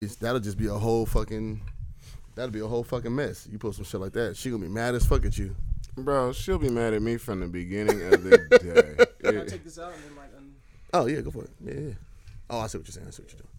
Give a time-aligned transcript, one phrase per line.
[0.00, 1.60] that'll just be a whole fucking.
[2.34, 3.46] That'll be a whole fucking mess.
[3.50, 5.54] You post some shit like that, she gonna be mad as fuck at you.
[5.96, 8.38] Bro, she'll be mad at me from the beginning of the
[9.20, 9.30] day.
[9.30, 10.54] Can I take this out and then like un-
[10.94, 11.50] Oh yeah, go for it.
[11.62, 11.92] Yeah, yeah.
[12.48, 13.08] Oh, I see what you're saying.
[13.08, 13.50] I see what you're doing.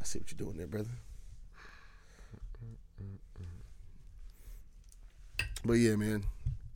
[0.00, 0.88] I see what you're doing there, brother.
[5.64, 6.24] But yeah, man,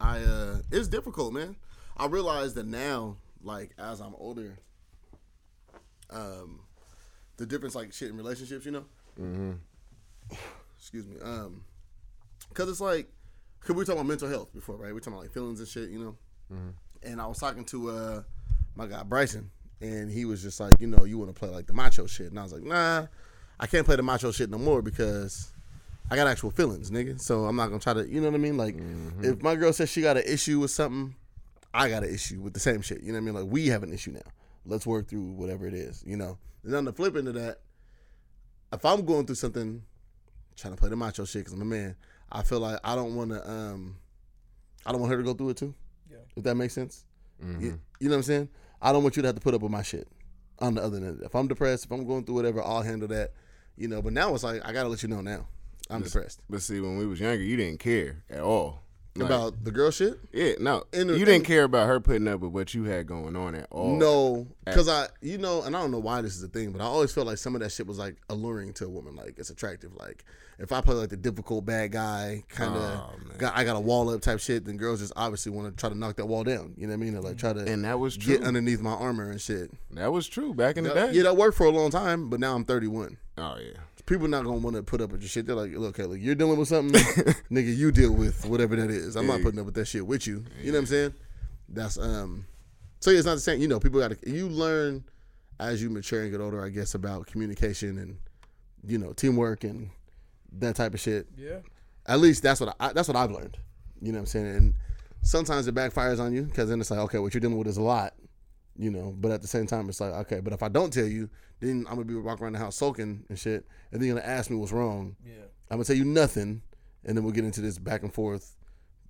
[0.00, 1.56] I uh, it's difficult, man.
[1.96, 4.58] I realize that now, like as I'm older,
[6.10, 6.60] um,
[7.36, 8.84] the difference, like shit in relationships, you know.
[9.20, 9.52] Mm-hmm.
[10.78, 11.16] Excuse me.
[11.22, 11.64] Um,
[12.54, 13.08] cause it's like,
[13.60, 14.92] cause we were talking about mental health before, right?
[14.92, 16.16] We are talking about like feelings and shit, you know.
[17.02, 18.22] And I was talking to uh
[18.76, 19.50] my guy Bryson,
[19.80, 22.28] and he was just like, you know, you want to play like the macho shit,
[22.28, 23.06] and I was like, nah,
[23.58, 25.52] I can't play the macho shit no more because
[26.10, 27.20] I got actual feelings, nigga.
[27.20, 28.56] So I'm not gonna try to, you know what I mean?
[28.56, 28.76] Like,
[29.22, 31.14] if my girl says she got an issue with something,
[31.72, 33.02] I got an issue with the same shit.
[33.02, 33.34] You know what I mean?
[33.34, 34.20] Like, we have an issue now.
[34.66, 36.38] Let's work through whatever it is, you know.
[36.64, 37.60] And on the flip end of that,
[38.72, 39.82] if I'm going through something,
[40.56, 41.96] trying to play the macho shit because I'm a man,
[42.30, 43.96] I feel like I don't want to, um,
[44.86, 45.74] I don't want her to go through it too.
[46.10, 46.18] Yeah.
[46.36, 47.04] If that makes sense.
[47.60, 48.48] You, you know what I'm saying?
[48.80, 50.06] I don't want you to have to put up with my shit.
[50.60, 53.32] On the other end, if I'm depressed, if I'm going through whatever, I'll handle that.
[53.76, 55.48] You know, but now it's like I gotta let you know now.
[55.90, 58.82] I'm depressed But see, when we was younger, you didn't care at all.
[59.14, 60.18] Like, about the girl shit.
[60.32, 63.54] yeah, no, you didn't care about her putting up with what you had going on
[63.54, 63.94] at all.
[63.96, 66.80] No, because I, you know, and I don't know why this is a thing, but
[66.80, 69.14] I always felt like some of that shit was like alluring to a woman.
[69.14, 69.94] Like it's attractive.
[69.96, 70.24] Like
[70.58, 73.80] if I play like the difficult bad guy kind of, Oh, got, I got a
[73.80, 76.42] wall up type shit, then girls just obviously want to try to knock that wall
[76.44, 76.72] down.
[76.78, 77.14] You know what I mean?
[77.16, 78.38] Or like try to and that was true.
[78.38, 79.70] get underneath my armor and shit.
[79.90, 81.10] that was true back in the day.
[81.12, 83.18] yeah, that worked for a long time, but now I'm 31.
[83.36, 83.78] Oh yeah.
[84.12, 85.46] People not gonna want to put up with your shit.
[85.46, 87.00] They're like, look, okay, look, you're dealing with something,
[87.50, 87.74] nigga.
[87.74, 89.16] You deal with whatever that is.
[89.16, 90.44] I'm not putting up with that shit with you.
[90.60, 91.14] You know what I'm saying?
[91.66, 92.44] That's um.
[93.00, 93.62] So yeah, it's not the same.
[93.62, 94.30] You know, people got to.
[94.30, 95.02] You learn
[95.58, 98.18] as you mature and get older, I guess, about communication and
[98.86, 99.88] you know teamwork and
[100.58, 101.28] that type of shit.
[101.34, 101.60] yeah.
[102.04, 103.56] At least that's what I, that's what I've learned.
[104.02, 104.46] You know what I'm saying?
[104.46, 104.74] And
[105.22, 107.78] sometimes it backfires on you because then it's like, okay, what you're dealing with is
[107.78, 108.12] a lot,
[108.76, 109.14] you know.
[109.16, 111.30] But at the same time, it's like, okay, but if I don't tell you,
[111.62, 114.26] then I'm gonna be walking around the house sulking and shit, and then you're gonna
[114.28, 115.16] ask me what's wrong.
[115.24, 115.34] Yeah.
[115.70, 116.62] I'm gonna tell you nothing,
[117.04, 118.56] and then we'll get into this back and forth,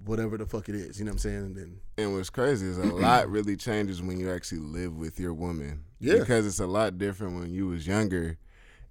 [0.05, 0.99] whatever the fuck it is.
[0.99, 1.37] You know what I'm saying?
[1.37, 5.19] And then And what's crazy is a lot really changes when you actually live with
[5.19, 5.85] your woman.
[5.99, 6.19] Yeah.
[6.19, 8.39] Because it's a lot different when you was younger.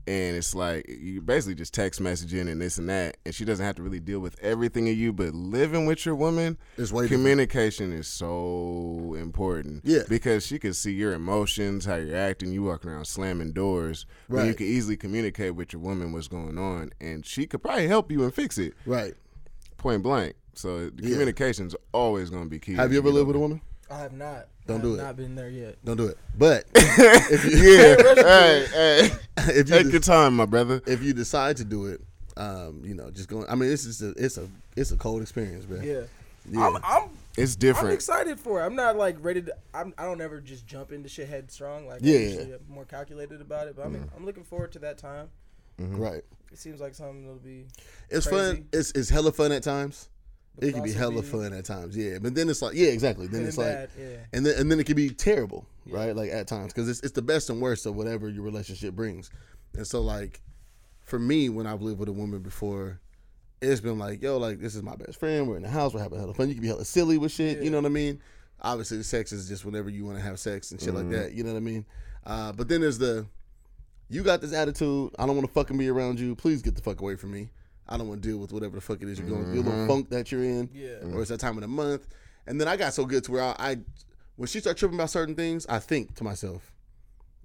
[0.07, 3.63] And it's like you basically just text messaging and this and that, and she doesn't
[3.65, 5.13] have to really deal with everything of you.
[5.13, 7.21] But living with your woman, It's way different.
[7.21, 9.81] communication is so important.
[9.83, 10.03] Yeah.
[10.09, 12.51] because she can see your emotions, how you're acting.
[12.51, 16.57] You walking around slamming doors, when you can easily communicate with your woman what's going
[16.57, 19.13] on, and she could probably help you and fix it right.
[19.77, 20.35] point blank.
[20.53, 21.11] So the Yeah.
[21.11, 22.73] communication's always going to be key.
[22.73, 23.61] Have you ever lived with a woman?
[23.91, 24.47] I have not.
[24.67, 24.97] Don't I do it.
[24.97, 25.77] Not been there yet.
[25.83, 26.17] Don't do it.
[26.37, 27.95] But if you, Yeah.
[28.15, 29.15] hey, hey.
[29.37, 30.81] if you Take de- your time, my brother.
[30.87, 32.01] if you decide to do it,
[32.37, 33.45] um, you know, just going.
[33.49, 34.47] I mean, it's just a, it's a
[34.77, 35.81] it's a cold experience, bro.
[35.81, 36.01] Yeah.
[36.49, 36.67] Yeah.
[36.67, 37.89] I'm, I'm It's different.
[37.89, 38.65] I'm excited for it.
[38.65, 39.55] I'm not like ready to.
[39.73, 41.87] I'm, I don't ever just jump into shit headstrong.
[41.87, 42.17] Like Yeah.
[42.41, 43.75] I'm more calculated about it.
[43.75, 45.27] But I'm I'm looking forward to that time.
[45.77, 46.23] Right.
[46.51, 47.65] It seems like something that'll be.
[48.09, 48.55] It's Crazy.
[48.55, 48.67] fun.
[48.71, 50.07] It's it's hella fun at times.
[50.61, 52.19] But It can be also hella be fun at times, yeah.
[52.21, 53.25] But then it's like, yeah, exactly.
[53.25, 54.17] Then it's and like, bad, yeah.
[54.31, 56.15] and then and then it can be terrible, right?
[56.15, 59.31] Like at times, because it's it's the best and worst of whatever your relationship brings.
[59.75, 60.39] And so, like,
[61.03, 62.99] for me, when I've lived with a woman before,
[63.59, 65.47] it's been like, yo, like this is my best friend.
[65.47, 65.95] We're in the house.
[65.95, 66.49] We're having hella fun.
[66.49, 67.63] You can be hella silly with shit.
[67.63, 68.21] You know what I mean?
[68.61, 71.33] Obviously, the sex is just whenever you want to have sex and shit like that.
[71.33, 71.85] You know what I mean?
[72.23, 73.25] Uh, but then there's the,
[74.09, 75.15] you got this attitude.
[75.17, 76.35] I don't want to fucking be around you.
[76.35, 77.49] Please get the fuck away from me.
[77.91, 79.53] I don't want to deal with whatever the fuck it is you're going through.
[79.55, 79.87] Your little mm-hmm.
[79.87, 80.69] funk that you're in.
[80.73, 81.13] Yeah.
[81.13, 82.07] Or it's that time of the month.
[82.47, 83.77] And then I got so good to where I, I
[84.37, 86.71] when she start tripping about certain things, I think to myself,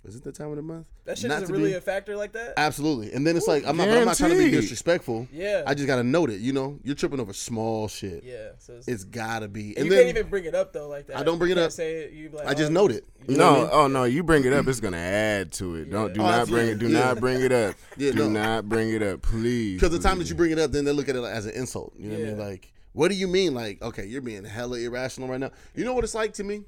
[0.07, 0.87] is it the time of the month?
[1.05, 2.55] That shit Not isn't really be- a factor like that.
[2.57, 3.13] Absolutely.
[3.13, 5.29] And then it's like I'm not, I'm not trying to be disrespectful.
[5.33, 5.63] Yeah.
[5.67, 6.41] I just gotta note it.
[6.41, 8.25] You know, you're tripping over small shit.
[8.25, 8.51] yeah.
[8.59, 9.63] So it's, It's gotta be.
[9.65, 11.17] you And can't even bring it up though like that.
[11.19, 11.73] I don't bring You it up.
[11.73, 12.13] Say it.
[12.13, 13.05] You like, I just oh, note it.
[13.29, 13.71] You know what I No, mean?
[13.73, 15.91] oh no, you bring it up, it's gonna add to it.
[15.91, 16.79] Don't do Oh, not bring it.
[16.79, 16.89] Do.
[16.89, 17.01] Yeah.
[17.01, 17.75] not bring it up.
[17.99, 18.41] Yeah, do no.
[18.41, 19.81] not bring it up, please.
[19.81, 21.53] Because the time that you bring it up, then they look at it as an
[21.55, 21.95] insult.
[21.99, 22.39] You know what I mean?
[22.39, 23.55] Like, what do you mean?
[23.55, 25.51] Like, okay, you're being hella irrational right now.
[25.75, 26.65] You know what it's like to me?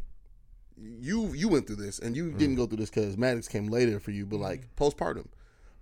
[0.81, 2.55] You you went through this, and you didn't mm-hmm.
[2.57, 4.27] go through this because Maddox came later for you.
[4.27, 4.85] But like mm-hmm.
[4.85, 5.27] postpartum,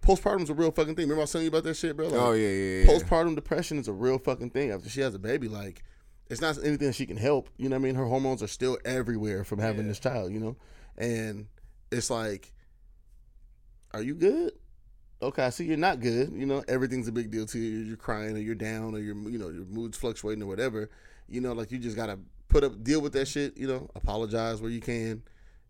[0.02, 1.04] postpartum's a real fucking thing.
[1.04, 2.08] Remember I was telling you about that shit, bro?
[2.08, 2.86] Like, Oh yeah, yeah, yeah.
[2.86, 4.70] postpartum depression is a real fucking thing.
[4.70, 5.82] After she has a baby, like
[6.28, 7.50] it's not anything she can help.
[7.56, 7.94] You know what I mean?
[7.94, 9.88] Her hormones are still everywhere from having Yeah.
[9.88, 10.32] this child.
[10.32, 10.56] You know,
[10.96, 11.46] and
[11.90, 12.52] it's like,
[13.92, 14.52] are you good?
[15.22, 16.32] Okay, I see you're not good.
[16.32, 17.78] You know, everything's a big deal to you.
[17.78, 20.90] You're crying or you're down or you're you know your mood's fluctuating or whatever.
[21.28, 22.18] You know, like you just gotta
[22.56, 23.56] put up deal with that shit.
[23.56, 25.22] You know, apologize where you can.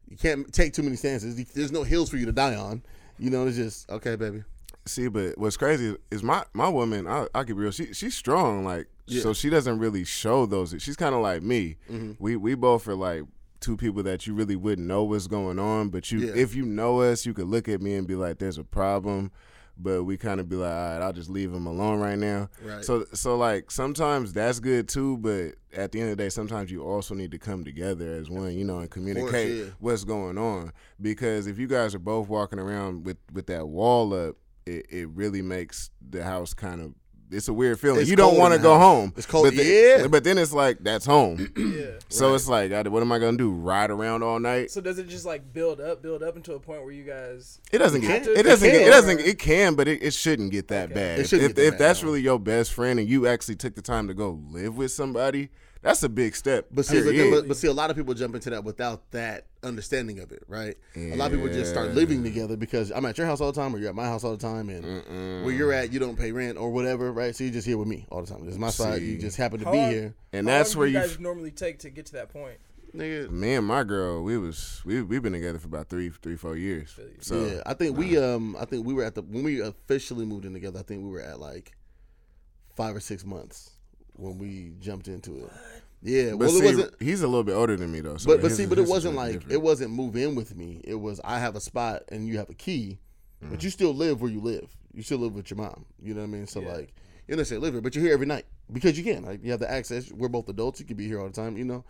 [0.08, 1.34] You can't take too many stances.
[1.52, 2.82] There's no hills for you to die on.
[3.18, 4.44] You know, it's just okay, baby.
[4.84, 7.08] See, but what's crazy is my my woman.
[7.08, 7.72] I I keep it real.
[7.72, 8.64] She she's strong.
[8.64, 9.22] Like Yeah.
[9.22, 10.74] so, she doesn't really show those.
[10.78, 11.76] She's kind of like me.
[11.90, 12.12] Mm-hmm.
[12.20, 13.22] We we both are like
[13.58, 15.88] two people that you really wouldn't know what's going on.
[15.88, 16.34] But you, Yeah.
[16.36, 19.32] if you know us, you could look at me and be like, "There's a problem."
[19.78, 22.48] But we kind of be like, "All right, I'll just leave him alone right now."
[22.62, 22.84] Right.
[22.84, 25.18] So so like sometimes that's good too.
[25.18, 28.30] But at the end of the day, sometimes you also need to come together as
[28.30, 29.64] one, you know, and communicate yeah.
[29.78, 30.72] what's going on.
[31.00, 35.08] Because if you guys are both walking around with with that wall up, it, it
[35.10, 36.94] really makes the house kind of
[37.30, 38.00] it's a weird feeling.
[38.00, 38.82] It's you don't want to go house.
[38.82, 39.12] home.
[39.16, 40.06] It's cold- But then, yeah.
[40.06, 41.52] But then it's like that's home.
[41.76, 41.98] Yeah.
[42.08, 43.50] So it's like, I- what am I gonna do?
[43.50, 44.70] Ride around all night?
[44.70, 47.60] So does it just like build up, build up until a point where you guys?
[47.72, 48.24] It doesn't get.
[48.24, 48.68] to- It doesn't.
[48.68, 49.16] it Get, it doesn't.
[49.18, 50.94] or- It can, but it, it shouldn't get that Okay.
[50.94, 51.18] bad.
[51.18, 53.26] It If, shouldn't if, get that if that's bad, really your best friend and you
[53.26, 55.50] actually took the time to go live with somebody,
[55.86, 56.66] that's a big step.
[56.72, 59.46] But see, but, but, but see, a lot of people jump into that without that
[59.62, 60.76] understanding of it, right?
[60.96, 63.60] A lot of people just start living together because I'm at your house all the
[63.60, 66.18] time, or you're at my house all the time, and where you're at, you don't
[66.18, 67.34] pay rent or whatever, right?
[67.36, 68.44] So you're just here with me all the time.
[68.44, 69.00] This is my side.
[69.02, 70.94] You just happen to How be long- here, and that's where you.
[70.98, 72.58] you guys normally take to get to that point.
[72.92, 73.30] nigga.
[73.30, 76.56] me and my girl, we was we we've been together for about three three four
[76.56, 76.98] years.
[77.20, 80.26] So yeah, I think we um, I think we were at the when we officially
[80.26, 80.80] moved in together.
[80.80, 81.76] I think we were at like
[82.74, 83.70] five or six months
[84.16, 85.50] when we jumped into it.
[86.02, 86.94] Yeah, but well, see, it wasn't.
[87.02, 88.16] he's a little bit older than me though.
[88.16, 89.52] So But but his- see, but it wasn't like different.
[89.52, 90.80] it wasn't move in with me.
[90.84, 92.98] It was I have a spot and you have a key,
[93.44, 93.50] Mm.
[93.50, 94.74] but you still live where you live.
[94.94, 95.84] You still live with your mom.
[96.00, 96.46] You know what I mean?
[96.46, 96.72] So Yeah.
[96.74, 96.88] like
[97.26, 99.24] you don't necessarily live here, but you're here every night because you can.
[99.24, 100.12] Like you have the access.
[100.12, 100.80] We're both adults.
[100.80, 101.56] You can be here all the time.
[101.56, 101.84] You know.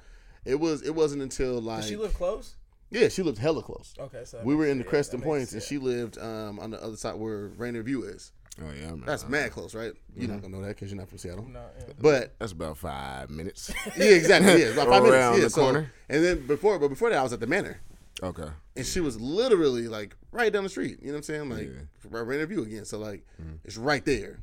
[0.44, 2.56] It was it wasn't until like Does she live close?
[2.90, 3.92] yeah she lived hella close.
[3.98, 6.70] Okay, so We were in the yeah, Creston that Points and she lived um, on
[6.70, 8.30] the other side where Rainier View is.
[8.60, 9.06] Oh yeah, I remember.
[9.06, 9.92] That's mad close, right?
[10.14, 10.32] You're Mm-hmm.
[10.32, 11.46] not gonna know that because you're not from Seattle.
[11.46, 11.92] No, yeah.
[12.00, 13.72] But That's about five minutes.
[13.96, 14.62] yeah, exactly.
[14.62, 15.12] Yeah, about five minutes.
[15.18, 15.92] Around Yeah, the so- corner.
[16.08, 17.80] And then before, but before that, I was at the Manor.
[18.22, 18.48] okay.
[18.76, 20.98] and she was literally like right down the street.
[21.00, 21.50] You know what I'm saying?
[21.50, 21.80] Like Yeah.
[22.10, 22.86] right right in view again.
[22.86, 23.26] So like
[23.64, 24.38] it's right there.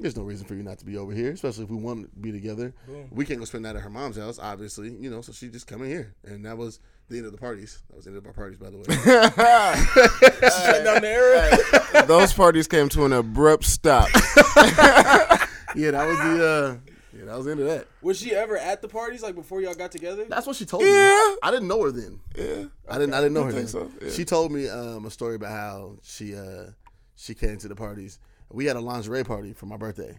[0.00, 2.20] There's no reason for you not to be over here, especially if we want to
[2.20, 2.74] be together.
[2.88, 3.06] Boom.
[3.12, 4.90] We can't go spend that at her mom's house, obviously.
[4.90, 7.38] You know, so she just come in here, and that was the end of the
[7.38, 7.82] parties.
[7.88, 8.84] That was the end of our parties, by the way.
[10.48, 12.06] Shut down the era.
[12.06, 14.08] Those parties came to an abrupt stop.
[15.74, 17.86] yeah, that was the uh, yeah, that was the end of that.
[18.00, 20.24] Was she ever at the parties like before y'all got together?
[20.28, 20.88] That's what she told me.
[20.90, 21.34] Yeah.
[21.42, 22.20] I didn't know her then.
[22.36, 22.64] yeah.
[22.88, 23.14] I didn't.
[23.14, 23.68] I didn't know her then.
[23.68, 24.10] so, yeah.
[24.10, 26.70] She told me um, a story about how she uh,
[27.16, 28.18] she came to the parties.
[28.50, 30.18] We had a lingerie party for my birthday,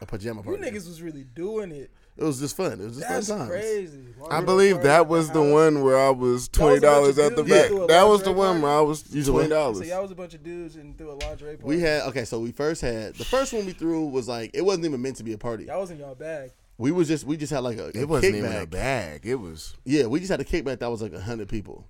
[0.00, 0.64] a pajama party.
[0.64, 1.90] You niggas was really doing it.
[2.16, 2.72] It was just fun.
[2.72, 3.50] It was just That's fun times.
[3.50, 3.98] crazy.
[4.30, 7.70] I believe that was the one where I was twenty dollars at the back.
[7.70, 9.40] that That was the lingerie one where I was You said what?
[9.40, 9.88] twenty So dollars.
[9.88, 11.62] y'all was a bunch of dudes and threw a lingerie party.
[11.76, 14.62] We had okay, so we first had the first one we threw was like it
[14.64, 15.64] wasn't even meant to be a party.
[15.64, 16.50] y'all was in y'all bag.
[16.78, 18.38] We was just we just had like a, a It wasn't kickback.
[18.38, 19.20] even a bag.
[19.24, 21.86] It was Yeah, we just had a kickback that was like hundred people,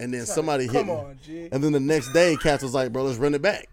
[0.00, 0.92] and then somebody hit Come me.
[0.94, 1.48] on, G.
[1.52, 3.68] And then the next day, Cats was like, "Bro, let's run it back."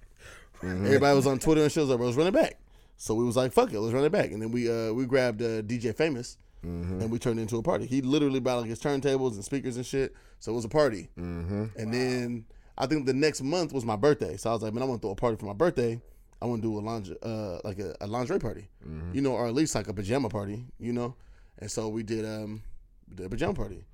[0.62, 0.86] Mm-hmm.
[0.86, 2.58] Everybody was on Twitter and shit was like, "Bro, let's run it back."
[2.98, 5.06] So we was like, "Fuck it, let's run it back." And then we uh we
[5.06, 7.02] grabbed uh, DJ Famous Mm-hmm.
[7.02, 7.86] and we turned it into a party.
[7.86, 10.16] He literally brought like his turntables and speakers and shit.
[10.40, 11.10] So it was a party.
[11.16, 11.66] Mm-hmm.
[11.78, 12.46] And then
[12.76, 14.36] I think the next month was my birthday.
[14.36, 16.02] So I was like, "Man, I want to throw a party for my birthday."
[16.42, 19.14] I want to do a lingerie, uh, like a, a lingerie party, Mm-hmm.
[19.16, 21.16] you know, or at least like a pajama party, you know.
[21.60, 22.64] And so we did um,
[23.10, 23.86] we did a pajama party.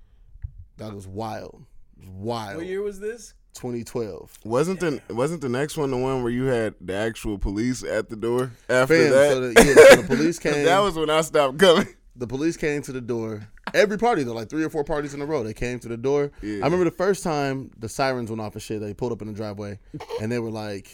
[0.78, 1.64] That was wild,
[2.08, 2.58] wild.
[2.58, 3.34] What year was this?
[3.54, 4.40] 2012.
[4.44, 8.10] wasn't the wasn't the next one the one where you had the actual police at
[8.10, 9.30] the door after Fam, that.
[9.32, 10.66] so the, yeah, so the police came.
[10.66, 11.88] that was when I stopped coming.
[12.16, 13.48] the police came to the door.
[13.74, 15.98] Every party though, like three or four parties in a row, they came to the
[15.98, 16.32] door.
[16.42, 16.56] Yeah.
[16.62, 18.82] I remember the first time the sirens went off and shit.
[18.82, 19.80] They pulled up in the driveway,
[20.22, 20.88] and they were like,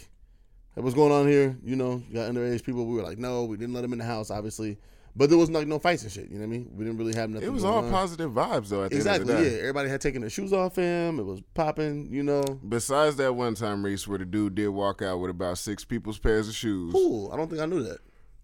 [0.76, 1.58] hey, "What's going on here?
[1.64, 4.00] You know, you got underage people." We were like, "No, we didn't let them in
[4.00, 4.78] the house, obviously."
[5.18, 6.30] But there was like no fights and shit.
[6.30, 6.70] You know what I mean?
[6.76, 7.48] We didn't really have nothing.
[7.48, 7.90] It was all on.
[7.90, 8.84] positive vibes though.
[8.84, 9.22] At the Exactly.
[9.34, 9.50] end of Yeah.
[9.50, 9.60] the day.
[9.62, 11.20] Everybody had taken their shoes off him.
[11.20, 12.08] It was popping.
[12.12, 12.44] You know.
[12.44, 16.20] Besides that one time, Reese, where the dude did walk out with about six people's
[16.20, 16.92] pairs of shoes.
[16.94, 17.32] Cool.
[17.34, 17.98] I don't think I knew that.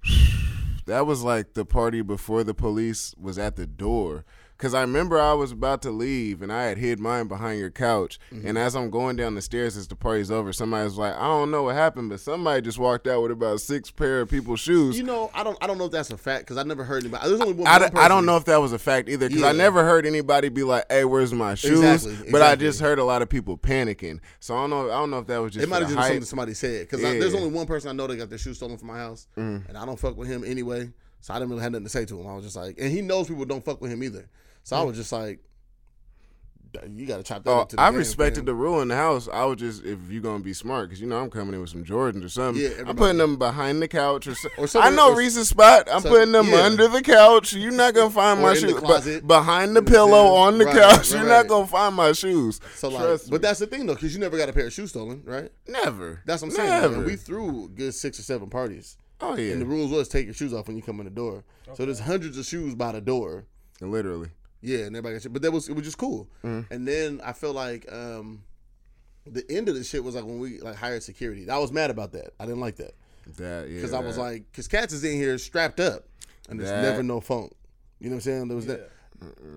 [0.86, 4.26] That was like the party before the police was at the door.
[4.64, 7.70] Cause I remember I was about to leave and I had hid mine behind your
[7.70, 8.18] couch.
[8.32, 8.48] Mm-hmm.
[8.48, 11.24] And as I'm going down the stairs as the party's over, somebody was like, I
[11.28, 14.62] don't know what happened, but somebody just walked out with about six pair of people's
[14.62, 14.98] shoes.
[14.98, 15.58] You know, I don't.
[15.62, 17.28] I don't know if that's a fact because I never heard anybody.
[17.28, 17.68] There's only one.
[17.68, 19.50] I, one I don't know if that was a fact either because Yeah.
[19.50, 23.00] I never heard anybody be like, "Hey, where's my shoes?" Exactly, But I just heard
[23.00, 24.22] a lot of people panicking.
[24.40, 24.86] So I don't know.
[24.92, 26.08] I don't know if that was just It might have just hype.
[26.08, 27.20] something somebody said because Yeah.
[27.20, 29.68] there's only one person I know that got their shoes stolen from my house, Mm.
[29.68, 30.90] and I don't fuck with him anyway.
[31.20, 32.28] So I didn't really have nothing to say to him.
[32.28, 34.26] I was just like, and he knows people don't fuck with him either.
[34.64, 35.40] So I was just like,
[36.92, 37.52] you got to chop that.
[37.52, 38.46] Oh, up to the I game, respected fam.
[38.46, 39.30] the rule in the house.
[39.32, 41.70] I would just if you gonna be smart, because you know I'm coming in with
[41.70, 42.64] some Jordans or something.
[42.64, 45.88] Yeah, I'm putting them behind the couch or, so, Or I know or- Reese's spot.
[45.92, 46.62] I'm so- putting them yeah.
[46.64, 47.54] under the couch.
[47.54, 50.38] You're not gonna find Or my shoes behind the You know what I'm pillow saying?
[50.48, 50.98] on the Right, couch.
[50.98, 51.28] right, You're right.
[51.28, 52.60] not gonna find my shoes.
[52.76, 54.90] So like, but that's the thing though, because you never got a pair of shoes
[54.90, 55.52] stolen, right?
[55.68, 56.22] never.
[56.26, 56.70] That's what I'm saying.
[56.70, 56.96] Never.
[56.96, 60.08] and we threw a good six or seven parties, oh yeah, and the rules was
[60.08, 61.44] take your shoes off when you come in the door.
[61.76, 63.46] So there's hundreds of shoes by the door.
[63.80, 64.30] literally.
[64.66, 65.34] Yeah, and everybody got shit.
[65.34, 66.28] But that was it was just cool.
[66.44, 66.74] Mm-hmm.
[66.74, 68.44] And then I felt like um
[69.26, 71.50] the end of the shit was like when we like hired security.
[71.50, 72.34] I was mad about that.
[72.40, 72.94] I didn't like that
[73.38, 73.76] That yeah.
[73.76, 76.06] because I was like, because cats is in here strapped up,
[76.50, 77.50] and there's That- never no phone.
[78.00, 78.48] You know what I'm saying?
[78.48, 78.90] There was that.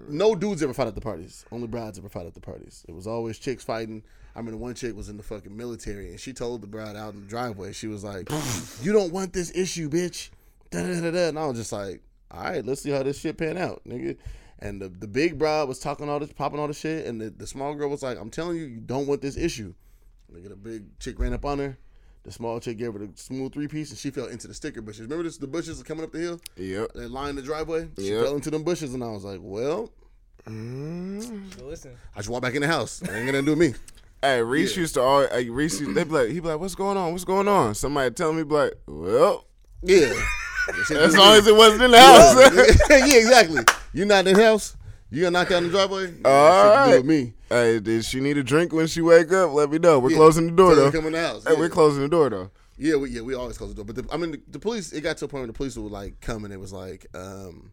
[0.09, 1.45] No dudes ever fight at the parties.
[1.51, 2.85] Only brides ever fight at the parties.
[2.89, 4.03] It was always chicks fighting.
[4.35, 7.15] I remember one chick was in the fucking military, and she told the bride out
[7.15, 8.29] in the driveway, she was like,
[8.83, 10.31] "You don't want this issue, bitch."
[10.71, 11.29] Da, da, da, da.
[11.29, 14.17] And I was just like, "All right, let's see how this shit pan out, nigga."
[14.59, 17.29] And the, the big bride was talking all this, popping all this shit, and the,
[17.31, 19.75] the small girl was like, "I'm telling you, you don't want this issue."
[20.33, 21.77] Nigga, the big chick ran up on her.
[22.25, 24.81] The small chick gave her the smooth three piece, and she fell into the sticker
[24.83, 25.03] bushes.
[25.03, 25.37] Remember this?
[25.37, 26.93] The bushes are coming up the hill Yep.
[26.95, 27.89] that line the driveway.
[27.99, 28.25] She Yep.
[28.25, 29.93] fell into them bushes, and I was like, "Well,
[30.49, 31.55] mm.
[31.59, 33.03] So listen, I just walk back in the house.
[33.03, 33.75] It ain't gonna do me."
[34.23, 35.29] Hey, Reese used to always.
[35.31, 37.13] Hey, Reese, used- they be like, he be like, "What's going on?
[37.13, 39.45] What's going on?" Somebody tell me, be like, "Well,
[39.83, 40.13] Yeah,
[40.69, 43.63] as long as it wasn't in the house." yeah, exactly.
[43.93, 44.77] You're not in the house.
[45.11, 46.15] You gonna knock down the driveway?
[46.25, 47.35] All Shit to do with me.
[47.49, 49.53] hey, did she need a drink when she wake up?
[49.53, 50.01] Let me know.
[50.01, 50.91] We're closing the door though.
[50.91, 51.45] to Come in the house.
[51.45, 51.59] Hey, yeah.
[51.59, 52.51] we're closing the door though.
[52.77, 53.85] Yeah, we, yeah, we always close the door.
[53.85, 54.93] But the, I mean, the, the police.
[54.93, 57.07] It got to a point where the police would like come and it was like,
[57.15, 57.73] um,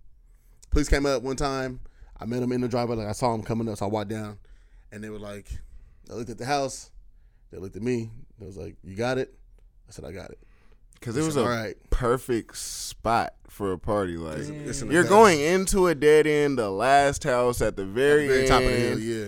[0.70, 1.80] police came up one time.
[2.20, 2.98] I met them in the driveway.
[2.98, 4.38] Like I saw them coming up, so I walked down,
[4.92, 5.48] and they were like,
[6.10, 6.92] I looked at the house.
[7.52, 8.12] They looked at me.
[8.40, 9.34] They was like, "You got it."
[9.88, 10.40] I said, "I got it."
[10.96, 11.76] Because it was a All right.
[11.90, 14.18] perfect spot for a party.
[14.18, 17.86] Like It's in the you're going into a dead end, the last house at the
[17.86, 18.48] very, very end.
[18.48, 19.00] top of the hill.
[19.00, 19.26] Yeah.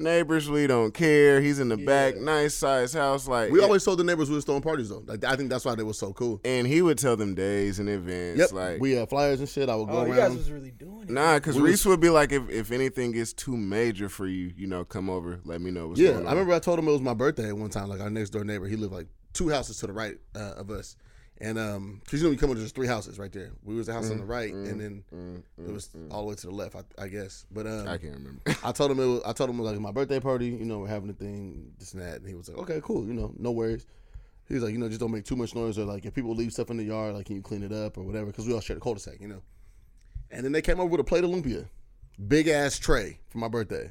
[0.00, 1.40] Neighbors we don't care.
[1.40, 3.26] He's in the back, nice size house.
[3.26, 5.02] Like We always told the neighbors we was throwing parties though.
[5.04, 6.40] Like I think that's why they was so cool.
[6.44, 8.38] and he would tell them days in advance.
[8.38, 8.52] Yep.
[8.52, 9.68] Like we had flyers and shit.
[9.68, 11.10] I would go oh, you guys was really doing it.
[11.10, 14.28] Nah, because We was- Reese would be like, if, if anything gets too major for
[14.28, 16.26] you, you know, come over, let me know what's yeah, going on.
[16.28, 17.88] I remember I told him it was my birthday one time.
[17.88, 20.70] Like our next door neighbor, he lived like two houses to the right uh, of
[20.70, 20.96] us,
[21.40, 23.52] and um, cause you know we come over, there's three houses right there.
[23.62, 25.04] We was the house on the Mm, right, and then
[25.58, 27.46] it was all the way to the left, I, I guess.
[27.50, 28.40] But um, I can't remember.
[28.64, 30.46] I told him it was, I told him it was like my birthday party.
[30.46, 32.16] You know, we're having a thing, this and that.
[32.20, 33.06] And he was like, okay, cool.
[33.06, 33.86] You know, no worries.
[34.46, 36.34] He was like, you know, just don't make too much noise, or like if people
[36.34, 38.26] leave stuff in the yard, like can you clean it up or whatever?
[38.26, 39.42] Because we all share the cul-de-sac, you know.
[40.30, 41.68] And then they came over with a plate of lumpia,
[42.26, 43.90] big ass tray for my birthday.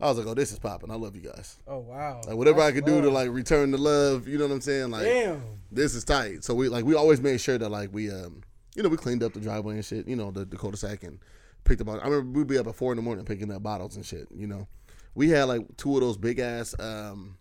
[0.00, 0.90] I was like, oh, this is popping.
[0.90, 1.58] I love you guys.
[1.66, 2.20] Oh wow.
[2.26, 4.60] Like whatever I That's could do to like return the love, you know what I'm
[4.60, 4.90] saying?
[4.90, 5.42] Like Damn.
[5.72, 6.44] this is tight.
[6.44, 8.42] So we like we always made sure that like we um
[8.74, 11.18] you know we cleaned up the driveway and shit, you know the, the cul-de-sac and
[11.64, 11.88] picked up.
[11.88, 14.28] I remember we'd be up at four in the morning picking up bottles and shit.
[14.34, 14.68] You know,
[15.14, 17.38] we had like two of those big ass um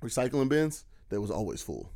[0.00, 1.90] recycling bins that was always full.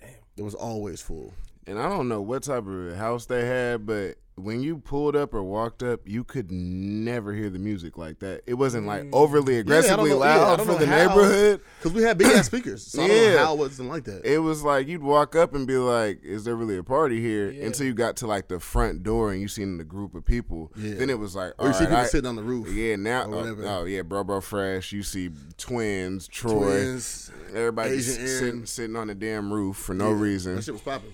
[0.00, 0.10] Damn.
[0.36, 1.34] It was always full.
[1.66, 5.34] And I don't know what type of house they had, but when you pulled up
[5.34, 8.40] or walked up, you could never hear the music like that.
[8.46, 9.10] It wasn't like mm.
[9.12, 10.96] overly aggressively yeah, I loud don't for the how.
[10.96, 11.60] neighborhood.
[11.78, 12.86] Because we had big ass speakers.
[12.86, 13.32] So Yeah.
[13.32, 14.24] know how it wasn't like that.
[14.24, 17.50] It was like you'd walk up and be like, "Is there really a party here?"
[17.50, 17.66] Yeah.
[17.66, 20.72] Until you got to like the front door and you seen the group of people.
[20.76, 20.94] Yeah.
[20.94, 22.72] Then it was like, or "All you see right, people I- sitting on the roof.
[22.72, 24.92] Yeah, now oh, oh, yeah, bro, bro, fresh.
[24.92, 25.28] You see
[25.58, 28.38] twins, Troy, Twins, everybody Asian just Aaron.
[28.38, 30.54] sitting sitting on the damn roof for no Yeah, reason.
[30.56, 31.12] That shit was popping.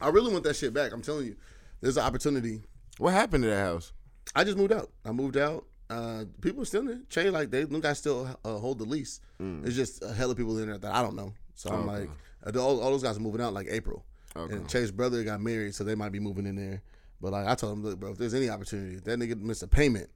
[0.00, 0.92] I really want that shit back.
[0.92, 1.36] I'm telling you,
[1.80, 2.62] there's an opportunity.
[2.98, 3.92] What happened to that house?
[4.34, 4.90] I just moved out.
[5.04, 5.64] I moved out.
[5.88, 7.00] Uh, people are still in there.
[7.08, 9.20] Che, like they, them guys still uh, hold the lease.
[9.38, 11.32] There's just a hell of people in there that I don't know.
[11.54, 11.88] So I'm Mm.
[11.88, 12.10] Okay.
[12.46, 14.04] like, uh, all, all those guys are moving out like April.
[14.36, 14.54] Okay.
[14.54, 16.82] And Che's brother got married, so they might be moving in there.
[17.20, 19.62] But like I told him, look, bro, if there's any opportunity, if that nigga missed
[19.62, 20.08] a payment,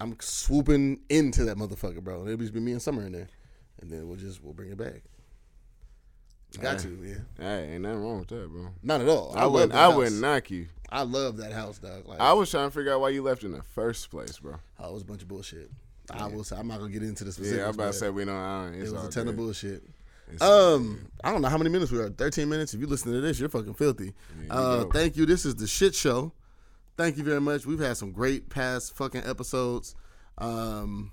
[0.00, 2.24] I'm swooping into that motherfucker, bro.
[2.26, 3.28] It'll just be me and Summer in there,
[3.80, 5.02] and then we'll just we'll bring it back.
[6.58, 7.14] Got to, yeah.
[7.38, 8.68] Hey, ain't nothing wrong with that, bro.
[8.82, 9.32] Not at all.
[9.36, 9.72] I, love wouldn't.
[9.72, 9.96] I house.
[9.96, 10.66] wouldn't knock you.
[10.90, 12.06] I love that house, dog.
[12.08, 14.56] Like I was trying to figure out why you left in the first place, bro.
[14.80, 15.70] oh, it was a bunch of bullshit.
[16.12, 17.60] I will say I'm not gonna get into the specifics.
[17.60, 18.34] Yeah, I'm about to say we don't.
[18.34, 19.84] I don't it was a ton of bullshit.
[20.32, 22.08] It's- Um, I don't know how many minutes we are.
[22.10, 22.74] Thirteen minutes.
[22.74, 24.12] If you listen to this, you're fucking filthy.
[24.46, 25.26] Yeah, uh, you thank you.
[25.26, 26.32] This is the shit show.
[26.96, 27.64] Thank you very much.
[27.64, 29.94] We've had some great past fucking episodes.
[30.38, 31.12] Um,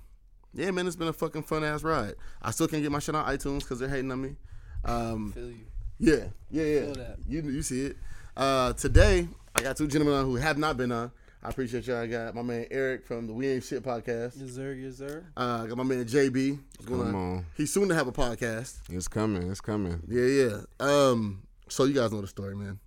[0.54, 2.14] yeah, man, it's been a fucking fun ass ride.
[2.42, 4.36] I still can't get my shit on iTunes because they're hating on me.
[4.84, 5.56] Um, Feel you.
[5.98, 6.14] yeah,
[6.50, 6.80] yeah, yeah.
[6.86, 7.16] Feel that.
[7.28, 7.96] You you see it.
[8.36, 11.10] Uh, today I got two gentlemen on who have not been on.
[11.42, 11.98] I appreciate y'all.
[11.98, 14.40] I got my man Eric from the We Ain't Shit podcast.
[14.40, 14.72] Yes sir.
[14.74, 15.24] Yes sir.
[15.36, 16.58] Uh, I got my man JB.
[16.78, 17.46] What's going Come on.
[17.56, 18.78] He's soon to have a podcast.
[18.90, 19.50] It's coming.
[19.50, 20.00] It's coming.
[20.08, 20.58] Yeah, yeah.
[20.80, 22.78] Um, so you guys know the story, man.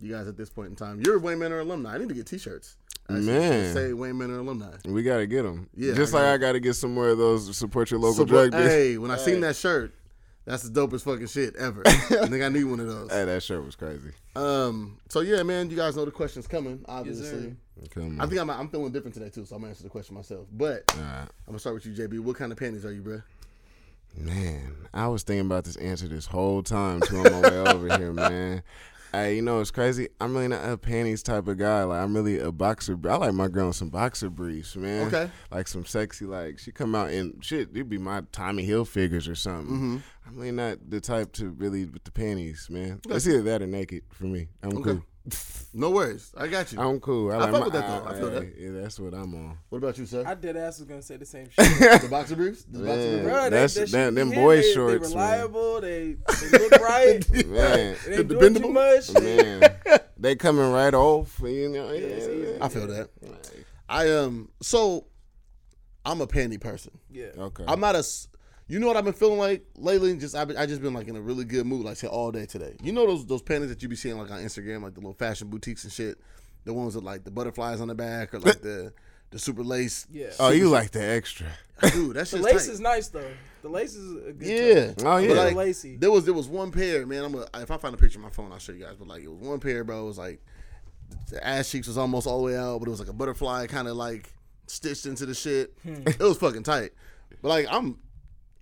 [0.00, 1.94] You guys at this point in time, you're a Wayne Manor alumni.
[1.94, 2.76] I need to get T-shirts.
[3.08, 3.74] Actually, Man.
[3.74, 4.76] say Wayne Manor alumni.
[4.84, 5.68] We gotta get them.
[5.76, 8.14] Yeah, just I like got I gotta get some more of those support your local
[8.18, 8.68] So, drug dealers.
[8.70, 9.92] hey, when I seen that shirt,
[10.50, 11.82] that's the dopest fucking shit ever.
[11.86, 13.10] I think I need one of those.
[13.10, 14.10] Hey, that shirt was crazy.
[14.34, 14.98] Um.
[15.08, 16.84] So yeah, man, you guys know the question's coming.
[16.88, 17.54] Obviously,
[17.90, 20.14] Come I think I'm I'm feeling different today too, so I'm gonna answer the question
[20.14, 20.46] myself.
[20.52, 21.22] But Alright.
[21.22, 22.20] I'm gonna start with you, JB.
[22.20, 23.22] What kind of panties are you, bro?
[24.16, 27.96] Man, I was thinking about this answer this whole time too on my way over
[27.96, 28.62] here, man.
[29.12, 30.08] Hey, you know it's crazy.
[30.20, 31.82] I'm really not a panties type of guy.
[31.82, 32.96] Like I'm really a boxer.
[33.08, 35.08] I like my girl in some boxer briefs, man.
[35.08, 35.30] Okay.
[35.50, 37.70] Like some sexy, like she come out in shit.
[37.72, 39.74] It'd be my Tommy Hilfigers or something.
[39.74, 39.96] Mm-hmm.
[40.30, 43.00] I'm really not the type to really with the panties, man.
[43.08, 44.48] It's either that or naked for me.
[44.62, 44.82] I'm Okay.
[44.92, 45.02] cool.
[45.72, 46.80] No worries, I got you.
[46.80, 47.30] I'm cool.
[47.30, 48.10] I, I like fuck my, with that, though.
[48.10, 48.54] I feel that.
[48.58, 49.56] Yeah, that's what I'm on.
[49.68, 50.24] What about you, sir?
[50.26, 52.02] I dead ass was gonna say the same shit.
[52.02, 52.64] the boxer briefs?
[52.64, 53.10] The boxer Man.
[53.10, 53.24] briefs?
[53.28, 55.30] Bro, That's- that shit them- be them boy they, shorts, They man.
[55.30, 55.80] reliable.
[55.80, 56.16] They,
[56.50, 57.30] they look right.
[57.46, 57.46] Man.
[58.04, 58.68] They The ain't doing dependable?
[58.68, 59.12] too much.
[59.22, 61.38] Man, they coming right off.
[61.40, 62.58] You know, it's easy.
[62.60, 63.10] I feel that.
[63.88, 64.48] I um.
[64.60, 65.06] So,
[66.04, 66.98] I'm a panty person.
[67.10, 67.26] yeah.
[67.38, 67.64] Okay.
[67.68, 68.02] I'm not a.
[68.70, 70.16] s- You know what I've been feeling like lately?
[70.16, 72.30] Just I've been, I just been like in a really good mood, like say all
[72.32, 72.76] day today.
[72.82, 75.14] You know those those panties that you be seeing like on Instagram, like the little
[75.14, 76.18] fashion boutiques and shit.
[76.64, 78.92] The ones with like the butterflies on the back or like the
[79.30, 80.06] the super lace.
[80.10, 80.30] Yeah.
[80.40, 81.46] oh, you like the extra?
[81.92, 82.72] dude, that The shit's lace tight.
[82.72, 83.30] is nice though.
[83.62, 84.48] The lace is a good.
[84.48, 84.86] Yeah.
[84.92, 85.04] touch.
[85.04, 85.32] Oh yeah.
[85.34, 85.96] like, lacy.
[85.96, 87.24] There was there was one pair, man.
[87.24, 88.96] I'm gonna if I find a picture on my phone, I'll show you guys.
[88.98, 90.02] But like it was one pair, bro.
[90.02, 90.40] It was like
[91.30, 93.66] the ass cheeks was almost all the way out, but it was like a butterfly
[93.66, 94.32] kind of like
[94.66, 95.74] stitched into the shit.
[95.82, 96.02] Hmm.
[96.06, 96.90] It was fucking tight.
[97.42, 97.98] But like I'm,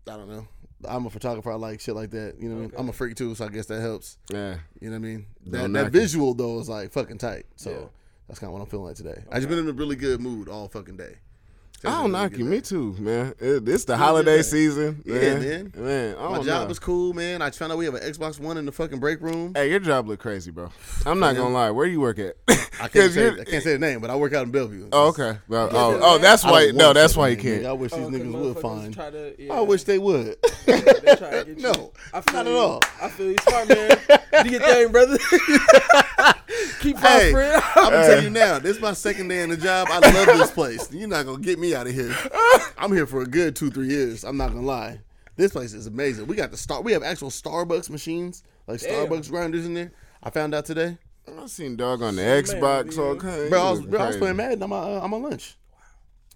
[0.08, 0.46] I don't know.
[0.84, 1.50] I'm a photographer.
[1.50, 2.36] I like shit like that.
[2.40, 2.70] You know, what I mean?
[2.72, 2.76] Okay.
[2.78, 4.16] I'm a freak too, so I guess that helps.
[4.32, 4.58] yeah.
[4.80, 5.26] You know what I mean?
[5.46, 7.46] That, knock that visual though is like fucking tight.
[7.56, 7.76] So Yeah.
[8.28, 9.24] that's kind of what I'm feeling like today.
[9.30, 11.16] I just been in a really good mood all fucking day.
[11.84, 12.44] I don't knock you.
[12.44, 13.34] Me too, man.
[13.38, 14.42] It, it's the good holiday day.
[14.42, 15.00] season.
[15.04, 15.40] Yeah, man.
[15.40, 15.72] man.
[15.76, 16.70] Man, I My don't job know.
[16.72, 17.40] is cool, man.
[17.40, 19.52] I found out we have an Xbox One in the fucking break room.
[19.54, 20.70] Hey, your job look crazy, bro.
[21.06, 21.70] I'm not gonna lie.
[21.70, 22.34] Where do you work at?
[22.48, 22.54] I
[22.88, 24.88] 'Cause can't say I can't say the name, but I work out in Bellevue.
[24.92, 25.38] Oh, okay.
[25.48, 26.70] Well, oh, yeah, oh, oh that's why.
[26.74, 27.62] No, that's why you can't.
[27.62, 27.66] nigga.
[27.66, 27.78] I can't.
[27.78, 28.94] wish these Oh, 'cause niggas would find.
[28.94, 29.52] To, yeah.
[29.52, 30.36] I wish they would.
[30.66, 31.56] They to get you.
[31.56, 32.80] No, I feel not at all.
[33.00, 33.98] I feel you, smart man.
[34.44, 35.16] Do your thing, brother.
[36.80, 37.62] Keep Hey, prospering.
[37.76, 38.58] I'm gonna tell you now.
[38.58, 39.88] This is my second day in the job.
[39.90, 40.90] I love this place.
[40.92, 42.14] You're not gonna get me out of here.
[42.78, 44.24] I'm here for a good two, three years.
[44.24, 45.00] I'm not gonna lie.
[45.36, 46.26] This place is amazing.
[46.26, 46.82] We got the star.
[46.82, 49.06] We have actual Starbucks machines, like Damn.
[49.06, 49.92] Starbucks grinders in there.
[50.22, 50.98] I found out today,
[51.28, 52.96] I seen dog on the Man, Xbox.
[52.96, 53.02] yeah.
[53.02, 53.62] Okay, bro.
[53.62, 54.62] I was, bro, I was playing Madden.
[54.62, 55.56] I'm on, uh, I'm on lunch.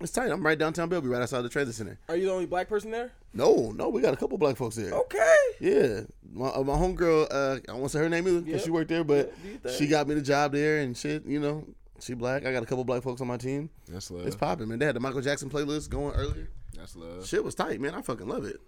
[0.01, 0.31] It's tight.
[0.33, 1.99] I'm right downtown Bellevue, right outside the transit center.
[2.09, 3.13] Are you the only black person there?
[3.35, 4.93] No, no, we got a couple black folks there.
[4.93, 5.37] Okay.
[5.61, 6.01] Yeah,
[6.33, 8.65] my, uh, my homegirl, uh, I won't say her name either because Yeah.
[8.65, 9.73] she worked there, but Yeah, do your thing.
[9.79, 11.25] she got me the job there and shit.
[11.25, 11.65] You know,
[12.03, 12.45] she black.
[12.45, 13.71] I got a couple black folks on my team.
[13.89, 14.27] That's love.
[14.27, 14.79] It's popping, man.
[14.79, 16.49] They had the Michael Jackson playlist going earlier.
[16.77, 17.27] That's love.
[17.27, 17.95] Shit was tight, man.
[17.95, 18.61] I fucking love it.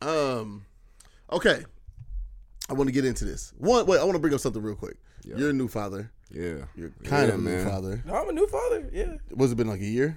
[0.00, 0.64] Um,
[1.30, 1.64] okay,
[2.68, 3.52] I want to get into this.
[3.58, 4.96] One, wait, I want to bring up something real quick.
[5.24, 5.36] Yeah.
[5.36, 6.10] You're a new father.
[6.30, 6.64] Yeah.
[6.74, 8.02] You're kind Yeah, of a new father.
[8.06, 8.88] No, I'm a new father.
[8.92, 9.14] Yeah.
[9.30, 10.16] Was it been like a year?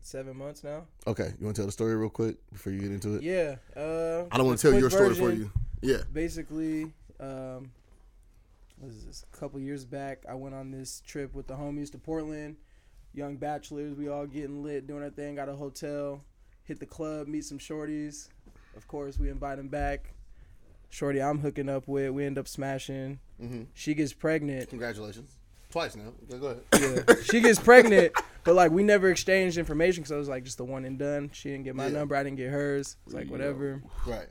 [0.00, 0.86] Seven months now.
[1.06, 3.22] Okay, you want to tell the story real quick before you get into it?
[3.22, 3.56] Yeah.
[3.76, 5.50] Uh, I don't want to tell quick your story for you.
[5.82, 5.98] Yeah.
[6.12, 7.70] basically, um,
[8.80, 9.24] what is this?
[9.32, 12.56] A couple years back, I went on this trip with the homies to Portland.
[13.14, 15.34] Young bachelors, we all getting lit, doing our thing.
[15.36, 16.22] Got a hotel,
[16.64, 18.28] hit the club, meet some shorties.
[18.76, 20.12] Of course, we invite them back.
[20.90, 22.10] Shorty, I'm hooking up with.
[22.12, 23.18] We end up smashing.
[23.40, 24.68] hmm She gets pregnant.
[24.70, 25.30] Congratulations.
[25.70, 26.12] Twice now.
[26.30, 27.04] Go ahead.
[27.08, 28.12] Yeah, she gets pregnant,
[28.44, 31.28] but like we never exchanged information because I was like just the one and done.
[31.34, 31.92] She didn't get my Yeah.
[31.98, 32.96] number, I didn't get hers.
[33.04, 33.82] It's like whatever.
[34.06, 34.28] Right.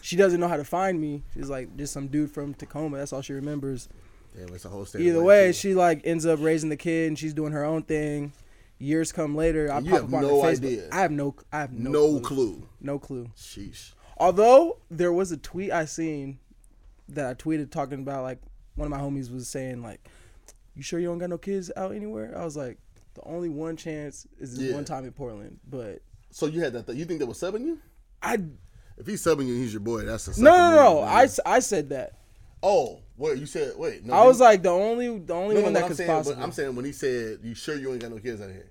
[0.00, 1.22] She doesn't know how to find me.
[1.34, 2.98] She's like just some dude from Tacoma.
[2.98, 3.88] That's all she remembers.
[4.36, 5.02] Damn, it's a whole state.
[5.02, 8.32] Either way, she like ends up raising the kid and she's doing her own thing.
[8.78, 10.64] Years come later, I you pop have up on no her Facebook.
[10.66, 10.88] idea.
[10.92, 12.20] I have no, I have no, no clue.
[12.20, 12.68] clue.
[12.80, 13.30] no clue.
[13.36, 13.92] Sheesh.
[14.18, 16.38] Although there was a tweet I seen
[17.08, 18.38] that I tweeted talking about like
[18.74, 20.06] one of my homies was saying like,
[20.74, 22.78] "You sure you don't got no kids out anywhere?" I was like,
[23.14, 24.74] "The only one chance is this Yeah.
[24.74, 26.86] one time in Portland." But So you had that?
[26.86, 27.78] Th- you think that was subbing you?
[28.22, 28.38] I
[28.98, 30.02] If he's subbing you, he's your boy.
[30.02, 30.94] That's a no no no.
[30.94, 31.16] move, man.
[31.16, 32.14] I, s- I said that.
[32.62, 34.04] oh wait, you said wait.
[34.04, 35.96] No, I was like the only the only no, no, one but that I'm could
[35.98, 36.42] saying, possible.
[36.42, 38.70] I'm saying when he said, "You sure you ain't got no kids out here?"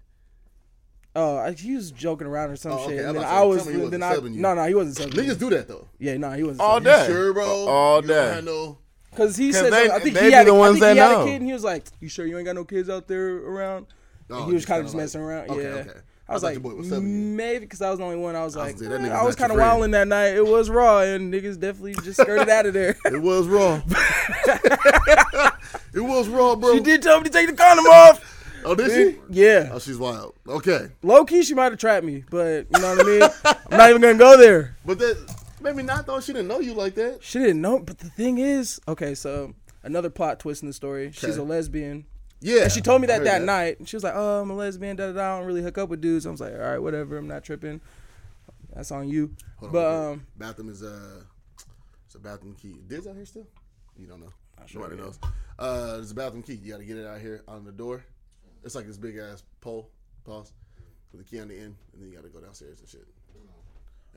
[1.18, 2.98] Oh, I, he was joking around or some Oh, okay.
[2.98, 3.00] shit.
[3.06, 4.30] I'm And then I was tell he then wasn't I you.
[4.42, 5.18] no no he wasn't subbing.
[5.18, 5.24] me.
[5.28, 5.88] Niggas do that though.
[6.00, 6.62] Yeah, no, he wasn't.
[6.62, 6.84] All subbing.
[6.86, 7.02] day.
[7.08, 7.46] You sure, bro?
[7.68, 8.14] All You day.
[8.16, 8.78] don't have no.
[9.16, 10.94] Cause he 'Cause said, they- I think he had, the a, I ones think that
[10.94, 11.22] he had know.
[11.22, 13.38] a kid, and he was like, "You sure you ain't got no kids out there
[13.38, 13.86] around?"
[14.30, 15.52] Oh, And he was kind kinda just messing around.
[15.52, 15.94] Okay, yeah.
[16.28, 16.32] Okay.
[16.32, 18.36] I was like, was maybe because I was the only one.
[18.36, 20.36] I was I was like, say, that eh, I was kind of wilding that night.
[20.36, 22.98] It was raw, and niggas definitely just skirted out of there.
[23.06, 23.82] It was raw.
[25.94, 26.74] it was raw, bro.
[26.76, 28.32] she did tell me to take the condom off.
[28.66, 29.20] Oh, did she?
[29.30, 30.34] Yeah, Oh, she's wild.
[30.48, 33.56] Okay, low key, she might have trapped me, but you know what I mean.
[33.72, 34.76] I'm not even gonna go there.
[34.86, 36.20] but that maybe not though.
[36.20, 37.20] She didn't know you like that.
[37.24, 41.12] She didn't know, but the thing is, okay, so another plot twist in the story.
[41.14, 42.06] She's a lesbian.
[42.45, 43.79] Yeah, And she told me I that that, night.
[43.79, 44.95] And she was like, "Oh, I'm a lesbian.
[44.95, 45.34] Da da da.
[45.36, 47.17] I don't really hook up with dudes." I was like, "All right, whatever.
[47.17, 47.81] I'm not tripping.
[48.73, 50.19] That's on you." Hold but real quick.
[50.21, 51.21] um, bathroom is uh,
[52.05, 52.75] it's a bathroom key.
[52.88, 53.47] Diz out here still?
[53.97, 54.31] You don't know.
[54.67, 55.17] sure Nobody knows.
[55.58, 56.53] Uh, there's a bathroom key.
[56.53, 58.03] You got to get it out here on the door.
[58.63, 59.89] It's like this big ass pole.
[60.23, 60.53] Pause.
[61.12, 63.08] With the key on the end, and then you got to go downstairs and shit.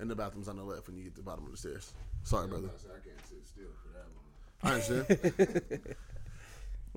[0.01, 1.93] And the bathroom's on the left when you get to the bottom of the stairs.
[2.25, 2.69] Sorry, brother.
[2.69, 4.29] I can't sit still for that long.
[4.63, 5.97] I understand.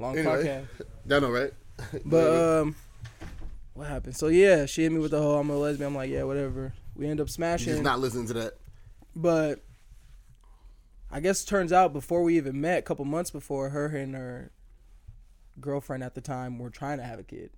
[0.01, 0.65] long Anyway.
[0.75, 0.85] podcast.
[1.15, 1.53] I know, right?
[2.05, 2.75] But um,
[3.73, 4.15] what happened?
[4.15, 5.87] So yeah, she hit me with the whole I'm a lesbian.
[5.87, 6.73] I'm like, yeah, whatever.
[6.95, 7.81] We end up She's smashing.
[7.83, 8.53] not listening to that.
[9.15, 9.59] But
[11.11, 14.13] I guess it turns out before we even met, a couple months before, her and
[14.15, 14.51] her
[15.59, 17.49] girlfriend at the time were trying to have a kid.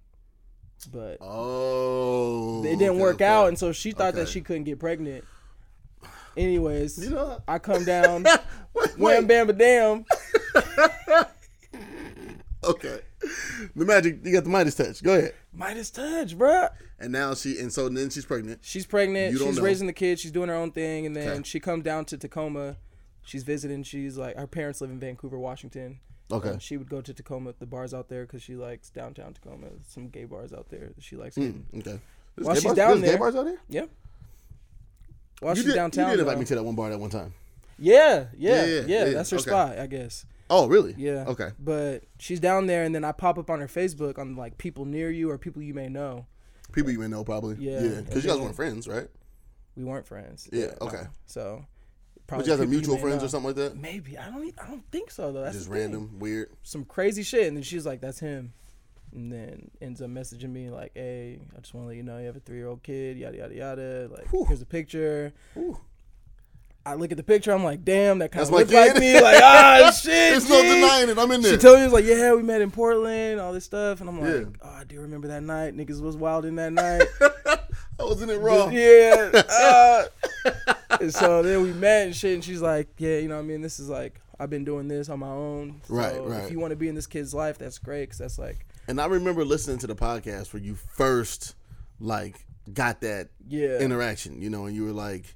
[0.91, 3.25] But Oh, it didn't okay, work okay.
[3.25, 5.23] out, and so she thought that she couldn't get pregnant.
[6.35, 8.23] Anyways, You know, I come down,
[8.73, 10.05] wait, wham bam ba damn.
[12.65, 12.99] Okay,
[13.75, 14.19] the magic.
[14.23, 15.03] You got the Midas touch.
[15.03, 15.33] Go ahead.
[15.53, 16.69] Midas touch, bruh.
[16.99, 18.59] And now she, and so then she's pregnant.
[18.63, 19.33] She's pregnant.
[19.33, 19.63] You don't She's know.
[19.63, 20.19] raising the kid.
[20.19, 21.43] She's doing her own thing, and then Okay.
[21.43, 22.77] she comes down to Tacoma.
[23.23, 23.83] She's visiting.
[23.83, 25.99] She's like her parents live in Vancouver, Washington.
[26.31, 26.49] Okay.
[26.49, 29.67] And she would go to Tacoma, the bars out there, because she likes downtown Tacoma.
[29.87, 31.35] Some gay bars out there that she likes.
[31.35, 31.65] hitting.
[31.73, 31.99] Mm, okay.
[32.35, 33.57] There's While gay she's bars- down there's gay there- bars out there.
[33.69, 33.85] Yeah.
[35.41, 36.05] While you she's did, downtown.
[36.11, 36.39] You did invite though.
[36.39, 37.33] me to that one bar that one time.
[37.77, 39.49] yeah, Yeah, yeah, yeah, yeah, yeah, That's her okay.
[39.49, 40.25] spot, I guess.
[40.49, 40.93] Oh, really?
[40.97, 41.25] Yeah.
[41.27, 41.49] Okay.
[41.59, 44.85] But she's down there, and then I pop up on her Facebook on like people
[44.85, 46.25] near you or people you may know.
[46.71, 47.55] People you may know probably.
[47.59, 48.01] Yeah, Yeah.
[48.01, 49.07] Because you guys weren't friends, right?
[49.75, 50.49] We weren't friends.
[50.51, 50.87] Yeah, no.
[50.87, 51.03] okay.
[51.25, 51.65] So.
[52.15, 53.25] But probably you guys are mutual friends know.
[53.25, 53.75] or something like that.
[53.77, 54.53] Maybe I don't.
[54.63, 55.41] I don't think so though.
[55.41, 55.81] That's Just the thing.
[55.83, 56.51] random, weird.
[56.63, 58.53] Some crazy shit, and then she's like, "That's him,"
[59.13, 62.17] and then ends up messaging me like, "Hey, I just want to let you know
[62.19, 63.17] you have a three year old kid.
[63.17, 64.07] Yada yada yada.
[64.11, 64.45] Like, Whew.
[64.45, 65.79] here's a picture." Whew.
[66.85, 67.51] I look at the picture.
[67.51, 70.11] I'm like, "Damn, that kind of looks like me." Like, ah, shit.
[70.11, 71.17] There's no G." denying it.
[71.17, 71.53] I'm in there.
[71.53, 74.19] She told me, "Was like, yeah, we met in Portland, all this stuff," and I'm
[74.19, 74.45] like, Yeah.
[74.61, 75.77] "Oh, I do remember that night.
[75.77, 77.03] Niggas was wild in that night."
[77.99, 78.67] I was in it raw.
[78.67, 79.31] Yeah.
[79.33, 80.03] Uh,
[80.99, 83.45] and so then we met and shit, and she's like, "Yeah, you know, what I
[83.45, 85.81] mean, this is like, I've been doing this on my own.
[85.87, 86.43] So Right, right.
[86.43, 88.99] If you want to be in this kid's life, that's great, because that's like, And
[88.99, 91.55] I remember listening to the podcast where you first
[91.99, 93.79] like got that yeah.
[93.79, 95.35] interaction, you know, and you were like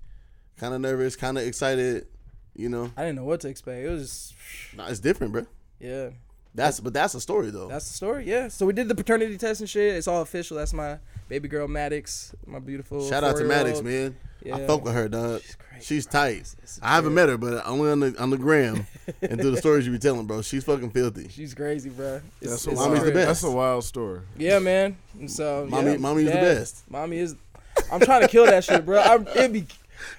[0.59, 2.07] kind of nervous, kind of excited,
[2.55, 2.91] you know.
[2.97, 3.83] I didn't know what to expect.
[3.85, 5.45] It was, just, Nah, it's different, bro.
[5.79, 6.09] yeah,
[6.55, 7.67] That's but that's a story though.
[7.67, 8.25] that's the story.
[8.25, 8.47] Yeah.
[8.49, 9.95] So we did the paternity test and shit.
[9.95, 10.57] It's all official.
[10.57, 10.97] That's my
[11.29, 13.07] baby girl Maddox, my beautiful.
[13.07, 14.13] Shout out to Maddox, four-year-old.
[14.13, 14.17] man.
[14.45, 14.67] I Yeah.
[14.67, 15.41] fuck with her, dog.
[15.41, 16.31] She's great, She's tight.
[16.37, 18.87] It's- it's I haven't met her, but only on the on the gram
[19.21, 20.41] and through the stories you be telling, bro.
[20.41, 21.27] She's fucking filthy.
[21.29, 22.21] She's crazy, bro.
[22.41, 23.27] It's, That's a wild, Mommy's the best.
[23.27, 24.21] That's a wild story.
[24.37, 24.95] Yeah, man.
[25.19, 26.83] And so Mommy- yeah, mommy's the best.
[26.89, 27.35] Mommy is.
[27.91, 28.99] I'm trying to kill that shit, bro.
[29.01, 29.65] I'm, it be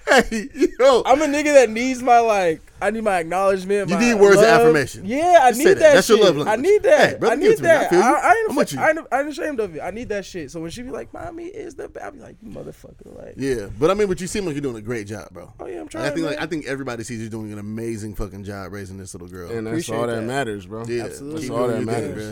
[0.07, 2.61] Hey, yo, I'm a nigga that needs my like.
[2.81, 3.89] I need my acknowledgement.
[3.89, 5.05] You my need words of affirmation.
[5.05, 5.79] Yeah, I Just need that.
[5.79, 5.93] that.
[5.95, 6.35] That's your shit.
[6.35, 7.09] love I need that.
[7.11, 7.69] Hey, brother, I need to me.
[7.69, 7.89] I that.
[7.89, 8.01] feel.
[8.01, 8.79] I, I ain't, I'm with you.
[8.79, 9.81] I, ain't, I ain't ashamed of it.
[9.81, 10.49] I need that shit.
[10.51, 13.33] So when she be like, "Mommy is the," best," I be like, "You motherfucker!" Like,
[13.37, 15.53] yeah, but I mean, but you seem like you're doing a great job, bro.
[15.59, 16.05] oh yeah, I'm Like, trying.
[16.05, 16.33] I think man.
[16.35, 19.51] like I think everybody sees you doing an amazing fucking job raising this little girl.
[19.51, 20.21] And that's Appreciate all that, that.
[20.23, 20.85] matters, bro.
[20.85, 21.41] yeah, Absolutely.
[21.41, 22.31] keep That's all that your thing, matters.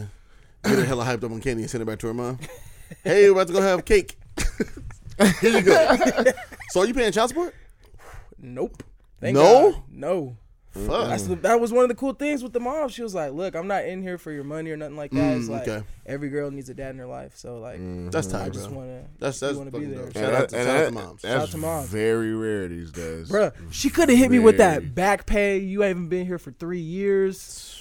[0.63, 0.71] bro.
[0.71, 2.39] Get her hella hyped up on candy and send it back to her mom.
[3.03, 4.17] hey, we're about to go have cake.
[5.41, 5.95] Here you go.
[6.69, 7.53] so are you paying child support?
[8.39, 8.83] nope.
[9.19, 9.71] Thank No?
[9.71, 9.83] God.
[9.91, 10.37] no.
[10.71, 11.17] Fuck.
[11.21, 12.89] The, that was one of the cool things with the mom.
[12.89, 15.37] She was like, "Look, I'm not in here for your money or nothing like that.
[15.37, 15.83] it's Mm, like okay.
[16.05, 17.35] every girl needs a dad in her life.
[17.35, 17.79] So like,
[18.11, 19.03] That's I just want to.
[19.17, 20.05] That's that's wanna be there.
[20.05, 20.05] dope.
[20.05, 21.21] And Shout out to, shout out to moms.
[21.23, 21.89] That's Shout out to moms.
[21.89, 23.27] very rare these days.
[23.27, 25.57] Bruh, she could have hit me with that back pay.
[25.57, 27.76] You haven't been here for three years.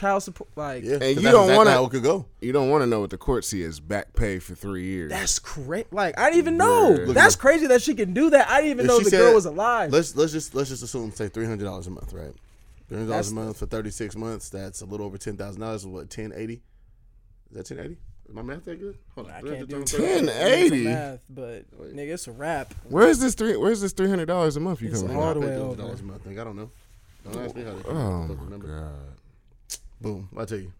[0.00, 2.24] Child support, like Yeah, 'cause you don't wanna- could go.
[2.40, 5.10] You don't want to know what the court see as back pay for three years.
[5.10, 5.84] that's crazy.
[5.90, 6.96] Like I didn't even know.
[6.98, 7.12] Bruh.
[7.12, 8.48] That's crazy that she can do that.
[8.48, 9.92] I didn't even If know she the said- girl was alive.
[9.92, 12.32] Let's let's just let's just assume say three hundred dollars a month, right?
[12.88, 14.48] Three hundred dollars a month for thirty six months.
[14.48, 15.84] That's a little over ten thousand dollars.
[15.86, 16.62] What ten eighty?
[17.50, 17.98] Is that ten eighty?
[18.26, 18.96] Is my math that good?
[19.16, 19.32] Hold on.
[19.34, 20.24] I Do I have can't do turn it.
[20.32, 20.84] 1080?
[20.84, 22.72] math, but nigga, it's a wrap.
[22.88, 23.54] Where's this three?
[23.56, 25.82] Where's this three hundred dollars a month you It's coming all the way pay over.
[25.82, 26.24] $300 a month.
[26.24, 26.70] Nigga, I don't know.
[27.30, 28.66] Don't ask me how they Oh my remember.
[28.66, 28.94] god.
[30.00, 30.28] Boom.
[30.36, 30.72] I tell you.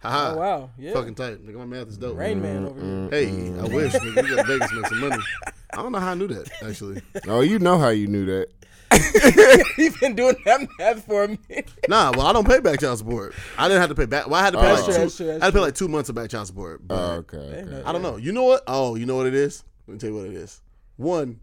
[0.00, 0.32] Haha.
[0.34, 0.92] Oh wow, yeah.
[0.92, 1.44] Fucking tight.
[1.46, 2.18] Nigga, my math is dope.
[2.18, 2.90] Rain Man over here.
[2.90, 3.10] Mm-hmm.
[3.10, 3.92] Hey, I wish.
[3.94, 5.22] Nigga, we got Vegas make some money.
[5.72, 7.00] I don't know how I knew that actually.
[7.26, 8.48] Oh, you know how you knew that.
[9.76, 11.68] He been doing that math for a minute.
[11.88, 13.34] Nah, well, I don't pay back child support.
[13.58, 14.26] I didn't have to pay back.
[14.28, 14.74] Well, I had to pay Oh.
[14.74, 14.92] like That's two.
[14.94, 16.86] true, that's true, that's I had to pay like two months of back child support.
[16.86, 17.36] But Oh, okay.
[17.38, 17.82] okay.
[17.84, 18.16] I don't know.
[18.18, 18.62] You know what?
[18.68, 19.64] Oh, you know what it is?
[19.88, 20.60] Let me tell you what it is.
[20.96, 21.40] One,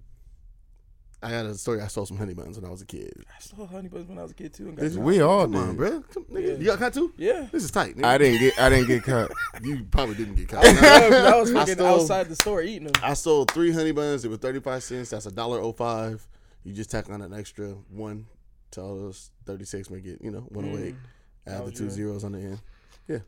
[1.24, 1.82] I had a story.
[1.82, 3.14] I stole some honey buns when I was a kid.
[3.30, 4.68] I stole honey buns when I was a kid too.
[4.70, 5.02] And got Did you?
[5.02, 5.78] We all Come on, did.
[5.78, 6.02] bro.
[6.14, 6.54] Come, nigga, Yeah.
[6.56, 7.14] You got caught too?
[7.16, 7.48] Yeah.
[7.52, 7.96] This is tight.
[7.96, 8.06] Nigga.
[8.06, 8.60] I didn't get.
[8.60, 9.32] I didn't get caught.
[9.62, 10.64] You probably didn't get caught.
[10.66, 10.74] Yeah,
[11.10, 12.94] 'cause I was I fucking stole- outside the store eating them.
[13.04, 14.26] I sold three honey buns.
[14.26, 15.12] It was thirty five cents.
[15.12, 16.28] That's a dollar oh five.
[16.64, 18.26] You just tack on an extra one
[18.72, 19.90] to all those thirty six.
[19.92, 20.96] Make it you know one oh eight.
[20.96, 21.54] Mm.
[21.54, 22.60] Add the was two your- zeros on the end.
[23.08, 23.20] Yeah.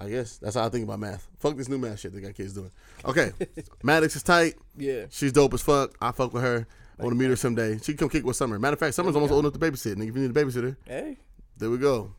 [0.00, 1.26] I guess that's how I think about math.
[1.40, 2.70] Fuck this new math shit they got kids doing.
[3.04, 3.32] Okay,
[3.82, 4.54] Maddox is tight.
[4.76, 5.06] Yeah.
[5.10, 5.96] She's dope as fuck.
[6.00, 6.66] I fuck with her.
[6.98, 7.78] I want to meet her someday.
[7.78, 8.58] She can come kick with Summer.
[8.58, 9.94] Matter of fact, Summer's almost old enough to babysit.
[9.96, 11.16] Nigga, if you need a babysitter, Hey.
[11.56, 12.12] there we go.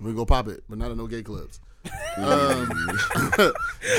[0.00, 1.60] We go pop it, but not at no gay clubs.
[2.16, 2.68] um,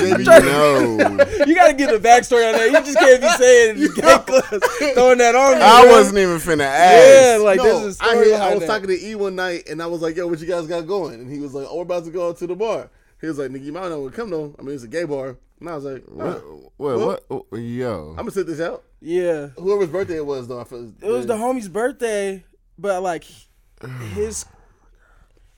[0.00, 0.86] JB, No,
[1.46, 2.66] You gotta get the backstory on that.
[2.70, 5.60] You just can't be saying gay clubs, throwing that on me.
[5.62, 7.38] I wasn't even finna ask.
[7.38, 8.66] Yeah, like no, this is I, I was that.
[8.66, 11.14] talking to E one night, and I was like, "Yo, what you guys got going?"
[11.20, 13.38] And he was like, "Oh, we're about to go out to the bar." He was
[13.38, 14.54] like, "Nigga, you might not want to come though.
[14.58, 16.24] I mean, it's a gay bar." And I was like, What?
[16.26, 16.32] "Nah,
[16.78, 16.98] What?
[17.30, 17.46] What?
[17.52, 18.10] oh, Yo.
[18.10, 19.48] I'm gonna sit this out." Yeah.
[19.58, 22.42] Whoever's birthday it was, though, I feel It was the homie's birthday,
[22.78, 23.24] but like
[24.14, 24.46] his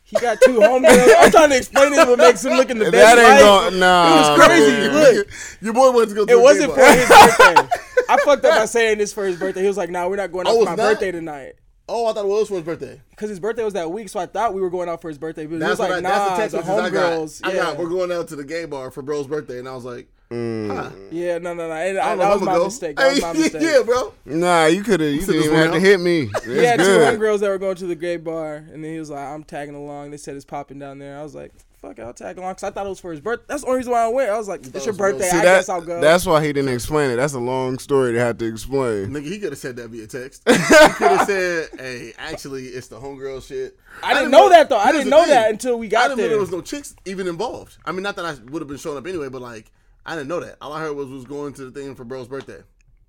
[0.02, 1.14] he got two homegirls.
[1.18, 3.70] I'm trying to explain it, but makes him look in the best That ain't light.
[3.70, 3.80] going.
[3.80, 4.06] Nah.
[4.06, 4.70] It was crazy.
[4.70, 4.94] man.
[5.16, 5.28] Look,
[5.60, 6.26] Your boy wanted to go.
[6.26, 7.68] To it wasn't for his birthday.
[8.08, 9.62] I fucked up by saying this for his birthday.
[9.62, 10.76] He was like, "Nah, we're not going oh, out Oh, for my not?
[10.76, 11.54] birthday tonight."
[11.88, 13.00] Oh, I thought it was for his birthday.
[13.10, 15.18] Because his birthday was that week, so I thought we were going out for his
[15.18, 15.46] birthday.
[15.46, 17.12] But he That's was like, I, "Nah, that's the the, text message I got.
[17.12, 17.78] homegirls." I got.
[17.78, 20.34] We're going out to the gay bar for bro's birthday, and I was like, huh.
[20.36, 21.08] Mm.
[21.12, 21.72] yeah, no, no, no.
[21.74, 22.64] And I I, that was my go.
[22.64, 22.96] mistake.
[22.96, 23.62] That was my mistake.
[23.62, 24.12] yeah, bro.
[24.24, 25.10] Nah, you could have.
[25.12, 26.30] You Sit didn't even have to hit me.
[26.34, 27.18] It's He had two good.
[27.20, 29.74] homegirls that were going to the gay bar, and then he was like, "I'm tagging
[29.74, 31.18] along." They said it's popping down there.
[31.18, 33.20] I was like, "Fuck, it, I'll tag along," because I thought it was for his
[33.20, 33.44] birthday.
[33.48, 34.30] That's the only reason why I went.
[34.30, 35.24] I was like, "It's your it was for birthday.
[35.26, 35.26] real.
[35.26, 37.16] I See, that, guess I'll go." That's why he didn't explain it.
[37.16, 39.10] That's a long story to have to explain.
[39.10, 40.42] Nigga, he could have said that via text.
[40.48, 44.78] he could have said, "Hey, actually, it's the homegirl shit." I didn't know that though.
[44.78, 45.30] I didn't know thing.
[45.30, 46.28] that until we I got didn't know there.
[46.30, 47.78] there was no chicks even involved.
[47.84, 49.70] I mean, not that I would have been showing up anyway, but like,
[50.06, 50.56] I didn't know that.
[50.60, 52.62] All I heard was was going to the thing for bro's birthday.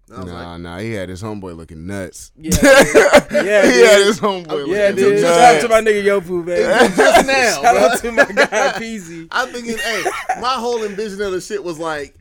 [0.09, 2.31] And Nah, like, nah, he had his homeboy looking nuts.
[2.37, 2.63] yeah, dude.
[2.63, 3.87] yeah, he dude.
[3.89, 5.19] had his homeboy yeah, looking dude.
[5.19, 6.95] just Shout out to my nigga Yopu, man.
[6.95, 7.83] just now, Shout bro.
[7.87, 9.27] out to my guy Peasy.
[9.31, 10.03] I'm thinking, hey,
[10.41, 12.15] my whole envision of the shit was like,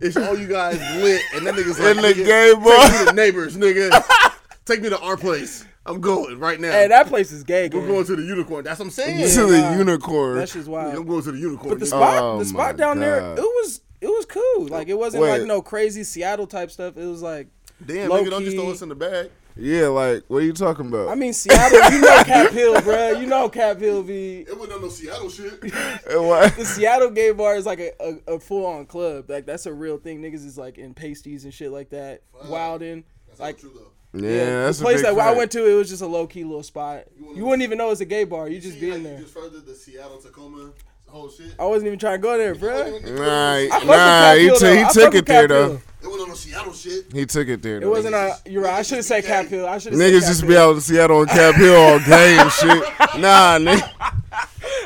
[0.00, 3.06] it's all you guys lit, and that nigga's like, In the nigga, gay take me
[3.06, 4.34] to neighbors, nigga.
[4.64, 5.66] take me to our place.
[5.84, 6.70] I'm going right now.
[6.70, 7.64] Hey, that place is gay.
[7.70, 7.88] We're gang.
[7.88, 8.64] going to the unicorn.
[8.64, 9.28] That's what I'm saying.
[9.28, 9.76] to the nah.
[9.76, 10.36] unicorn.
[10.36, 11.06] That shit's I'm wild.
[11.06, 11.70] going to the unicorn.
[11.70, 14.66] But the spot, Oh, the spot my down there, it was it was cool.
[14.68, 15.38] Like it wasn't Wait.
[15.40, 16.96] like no crazy Seattle type stuff.
[16.96, 17.48] It was like
[17.84, 18.72] Damn, low nigga, don't just throw key.
[18.72, 19.30] us in the bag.
[19.56, 21.08] yeah, like what are you talking about?
[21.08, 21.92] I mean Seattle.
[21.92, 23.10] you know Cap Hill, bro.
[23.12, 25.62] You know Cap Hill be It wasn't on no Seattle shit.
[26.10, 26.56] And what?
[26.56, 29.28] the Seattle gay bar is like a, a, a full on club.
[29.30, 30.20] Like that's a real thing.
[30.22, 32.22] Niggas is like in pasties and shit like that.
[32.44, 33.04] Wildin'.
[33.38, 33.92] Like true though.
[34.12, 36.26] Yeah, that's the place a that big I went to, it was just a low
[36.26, 37.04] key little spot.
[37.34, 38.48] You wouldn't even know it's a gay bar.
[38.48, 39.14] You just be in there.
[39.14, 40.72] You just furthered the Seattle Tacoma
[41.10, 41.54] whole shit.
[41.58, 42.98] I wasn't even trying to go there, bro.
[43.00, 45.80] Nah, I fuck nah, he, t- he took it there though.
[46.02, 47.12] It wasn't on no Seattle shit.
[47.12, 47.76] He took it there.
[47.76, 47.90] It Though.
[47.90, 48.36] wasn't a.
[48.46, 48.74] You're right.
[48.74, 49.66] I should have said Cap Hill.
[49.66, 50.00] I should have.
[50.00, 52.82] Niggas just be out in Seattle on Cap Hill all gay and shit.
[53.20, 53.82] Nah, nigga.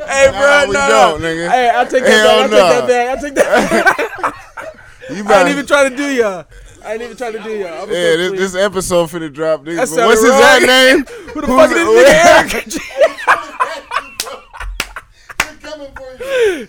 [0.09, 0.89] Hey, bro, Nah, we no.
[0.89, 1.49] don't, nigga.
[1.51, 2.53] Hey, I take that Hell back.
[2.53, 3.85] I take that back.
[3.85, 4.35] I take that.
[5.11, 6.47] You I ain't even trying to do y'all.
[6.83, 7.87] I ain't even trying to do y'all.
[7.89, 9.77] Yeah, this, this episode finna drop, nigga.
[9.77, 11.05] What's sounded his that name?
[11.35, 12.81] Who the fuck is this
[15.39, 16.14] They're coming for you.
[16.14, 16.14] nigga?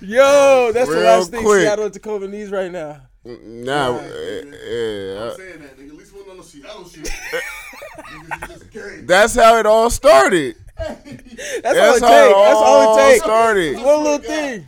[0.01, 1.61] Yo, that's the Real last thing quick.
[1.61, 3.01] Seattle and Tacoma needs right now.
[3.23, 5.33] Nah, uh, I'm yeah.
[5.33, 5.89] saying that, nigga.
[5.89, 7.05] At least wasn't on no Seattle shit.
[7.97, 9.01] Niggas is just gay.
[9.03, 10.55] That's how it all started.
[10.77, 12.01] That's, all it takes.
[12.01, 13.23] how That's it all all it takes.
[13.23, 13.75] started.
[13.77, 14.67] One little thing.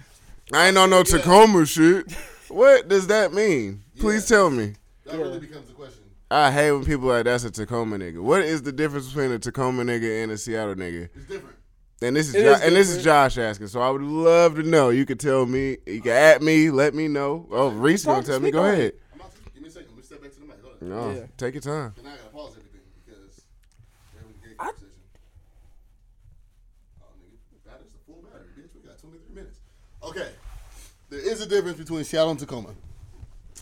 [0.54, 2.12] I ain't on no Tacoma shit.
[2.48, 3.84] What does that mean?
[4.00, 4.74] Please tell me.
[5.06, 6.04] That really becomes a question.
[6.32, 8.22] I hate when people like that's a Tacoma nigga.
[8.22, 11.10] What is the difference between a Tacoma nigga and a Seattle nigga?
[11.14, 11.57] It's different.
[12.02, 13.04] And this is, jo- is and this is.
[13.04, 14.90] Josh asking, so I would love to know.
[14.90, 17.48] You could tell me, you can at me, let me know.
[17.52, 18.52] Oh, Reese gonna tell me.
[18.52, 18.94] Go on ahead.
[19.14, 19.42] I'm about to.
[19.52, 19.88] Give me a second.
[19.90, 20.56] Let me step back to the mic.
[20.62, 20.90] Hold on.
[20.90, 21.26] No, Yeah.
[21.38, 21.94] take your time.
[21.98, 23.42] And I gotta pause everything because
[24.14, 24.92] we're having a gay I- conversation.
[27.02, 28.70] Oh, nigga, battery's the full battery, bitch.
[28.76, 29.60] We got 23 minutes.
[30.04, 30.30] Okay,
[31.10, 32.76] there is a difference between Seattle and Tacoma.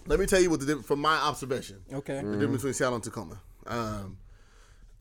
[0.07, 1.77] Let me tell you what the difference from my observation.
[1.91, 2.15] Okay.
[2.15, 2.31] Mm-hmm.
[2.33, 3.39] The difference between Seattle and Tacoma.
[3.65, 4.17] Um,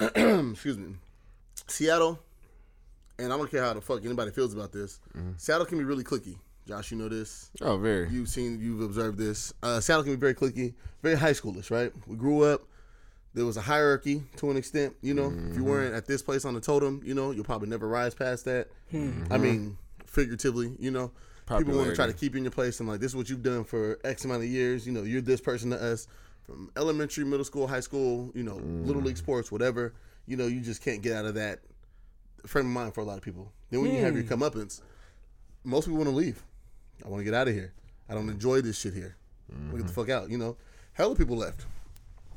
[0.53, 0.95] excuse me.
[1.67, 2.19] Seattle,
[3.19, 5.01] and I don't care how the fuck anybody feels about this.
[5.17, 5.33] Mm-hmm.
[5.37, 6.37] Seattle can be really clicky.
[6.67, 7.51] Josh, you know this.
[7.61, 8.09] Oh, very.
[8.09, 9.53] You've seen, you've observed this.
[9.63, 11.93] Uh, Seattle can be very clicky, very high schoolish, right?
[12.07, 12.63] We grew up.
[13.35, 15.31] There was a hierarchy to an extent, you know.
[15.51, 18.15] If you weren't at this place on the totem, you know, you'll probably never rise
[18.15, 18.69] past that.
[19.31, 21.11] I mean, figuratively, you know.
[21.59, 23.29] People want to try to keep you in your place and like this is what
[23.29, 24.87] you've done for X amount of years.
[24.87, 26.07] You know, you're this person to us
[26.45, 28.31] from elementary, middle school, high school.
[28.35, 29.93] You know, little league sports, whatever.
[30.27, 31.59] You know, you just can't get out of that
[32.47, 33.53] frame of mind for a lot of people.
[33.71, 34.81] Then when you have your comeuppance,
[35.65, 36.43] most people want to leave.
[37.05, 37.73] I want to get out of here.
[38.09, 39.17] I don't enjoy this shit here.
[39.51, 40.31] I wanna Get the fuck out.
[40.31, 40.57] You know,
[40.93, 41.67] hell of people left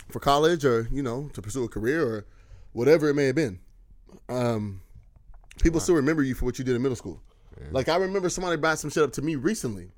[0.10, 2.26] for college or you know to pursue a career or
[2.74, 3.60] whatever it may have been.
[4.30, 4.82] Um,
[5.62, 7.22] people still remember you for what you did in middle school.
[7.72, 9.90] Like I remember somebody brought some shit up to me recently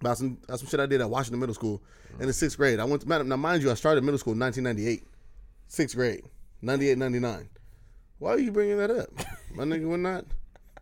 [0.00, 1.82] about some about some shit I did at Washington Middle School
[2.18, 2.80] in the sixth grade.
[2.80, 5.06] I went to now mind you I started middle school in 1998,
[5.66, 6.24] sixth grade,
[6.62, 7.48] 98, 99.
[8.18, 9.10] Why are you bringing that up,
[9.54, 9.86] my nigga?
[9.86, 10.24] We're not.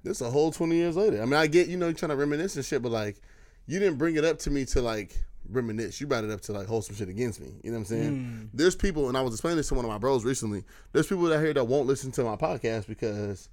[0.03, 1.21] This is a whole twenty years later.
[1.21, 3.21] I mean, I get you know you're trying to reminisce and shit, but like,
[3.67, 5.15] you didn't bring it up to me to like
[5.51, 6.01] reminisce.
[6.01, 7.49] You brought it up to like hold some shit against me.
[7.63, 8.25] You know what I'm saying?
[8.25, 8.45] Hmm.
[8.55, 10.65] There's people, and I was explaining this to one of my bros recently.
[10.93, 13.49] There's people out here that won't listen to my podcast because,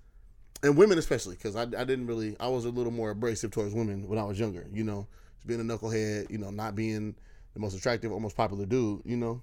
[0.61, 3.73] and women especially, because I, I didn't really, I was a little more abrasive towards
[3.73, 4.65] women when I was younger.
[4.71, 6.29] You know, just being a knucklehead.
[6.31, 7.15] You know, not being
[7.53, 9.01] the most attractive or most popular dude.
[9.03, 9.41] You know,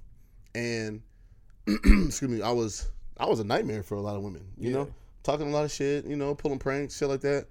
[0.55, 1.03] and
[1.67, 2.89] excuse me, I was
[3.21, 4.43] I was a nightmare for a lot of women.
[4.57, 4.77] You Yeah.
[4.77, 4.89] know,
[5.23, 6.07] talking a lot of shit.
[6.07, 7.47] You know, pulling pranks, shit like that.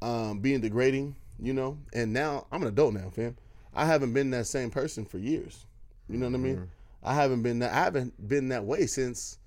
[0.00, 1.16] Um, being degrading.
[1.40, 3.36] You know, and now I'm an adult now, fam.
[3.72, 5.66] I haven't been that same person for years.
[6.08, 6.68] You know what I mean?
[7.02, 7.72] I haven't been that.
[7.72, 9.38] I haven't been that way since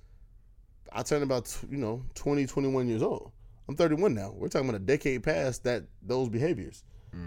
[0.94, 3.32] I turned about you know 20, 21 years old.
[3.68, 4.32] I'm 31 now.
[4.38, 6.84] We're talking about a decade past that those behaviors.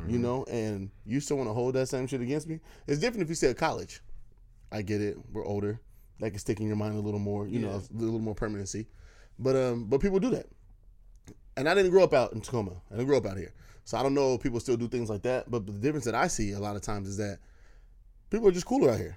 [0.08, 2.60] You know, and you still want to hold that same shit against me?
[2.86, 4.00] It's different if you say college.
[4.72, 5.18] I get it.
[5.30, 5.78] We're older.
[6.20, 7.46] That can stick in your mind a little more.
[7.46, 8.86] You know, a little more permanency.
[9.38, 10.46] But um, but people do that.
[11.56, 12.72] And I didn't grow up out in Tacoma.
[12.90, 13.52] I didn't grow up out here.
[13.84, 15.50] So I don't know if people still do things like that.
[15.50, 17.38] But the difference that I see a lot of times is that
[18.30, 19.16] people are just cooler out here.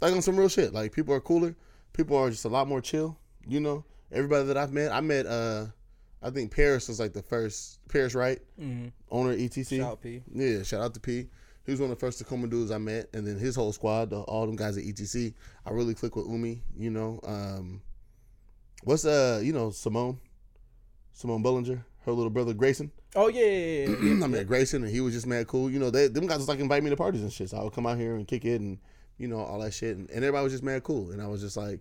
[0.00, 0.72] Like on some real shit.
[0.72, 1.54] Like people are cooler.
[1.92, 3.16] People are just a lot more chill.
[3.46, 5.26] You know, everybody that I've met, I met.
[5.26, 5.66] uh
[6.22, 7.78] I think Paris was like the first.
[7.88, 8.88] Paris Wright, Mm-hmm.
[9.10, 9.78] owner of ETC.
[9.78, 10.22] Shout out P.
[10.32, 11.28] Yeah, shout out to P.
[11.64, 14.10] He was one of the first Tacoma dudes I met, and then his whole squad,
[14.10, 15.34] the, all them guys at ETC.
[15.66, 16.62] I really click with Umi.
[16.76, 17.82] You know, um,
[18.82, 20.18] what's uh, you know, Simone,
[21.12, 22.90] Simone Bullinger, her little brother Grayson.
[23.14, 24.24] Oh yeah, yeah, yeah, yeah.
[24.24, 25.70] I met Grayson, and he was just mad cool.
[25.70, 27.50] You know, they them guys was like invite me to parties and shit.
[27.50, 28.78] So I would come out here and kick it, and
[29.18, 31.10] you know all that shit, and, and everybody was just mad cool.
[31.10, 31.80] And I was just like,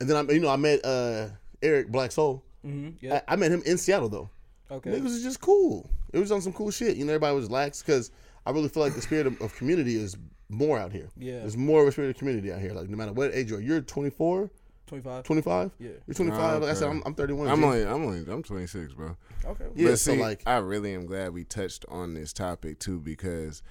[0.00, 1.28] and then I, you know, I met uh
[1.62, 2.42] Eric Black Soul.
[2.64, 2.90] mm-hmm.
[3.00, 3.20] Yeah.
[3.28, 4.30] I, I met him in Seattle though.
[4.70, 4.90] Okay.
[4.90, 5.90] Niggas was just cool.
[6.12, 6.96] It was on some cool shit.
[6.96, 8.10] You know, everybody was lax because
[8.46, 10.16] I really feel like the spirit of, of community is
[10.48, 11.08] more out here.
[11.16, 11.40] Yeah.
[11.40, 12.72] There's more of a spirit of community out here.
[12.72, 14.50] Like, no matter what age you are, you're 24,
[14.86, 15.24] 25.
[15.24, 15.70] 25?
[15.78, 15.88] Yeah.
[16.06, 16.62] You're 25.
[16.62, 16.88] Like I said.
[16.88, 17.48] I'm, I'm 31.
[17.48, 17.64] I'm G.
[17.64, 19.16] only, I'm only, I'm 26, bro.
[19.44, 19.66] Okay.
[19.74, 23.62] Yeah, but so, like- I really am glad we touched on this topic too because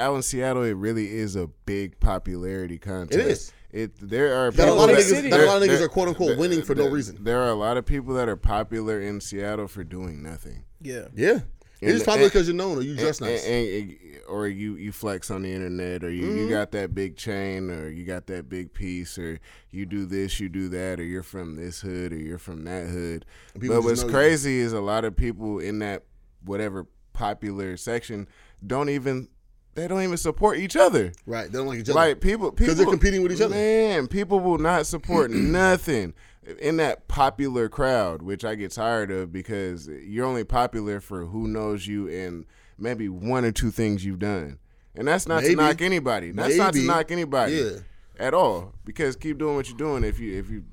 [0.00, 3.18] out in Seattle, it really is a big popularity contest.
[3.20, 3.52] It is.
[3.70, 5.88] It there are That a lot of that- niggas, that a lot of niggas are
[5.88, 7.22] quote unquote there- winning for no reason.
[7.22, 10.64] There are a lot of people that are popular in Seattle for doing nothing.
[10.80, 11.06] Yeah.
[11.14, 11.40] Yeah.
[11.84, 13.44] It's And- probably because you're known or you dress And- nice.
[13.46, 13.96] and-
[14.28, 16.38] or you you flex on the internet, or you, Mm-hmm.
[16.38, 19.38] you got that big chain, or you got that big piece, or
[19.70, 22.88] you do this, you do that, or you're from this hood, or you're from that
[22.88, 23.26] hood.
[23.60, 24.12] people But what's know you.
[24.14, 26.04] crazy is a lot of people in that
[26.44, 28.26] whatever popular section
[28.66, 29.28] don't even
[29.74, 31.10] they don't even support each other.
[31.26, 31.50] right.
[31.50, 31.94] They don't like each other.
[31.96, 33.56] Like people, people Because they're competing with each other.
[33.56, 36.14] Man, people will not support nothing
[36.60, 41.48] in that popular crowd, which I get tired of because you're only popular for who
[41.48, 42.44] knows you and
[42.78, 44.58] maybe one or two things you've done.
[44.96, 45.56] And that's not Maybe.
[45.56, 46.30] to knock anybody.
[46.30, 47.70] That's not to knock anybody Yeah.
[48.18, 48.74] at all.
[48.84, 50.64] Because keep doing what you're doing if you if you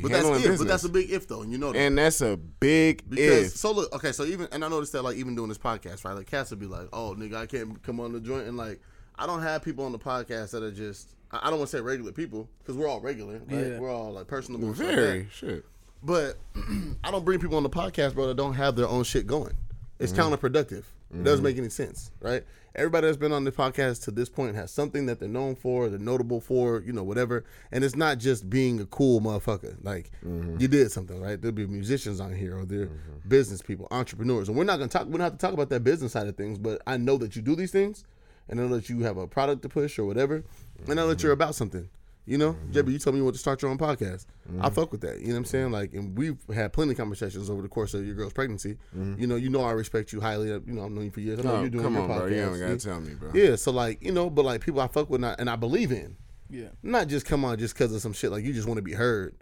[0.00, 0.34] But that's if.
[0.36, 0.58] business.
[0.58, 1.42] But that's a big if, though.
[1.42, 1.78] And you know that.
[1.78, 3.56] and that's a big Because if.
[3.56, 6.12] so look, okay, so even and I noticed that like even doing this podcast, right?
[6.14, 8.80] Like Cass would be like, "Oh, nigga, I can't come on the joint," and like
[9.18, 11.76] I don't have people on the podcast that are just I I don't want to
[11.76, 13.66] say regular people because we're all regular, right?
[13.66, 13.78] Yeah.
[13.78, 15.32] We're all like personable, and stuff like Very that.
[15.32, 15.64] shit.
[16.02, 16.36] But
[17.04, 19.56] I don't bring people on the podcast, bro, that don't have their own shit going.
[19.98, 20.34] It's mm-hmm.
[20.34, 20.84] counterproductive.
[21.14, 21.44] It doesn't mm-hmm.
[21.44, 22.44] make any sense, right?
[22.74, 25.88] Everybody that's been on the podcast to this point has something that they're known for,
[25.88, 27.44] they're notable for, you know, whatever.
[27.70, 29.76] And it's not just being a cool motherfucker.
[29.84, 30.56] Like mm-hmm.
[30.58, 31.40] you did something, right?
[31.40, 32.90] There'll be musicians on here, or they're
[33.28, 35.06] business people, entrepreneurs, and we're not gonna talk.
[35.06, 37.36] We don't have to talk about that business side of things, but I know that
[37.36, 38.04] you do these things,
[38.48, 40.44] and I know that you have a product to push or whatever,
[40.78, 41.88] and I know that you're about something.
[42.26, 42.72] You know, mm-hmm.
[42.72, 44.24] JB, you told me you want to start your own podcast.
[44.48, 44.74] I mm-hmm.
[44.74, 45.20] fuck with that.
[45.20, 45.72] You know what I'm saying?
[45.72, 48.78] Like, and we've had plenty of conversations over the course of your girl's pregnancy.
[48.96, 49.20] Mm-hmm.
[49.20, 50.48] You know, you know I respect you highly.
[50.48, 51.38] You know, I've known you for years.
[51.40, 52.18] I know No, you're doing come your on, podcast.
[52.18, 52.26] bro.
[52.28, 52.66] You don't yeah.
[52.66, 53.30] gotta tell me, bro.
[53.34, 55.56] Yeah, so like, you know, but like people I fuck with and I, and I
[55.56, 56.16] believe in.
[56.48, 56.68] Yeah.
[56.82, 58.92] Not just come on just because of some shit like you just want to be
[58.92, 59.34] heard.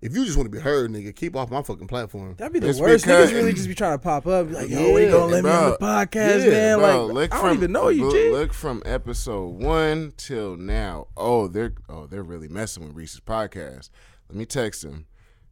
[0.00, 2.34] If you just want to be heard, nigga, keep off my fucking platform.
[2.38, 3.04] That'd be the It's worst.
[3.04, 4.46] because- Niggas really just be trying to pop up.
[4.48, 5.88] be Like, yo, we Yeah, gonna let me on the bro.
[5.88, 6.78] podcast, Yeah, man.
[6.78, 8.30] Bro, like, look I don't even know you, look, G.
[8.30, 11.08] Look from episode one till now.
[11.16, 13.90] Oh, they're oh they're really messing with Reese's podcast.
[14.28, 15.06] Let me text him.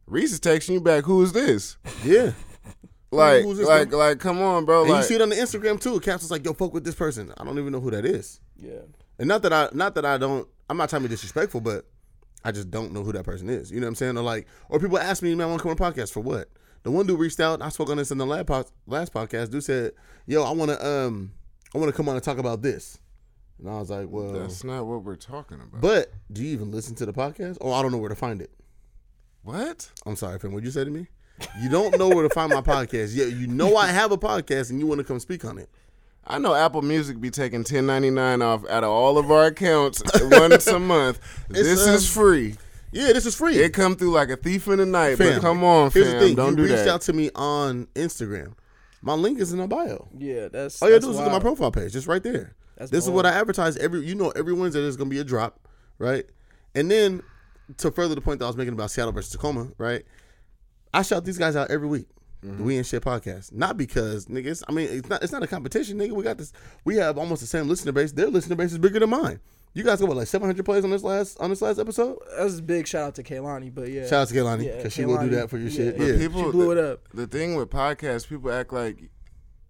[0.05, 1.03] Reese is texting you back.
[1.03, 1.75] Who is this?
[2.05, 2.31] Yeah.
[3.09, 3.99] Like, who's this, like, bro?
[3.99, 4.81] like, come on, bro.
[4.81, 5.97] And Like, you see it on the Instagram too.
[6.01, 7.33] Caps was like, yo, fuck with this person.
[7.37, 8.41] I don't even know who that is.
[8.57, 8.81] Yeah.
[9.17, 11.85] And not that I not that I don't I'm not trying to be disrespectful, but
[12.47, 13.71] I just don't know who that person is.
[13.71, 14.17] You know what I'm saying?
[14.17, 16.21] Or like or people ask me, man, I want to come on a podcast for
[16.21, 16.49] what?
[16.83, 19.51] The one dude reached out, I spoke on this in the last pod, last podcast,
[19.51, 19.91] dude said,
[20.25, 21.33] Yo, I wanna um
[21.75, 22.99] I wanna come on and talk about this.
[23.59, 25.81] And I was like, Well that's not what we're talking about.
[25.81, 27.57] but do you even listen to the podcast?
[27.59, 28.51] Oh, I don't know where to find it.
[29.43, 29.91] what?
[30.05, 30.51] I'm sorry, fam.
[30.53, 31.07] What'd you say to me?
[31.61, 33.15] You don't know where to find my podcast.
[33.15, 35.69] Yeah, you know I have a podcast and you want to come speak on it.
[36.29, 39.45] I know Apple Music be taking ten ninety nine off out of all of our
[39.45, 41.19] accounts once a month.
[41.49, 42.55] this um, is free.
[42.91, 43.57] Yeah, this is free.
[43.57, 45.17] It come through like a thief in the night.
[45.17, 46.35] Fam, but come on, Here's fam, the thing.
[46.35, 46.89] don't you do reached that.
[46.89, 48.53] out to me on Instagram.
[49.01, 50.07] My link is in the bio.
[50.17, 50.81] Yeah, that's.
[50.81, 52.55] All you gotta that's do is look at my profile page, just right there.
[52.77, 54.05] That's this is what I advertise every.
[54.05, 55.59] You know, every Wednesday there's gonna be a drop,
[55.97, 56.25] right?
[56.75, 57.23] And then
[57.77, 60.03] to further the point that I was making about Seattle versus Tacoma, right?
[60.93, 62.07] I shout these guys out every week.
[62.45, 62.57] Mm-hmm.
[62.57, 64.63] The We and Shit podcast, not because niggas.
[64.67, 65.23] I mean, it's not.
[65.23, 66.11] It's not a competition, nigga.
[66.11, 66.53] We got this.
[66.85, 68.11] We have almost the same listener base.
[68.11, 69.39] Their listener base is bigger than mine.
[69.73, 72.17] You guys got what, like 700 plays on this last on this last episode?
[72.35, 74.03] That was a big shout out to Kaylani, but yeah.
[74.07, 75.75] Shout out to Kaylani Yeah, because she will do that for your yeah.
[75.75, 75.97] shit.
[75.99, 77.07] Yeah, people- she blew it up.
[77.13, 79.09] The thing with podcasts, people act like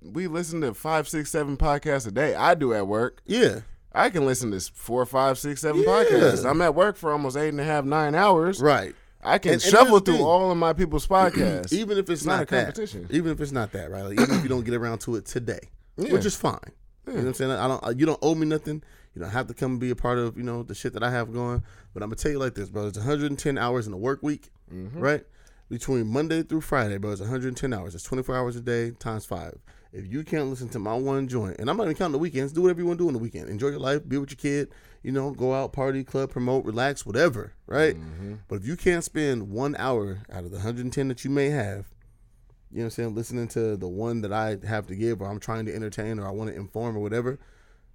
[0.01, 2.35] we listen to five, six, seven podcasts a day.
[2.35, 3.21] I do at work.
[3.25, 3.61] yeah,
[3.93, 5.87] I can listen to four, five, six, seven Yeah.
[5.87, 6.49] podcasts.
[6.49, 8.61] I'm at work for almost eight and a half, nine hours.
[8.61, 8.93] right.
[9.23, 10.21] I can And- and shuffle here's the thing.
[10.21, 11.73] all of my people's podcasts.
[11.73, 13.07] even if it's, It's not not, a that, competition.
[13.09, 14.03] even if it's not that, right?
[14.03, 15.59] Like, even if you don't get around to it today,
[15.97, 16.13] Yeah.
[16.13, 16.59] which is fine.
[17.07, 17.51] You know what I'm saying?
[17.51, 17.99] I don't.
[17.99, 18.83] You don't owe me nothing.
[19.15, 21.03] You don't have to come and be a part of you know the shit that
[21.03, 21.63] I have going.
[21.93, 22.87] But I'm gonna tell you like this, bro.
[22.87, 24.99] It's 110 hours in a work week, Mm-hmm.
[24.99, 25.25] right?
[25.69, 27.11] Between Monday through Friday, bro.
[27.11, 27.95] It's 110 hours.
[27.95, 29.57] It's 24 hours a day times five.
[29.93, 32.53] If you can't listen to my one joint, and I'm not even counting the weekends,
[32.53, 33.49] do whatever you want to do on the weekend.
[33.49, 34.69] Enjoy your life, be with your kid,
[35.03, 37.95] you know, go out, party, club, promote, relax, whatever, right?
[37.95, 38.35] Mm-hmm.
[38.47, 41.87] But if you can't spend one hour out of the 110 that you may have,
[42.69, 45.27] you know what I'm saying, listening to the one that I have to give or
[45.29, 47.39] I'm trying to entertain or I want to inform or whatever,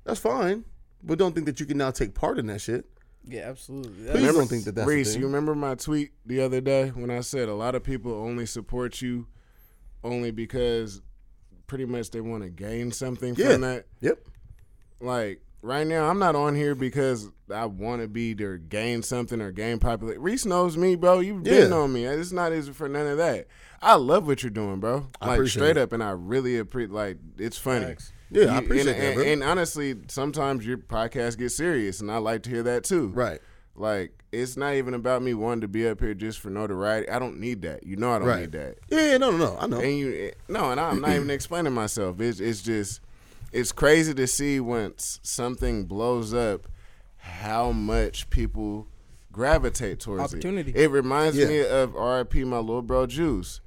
[0.05, 0.65] that's fine.
[1.03, 2.87] But don't think that you can now take part in that shit.
[3.29, 3.93] Yeah, absolutely.
[3.93, 5.21] Please That's- don't think that that's a Reese, thing.
[5.21, 8.47] you remember my tweet the other day when I said a lot of people only
[8.47, 9.27] support you
[10.03, 11.03] only because
[11.73, 13.53] pretty much they want to gain something Yeah.
[13.53, 13.87] from that.
[14.03, 14.19] Yep.
[15.01, 19.41] Like right now, I'm not on here because I want to be either gain something
[19.41, 20.21] or gain popularity.
[20.21, 21.21] Reese knows me, bro.
[21.21, 21.77] You've been Yeah.
[21.79, 22.05] on me.
[22.05, 23.47] It's not easy for none of that.
[23.81, 25.07] I love what you're doing, bro.
[25.19, 25.81] I like appreciate straight it.
[25.81, 26.91] up, and I really appreciate.
[26.93, 27.87] Like it's funny.
[27.87, 28.13] Facts.
[28.31, 32.19] Yeah, I appreciate and, that, and, and honestly, sometimes your podcast gets serious, and I
[32.19, 33.09] like to hear that too.
[33.09, 33.41] Right.
[33.75, 37.09] Like it's not even about me wanting to be up here just for notoriety.
[37.09, 37.87] I don't need that.
[37.87, 38.41] You know I don't Right.
[38.41, 38.79] need that.
[38.91, 39.57] Yeah, yeah, no, no, no.
[39.59, 39.81] I know.
[39.81, 42.21] And you no, and I'm not even explaining myself.
[42.21, 43.01] It's it's just
[43.51, 46.69] it's crazy to see once something blows up
[47.17, 48.89] how much people
[49.31, 50.71] gravitate towards Opportunity.
[50.73, 50.77] it.
[50.83, 51.47] It reminds Yeah.
[51.47, 53.61] me of RIP my little bro Juice.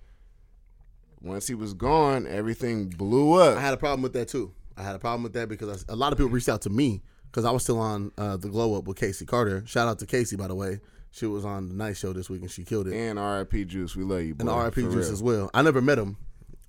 [1.22, 3.58] Once he was gone, everything blew up.
[3.58, 4.52] I had a problem with that too.
[4.78, 6.70] I had a problem with that because I, a lot of people reached out to
[6.70, 7.02] me
[7.36, 9.62] because I was still on uh, the glow up with Casey Carter.
[9.68, 10.80] Shout out to Casey, by the way.
[11.12, 12.94] She was on the night show this week and she killed it.
[12.96, 14.50] and RIP Juice, we love you, boy.
[14.50, 15.12] and RIP Juice real.
[15.12, 15.50] as well.
[15.54, 16.16] I never met him,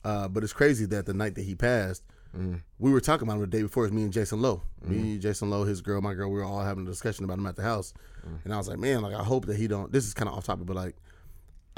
[0.04, 2.02] uh, but it's crazy that the night that he passed,
[2.36, 2.56] Mm-hmm.
[2.80, 3.84] we were talking about him the day before.
[3.84, 4.60] It was me and Jason Lowe.
[4.84, 6.28] Me, Jason Lowe, his girl, my girl.
[6.30, 7.94] We were all having a discussion about him at the house,
[8.28, 8.44] Mm.
[8.44, 9.90] and I was like, man, like I hope that he don't.
[9.90, 10.96] This is kind of off topic, but like,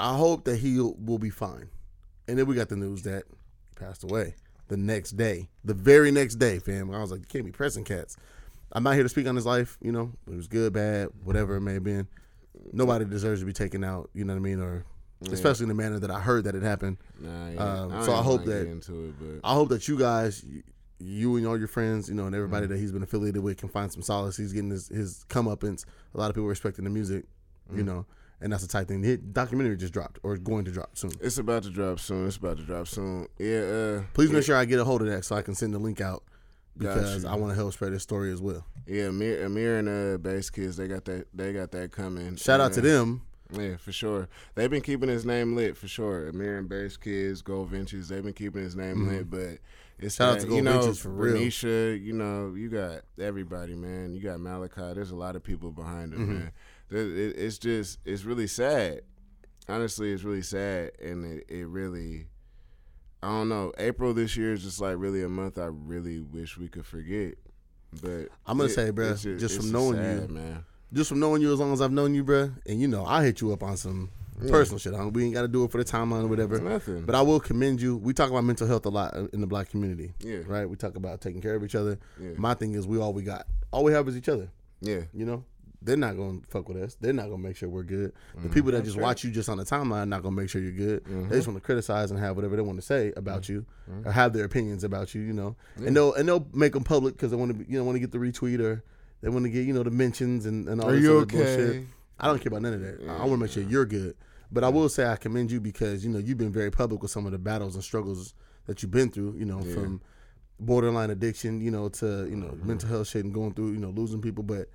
[0.01, 1.69] I hope that he will be fine.
[2.27, 3.23] And then we got the news that
[3.69, 4.35] he passed away
[4.67, 6.91] the next day, the very next day, fam.
[6.93, 8.17] I was like, you can't be pressing cats.
[8.71, 9.77] I'm not here to speak on his life.
[9.81, 12.07] You know, it was good, bad, whatever it may have been.
[12.73, 14.09] Nobody deserves to be taken out.
[14.13, 14.85] You know what I mean, or
[15.31, 16.97] especially in the manner that I heard that it happened.
[17.19, 17.57] Nah, yeah.
[17.59, 20.63] Um, don't so I hope that- into it, but I hope that you guys, you-
[21.01, 22.73] you and all your friends, you know, and everybody Mm-hmm.
[22.73, 24.35] that he's been affiliated with can find some solace.
[24.35, 25.85] He's getting his, his comeuppance.
[26.13, 27.23] A lot of people respecting the music,
[27.69, 27.77] Mm-hmm.
[27.77, 28.05] you know,
[28.41, 28.99] and that's the type thing.
[29.01, 31.11] The documentary just dropped or going to drop soon.
[31.21, 32.27] it's about to drop soon.
[32.27, 33.27] It's about to drop soon.
[33.37, 33.59] Yeah.
[33.59, 35.73] Uh, Please yeah, make sure I get a hold of that so I can send
[35.73, 36.23] the link out
[36.79, 37.25] because.
[37.25, 38.65] I want to help spread this story as well.
[38.87, 41.27] Yeah, Amir, Amir and uh, Bass Kids, they got that.
[41.33, 42.35] They got that coming.
[42.37, 43.21] Shout out to them.
[43.51, 44.27] Yeah, for sure.
[44.55, 46.27] They've been keeping his name lit for sure.
[46.29, 49.29] Amir and Bass Kids, Gold Ventures, they've been keeping his name lit.
[49.29, 49.57] But
[49.99, 50.23] it's Mm-hmm.
[50.23, 51.35] Out to you know, for real.
[51.35, 54.13] Renisha, you know, you got everybody, man.
[54.13, 54.93] You got Malachi.
[54.93, 56.21] There's a lot of people behind Mm-hmm.
[56.23, 56.51] him, man.
[56.89, 59.01] There- it- It's just, it's really sad.
[59.67, 62.27] Honestly, it's really sad, and it, it really.
[63.21, 63.73] I don't know.
[63.77, 67.35] April this year is just like really a month I really wish we could forget.
[68.01, 70.65] But I'm gonna it- say, bruh, it's just from knowing sad, you, man.
[70.93, 73.23] Just from knowing you as long as I've known you, bruh, and you know, I
[73.23, 74.09] hit you up on some
[74.47, 74.93] personal shit.
[74.93, 76.59] I we ain't got to do it for the timeline or whatever.
[76.59, 77.03] Nothing.
[77.03, 77.97] But I will commend you.
[77.97, 80.13] We talk about mental health a lot in the black community.
[80.19, 80.39] Yeah.
[80.47, 80.67] Right?
[80.69, 81.99] We talk about taking care of each other.
[82.19, 82.29] Yeah.
[82.37, 83.45] My thing is we all we got.
[83.71, 84.49] All we have is each other.
[84.81, 85.01] Yeah.
[85.13, 85.43] You know?
[85.81, 86.97] They're not gonna fuck with us.
[86.99, 88.11] They're not gonna make sure we're good.
[88.35, 88.43] Mm-hmm.
[88.43, 90.71] The people that just watch you just on the timeline not gonna make sure you're
[90.73, 91.05] good.
[91.29, 94.07] They just want to criticize and have whatever they want to say about you, Mm-hmm.
[94.07, 95.21] or have their opinions about you.
[95.21, 97.83] You know, and they'll and they'll make them public because they want to, you know,
[97.85, 98.83] want to get the retweet or
[99.21, 101.21] they want to get you know the mentions and, and all Are this you other
[101.21, 101.37] okay?
[101.37, 101.83] bullshit.
[102.19, 102.99] I don't care about none of that.
[103.09, 104.15] I want to make sure you're good.
[104.51, 107.11] But I will say I commend you because you know you've been very public with
[107.11, 108.33] some of the battles and struggles
[108.65, 109.35] that you've been through.
[109.37, 110.01] You know, from
[110.59, 112.67] borderline addiction, you know, to you know Mm-hmm.
[112.67, 114.43] mental health shit and going through you know losing people.
[114.43, 114.67] But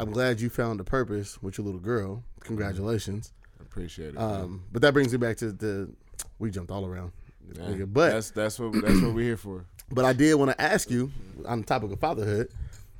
[0.00, 2.24] I'm glad you found a purpose with your little girl.
[2.40, 3.32] Congratulations.
[3.60, 4.18] I appreciate it.
[4.18, 5.90] Um, but that brings me back to the
[6.38, 7.12] we jumped all around,
[7.52, 7.84] Yeah.
[7.86, 9.64] But that's that's what that's what we're here for.
[9.90, 11.12] but I did want to ask you
[11.46, 12.48] on the topic of fatherhood.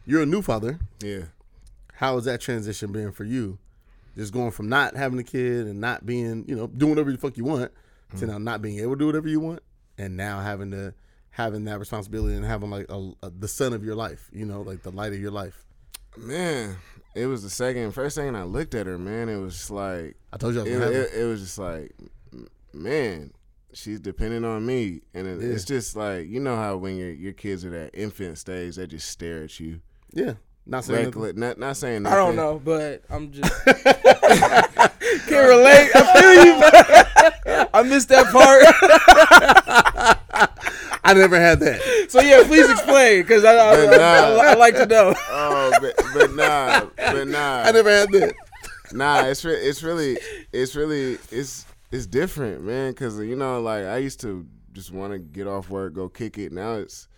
[0.06, 0.78] You're a new father.
[1.02, 1.22] Yeah.
[1.94, 3.58] How has that transition been for you?
[4.16, 7.18] Just going from not having a kid and not being, you know, doing whatever the
[7.18, 7.72] fuck you want
[8.14, 8.18] Mm.
[8.20, 9.60] to now not being able to do whatever you want.
[9.98, 10.92] and now having to
[11.30, 14.60] having that responsibility and having like a, a, the son of your life, you know,
[14.62, 15.64] like the light of your life.
[16.16, 16.76] Man,
[17.14, 19.28] it was the second, first thing I looked at her, man.
[19.28, 21.92] It was just like I told you I was it, it, it was just like,
[22.72, 23.32] man,
[23.72, 25.52] she's depending on me, and it, Yeah.
[25.54, 28.86] it's just like you know how when your your kids are that infant stage, they
[28.86, 29.80] just stare at you.
[30.12, 30.34] Yeah,
[30.66, 31.20] not saying nothing.
[31.22, 33.78] Reckless, not not saying I don't know, but I'm just can't
[35.48, 35.90] relate.
[35.94, 37.66] I feel you.
[37.74, 39.83] I missed that part.
[41.04, 42.06] I never had that.
[42.08, 44.42] so yeah, please explain because I, I, nah.
[44.42, 45.14] I, I like to know.
[45.30, 47.62] Oh, but, but nah, but nah.
[47.64, 48.34] I never had that.
[48.92, 50.18] Nah, it's re- it's really
[50.52, 52.92] it's really it's it's different, man.
[52.94, 56.38] Cause you know, like I used to just want to get off work, go kick
[56.38, 56.52] it.
[56.52, 57.08] Now it's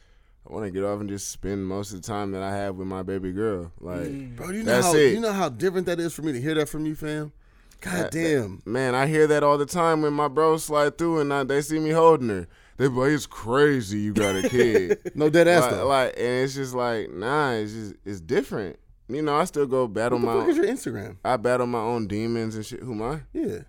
[0.48, 2.76] I want to get off and just spend most of the time that I have
[2.76, 3.72] with my baby girl.
[3.80, 4.36] Like, mm.
[4.36, 5.12] Bro, you know That's how it.
[5.12, 7.32] you know how different that is for me to hear that from you, fam.
[7.80, 8.62] God That- damn.
[8.64, 11.62] man, I hear that all the time when my bros slide through and I, they
[11.62, 12.46] see me holding her.
[12.76, 15.86] They like, "It's crazy, you got a kid." No dead ass like, though.
[15.86, 18.78] like, and it's just like, nah, it's just it's different.
[19.08, 20.40] You know, I still go battle what the my.
[20.40, 21.16] fuck is your Instagram?
[21.24, 22.80] I battle my own demons and shit.
[22.80, 23.20] Who am I?
[23.32, 23.60] Yeah.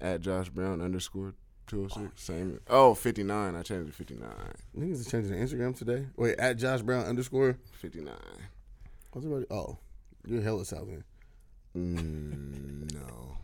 [0.00, 1.34] At Josh Brown underscore
[1.66, 2.22] two oh six.
[2.22, 2.58] Same.
[2.68, 3.54] Oh, 59.
[3.54, 4.28] I changed to 59.
[4.78, 6.06] Niggas are changing their Instagram today.
[6.16, 7.58] Wait, at Josh Brown underscore.
[7.80, 8.12] 59.
[9.12, 9.44] What's about?
[9.50, 9.78] Oh,
[10.26, 11.04] you're hella South End.
[11.76, 13.36] Mm, no.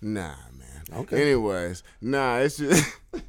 [0.00, 1.00] Nah, man.
[1.00, 1.22] Okay.
[1.22, 2.96] Anyways, nah, it's just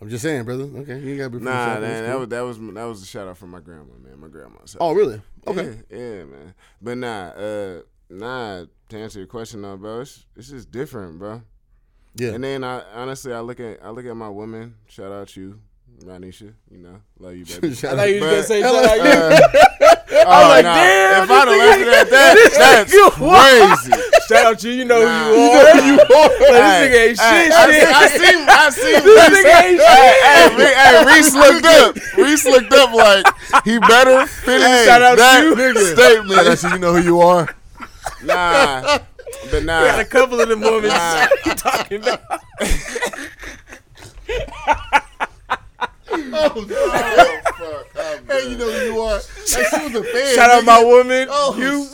[0.00, 0.64] I'm just saying, brother.
[0.64, 1.38] Okay, you gotta be.
[1.38, 1.82] nah, man.
[2.04, 4.20] It's That was that was that was a shout out from my grandma, man.
[4.20, 4.58] My grandma.
[4.64, 5.20] So, Oh, really?
[5.46, 5.78] Okay.
[5.90, 6.54] Yeah, yeah, man.
[6.80, 7.80] But nah, uh,
[8.10, 8.64] nah.
[8.90, 11.42] To answer your question, though, bro, it's, it's just different, bro.
[12.14, 12.30] Yeah.
[12.30, 14.76] And then I honestly, I look at I look at my women.
[14.88, 15.60] Shout out to you,
[16.04, 16.54] Ranisha.
[16.70, 17.74] You know, love you, baby.
[17.74, 18.82] Shout I thought you was But- gonna say Hello.
[18.82, 19.10] shout out you.
[19.10, 19.94] Uh,
[20.26, 22.92] oh, like, nah, damn, If I'd have this left it at that, that's
[23.82, 24.02] crazy.
[24.28, 24.74] Shout out to you.
[24.80, 25.24] You know Nah.
[25.28, 25.74] who you You are.
[25.74, 26.06] know you are.
[26.06, 27.52] Like, this nigga ain't shit.
[27.52, 27.88] I, shit.
[27.88, 29.38] I seen, I seen This Reese.
[29.38, 30.18] nigga ain't shit.
[30.28, 31.96] hey, Re- hey, Reese looked up.
[32.18, 33.26] Reese looked up like
[33.64, 35.54] he better finish Shout out that you.
[35.94, 36.32] statement.
[36.34, 37.48] Shout out to you know who you are.
[38.24, 38.98] Nah,
[39.50, 39.84] but nah.
[39.84, 41.26] Got a couple of them moments Nah.
[41.46, 42.20] you talking about.
[46.10, 46.76] Oh, no.
[47.60, 47.84] Oh,
[48.28, 49.14] hey, you know who you are.
[49.16, 50.34] Like, she was a fan.
[50.34, 51.28] Shout out my woman.
[51.30, 51.86] Oh, You.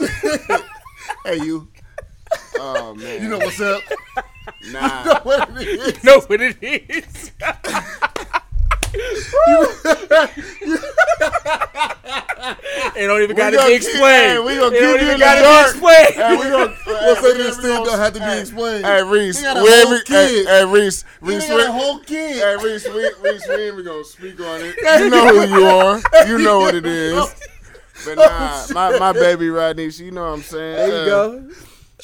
[1.25, 1.69] hey, you.
[2.59, 3.83] Oh man, You know what's up?
[4.71, 5.21] nah.
[5.23, 6.05] What it is?
[6.05, 7.33] know what it is.
[12.97, 14.05] Ain't don't even gotta be explained.
[14.05, 15.65] hey, we gonna It keep don't you in the gotta dark.
[15.65, 16.15] be explained.
[16.15, 17.23] Hey, we gonna What's hey, up?
[17.23, 18.85] we This gonna- thing don't have to be explained.
[18.85, 22.37] Hey Reese, He we every, hey, hey Reese, He Reese, got we, a whole kid.
[22.37, 24.77] hey Reese, we, Reese, we ain't even gonna speak on it.
[25.01, 26.01] You know who you are.
[26.29, 27.35] You know what it is.
[28.05, 30.77] But nah, my, my baby Rodney, she know what I'm saying.
[30.77, 31.51] There you Uh, go.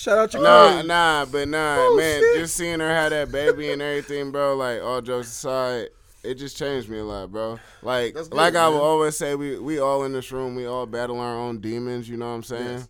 [0.01, 0.86] Shout out your Nah, queen.
[0.86, 2.36] nah, but nah, Oh, man, shit.
[2.40, 4.57] just seeing her have that baby and everything, bro.
[4.57, 5.88] Like all jokes aside,
[6.22, 7.59] it just changed me a lot, bro.
[7.82, 8.72] Like, good, like I man.
[8.72, 12.09] will always say, we we all in this room, we all battle our own demons.
[12.09, 12.88] You know what I'm saying?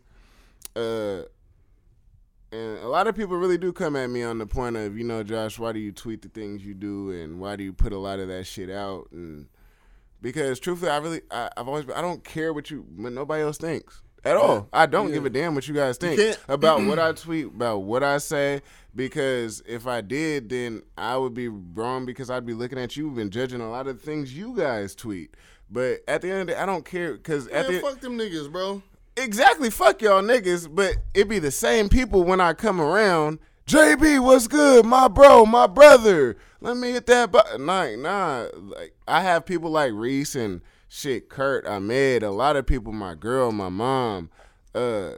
[0.77, 1.23] Uh,
[2.53, 5.03] and a lot of people really do come at me on the point of, you
[5.03, 7.93] know, Josh, why do you tweet the things you do, and why do you put
[7.93, 9.09] a lot of that shit out?
[9.11, 9.49] And
[10.23, 13.59] because truthfully, I really, I, I've always, I don't care what you, what nobody else
[13.59, 14.69] thinks at all.
[14.73, 15.15] I don't Yeah.
[15.15, 18.19] give a damn what you guys think can't- about what I tweet, about what I
[18.19, 18.63] say.
[18.95, 23.17] Because if I did, then I would be wrong because I'd be looking at you
[23.21, 25.35] and judging a lot of the things you guys tweet.
[25.71, 28.19] But at the end of the day, I don't care because at the fuck them
[28.19, 28.83] niggas, bro.
[29.17, 30.69] exactly fuck y'all niggas.
[30.75, 33.39] But it be the same people when I come around.
[33.69, 36.37] JB, what's good, my bro, my brother?
[36.61, 37.67] Let me hit that button.
[37.67, 38.49] Nah, nah.
[38.57, 40.61] Like I have people like Reese and
[40.91, 44.29] shit, Kurt, Ahmed, a lot of people, my girl, my mom,
[44.75, 45.13] uh,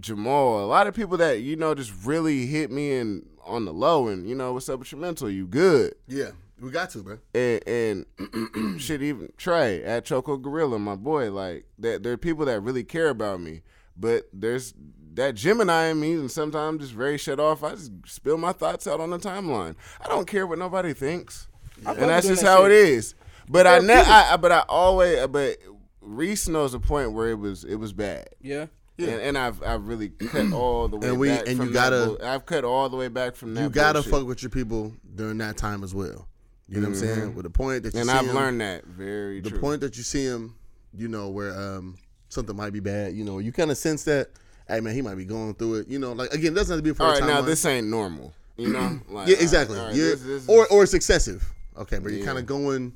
[0.00, 3.72] Jamal, a lot of people that you know just really hit me in on the
[3.72, 5.30] low and you know what's up with your mental?
[5.30, 5.94] You good?
[6.06, 7.18] Yeah, we got to, bro.
[7.34, 12.02] and, and shit, even Trey at Choco Gorilla, my boy, like that.
[12.02, 13.62] There are people that really care about me,
[13.96, 14.72] but there's
[15.14, 17.62] that Gemini in me, and sometimes just very shut off.
[17.62, 19.74] I just spill my thoughts out on the timeline.
[20.00, 21.48] I don't care what nobody thinks,
[21.82, 22.88] fuck and that's just that how it shit.
[22.88, 23.14] is.
[23.48, 25.56] But I, ne- I, I, but I always, but
[26.00, 28.28] Reese knows a point where it was, it was bad.
[28.40, 28.66] Yeah.
[28.96, 29.10] Yeah.
[29.10, 31.72] And, and I've I've really cut all the way And we- back and from you
[31.74, 34.10] that gotta- bull- I've cut all the way back from that You gotta bullshit.
[34.12, 36.26] fuck with your people during that time as well.
[36.68, 37.34] You know what I'm saying?
[37.34, 39.60] With the point that you and see I've 'em- learned that very the true.
[39.60, 40.54] point that you see him,
[40.92, 41.96] you know, where um
[42.28, 44.28] something might be bad, you know, you kind of sense that,
[44.66, 45.88] hey man, he might be going through it.
[45.88, 47.64] You know, like again, it doesn't have to be for all a right, now this
[47.64, 48.34] ain't normal.
[48.56, 49.78] You know, like, yeah, exactly.
[49.78, 51.50] all right, You're- this- this or or it's excessive.
[51.76, 52.94] Okay, but you're kind of going.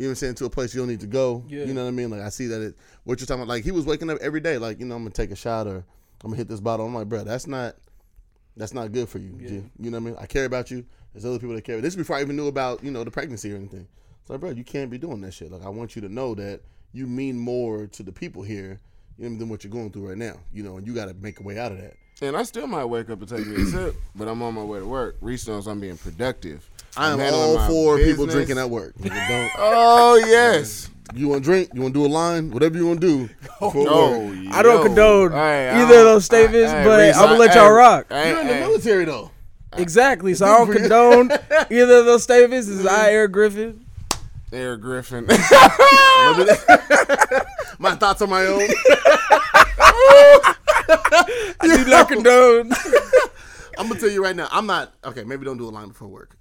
[0.00, 1.44] You know what I'm saying to a place you don't need to go.
[1.46, 1.64] Yeah.
[1.64, 2.08] You know what I mean?
[2.08, 2.74] Like I see that it.
[3.04, 3.52] What you're talking about?
[3.52, 4.56] Like he was waking up every day.
[4.56, 6.86] Like you know, I'm gonna take a shot or I'm gonna hit this bottle.
[6.86, 7.76] I'm like, bro, that's not.
[8.56, 9.32] That's not good for you.
[9.32, 9.62] G.
[9.78, 10.16] You know what I mean?
[10.18, 10.86] I care about you.
[11.12, 11.82] There's other people that care.
[11.82, 13.86] This is before I even knew about you know the pregnancy or anything.
[14.26, 15.52] So, bro, you can't be doing that shit.
[15.52, 16.62] Like, I want you to know that
[16.94, 18.80] you mean more to the people here
[19.18, 20.36] you know, than what you're going through right now.
[20.50, 21.92] You know, and you got to make a way out of that.
[22.22, 24.64] And I still might wake up and take me a sip, but I'm on my
[24.64, 25.16] way to work.
[25.20, 26.69] Reese knows I'm being productive.
[26.96, 28.94] I am all my for people drinking at work.
[29.56, 30.88] Oh yes.
[31.14, 31.70] You want to drink?
[31.74, 32.50] You want to do a line?
[32.52, 33.28] Whatever you want to do.
[33.62, 34.54] Oh, before No, work.
[34.54, 34.82] I don't yo.
[34.84, 37.64] condone Hey, I either of those statements, hey, but Reese, I'm gonna I- let y'all
[37.66, 38.06] hey, rock.
[38.08, 38.60] hey, You're in the hey.
[38.60, 39.30] military though.
[39.76, 40.32] Exactly.
[40.34, 41.30] So I don't condone
[41.70, 42.66] either of those statements.
[42.68, 43.08] This is I, mm-hmm.
[43.14, 43.84] Eric Griffin.
[44.52, 45.26] Eric Griffin.
[47.78, 48.68] My thoughts are my own.
[50.88, 52.72] I do not condone.
[53.78, 54.48] I'm gonna tell you right now.
[54.50, 55.22] I'm not okay.
[55.24, 56.36] Maybe don't do a line before work.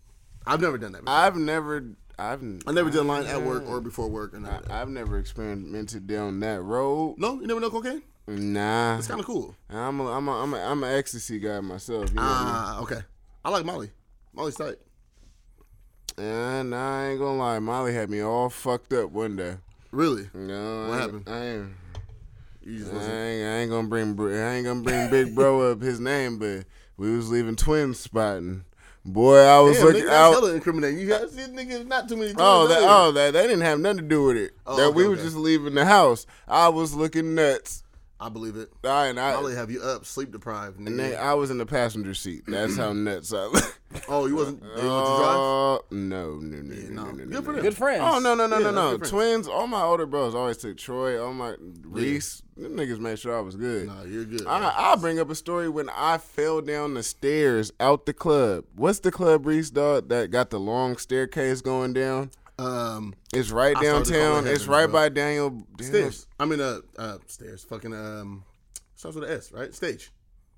[0.49, 1.05] I've never done that.
[1.05, 1.15] Before.
[1.15, 1.85] I've never,
[2.17, 4.33] I've, I never a line at work or before work.
[4.33, 4.63] Or none.
[4.69, 7.15] I've never experimented down that road.
[7.17, 8.01] No, you never know cocaine.
[8.27, 9.55] Nah, It's kind of cool.
[9.69, 12.09] I'm a, I'm a, I'm a, I'm an ecstasy guy myself.
[12.09, 12.53] You know what I mean?
[12.53, 12.99] Ah, okay.
[13.43, 13.89] I like Molly.
[14.33, 14.75] Molly's tight.
[16.17, 19.55] And I ain't gonna lie, Molly had me all fucked up one day.
[19.91, 20.29] Really?
[20.33, 21.23] No, What I, happened?
[21.27, 21.69] I ain't,
[22.65, 26.37] I ain't, I ain't gonna bring, I ain't gonna bring Big Bro up his name,
[26.37, 26.65] but
[26.97, 28.65] we was leaving twins spotting.
[29.13, 30.31] Boy, I was Damn, looking nigga, that's out.
[30.33, 30.99] hella incriminating.
[30.99, 32.31] You guys, this nigga, not too many.
[32.37, 34.51] Oh, that, oh, that they didn't have nothing to do with it.
[34.67, 35.23] Oh, that okay, we were okay.
[35.23, 36.27] just leaving the house.
[36.47, 37.81] I was looking nuts.
[38.21, 38.69] I believe it.
[38.83, 40.77] I, and I, Molly have you up, sleep deprived.
[40.77, 40.97] and Nigga.
[41.11, 42.43] then I was in the passenger seat.
[42.47, 43.79] That's how nuts I look.
[44.09, 44.61] oh, you wasn't.
[44.61, 45.37] They let you drive?
[45.37, 47.11] Uh, no, no, no, Yeah, no, no.
[47.11, 47.61] no, no, Good no, for no.
[47.61, 48.03] Good friends.
[48.05, 48.97] Oh no no no Yeah, no no!
[48.97, 49.47] Twins.
[49.47, 51.23] All my older bros always took Troy.
[51.23, 52.43] All my Reese.
[52.57, 53.87] Them niggas made sure I was good.
[53.87, 54.45] Nah, you're good.
[54.45, 58.65] I, I'll bring up a story when I fell down the stairs out the club.
[58.75, 62.31] What's the club, Reese, dog, that got the long staircase going down?
[62.59, 64.47] Um, It's right I downtown.
[64.47, 64.93] It's right bro.
[64.93, 65.49] by Daniel.
[65.77, 65.77] Daniel-
[66.11, 66.27] stairs.
[66.39, 67.63] I mean, uh, uh, stairs.
[67.63, 68.43] Fucking um,
[68.95, 69.73] starts with an S, right?
[69.73, 70.11] Stage.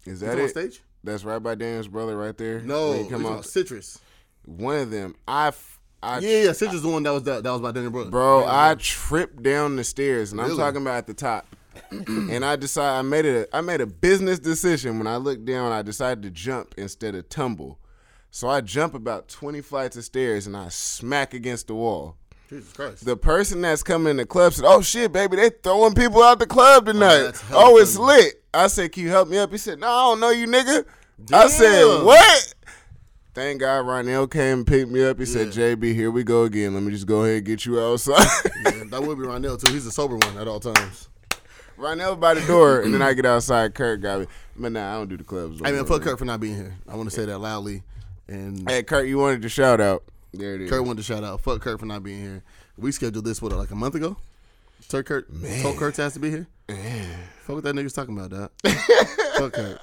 [0.06, 0.50] Is that it?
[0.50, 0.82] stage?
[1.04, 2.60] That's right by Daniel's brother right there.
[2.62, 4.00] No, come out, citrus.
[4.46, 5.16] one of them.
[5.28, 7.72] I, f- I Yeah, yeah, citrus is the one that was that, that was by
[7.72, 8.10] Daniel Brother.
[8.12, 8.76] Bro, Yeah, I yeah.
[8.80, 11.46] tripped down the stairs, and I'm talking about at the top.
[11.92, 13.50] and I decided I made it.
[13.54, 15.72] I made a business decision when I looked down.
[15.72, 17.80] I decided to jump instead of tumble.
[18.34, 22.16] So I jump about 20 flights of stairs, and I smack against the wall.
[22.50, 23.06] Jesus Christ.
[23.06, 26.40] The person that's coming in the club said, "Oh shit, baby, they throwing people out
[26.40, 27.24] the club oh, tonight.
[27.24, 29.80] that's oh, hella Oh, it's lit." I said, "Can you help me up?" He said,
[29.80, 30.86] "No, I don't know you, nigga."
[31.34, 32.54] I said, "What?"
[33.34, 35.20] Thank God, Ronell came and picked me up.
[35.20, 36.74] He said, "JB, here we go again.
[36.74, 38.26] Let me just go ahead and get you outside."
[38.66, 39.74] yeah, that would be Ronell too.
[39.74, 41.10] He's a sober one at all times.
[41.78, 43.74] Ronell by the door, and then I get outside.
[43.74, 45.60] Kurt got me, but nah, I don't do the clubs.
[45.64, 46.78] Hey man, fuck Kurt for not being here.
[46.88, 47.84] I want to say that loudly.
[48.32, 50.04] And Hey, Kurt, you wanted to shout out.
[50.34, 50.70] There it is.
[50.70, 51.42] Kurt wanted to shout out.
[51.42, 52.44] Fuck Kurt for not being here.
[52.78, 54.16] We scheduled this what like a month ago.
[54.88, 55.28] Turk Kurt
[55.62, 56.48] told Kurt has to be here.
[57.42, 58.52] Fuck what that nigga's talking about, dog.
[59.38, 59.80] Fuck Kurt.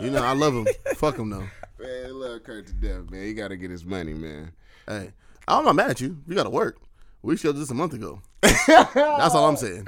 [0.00, 0.66] You know I love him.
[0.96, 1.48] Fuck him though.
[1.78, 3.22] man, I love Kurt to death, man.
[3.24, 4.52] He got to get his money, man.
[4.86, 5.12] Hey,
[5.48, 6.18] I'm not mad at you.
[6.28, 6.76] You got to work.
[7.22, 8.20] We scheduled this a month ago.
[8.42, 9.86] That's all I'm saying.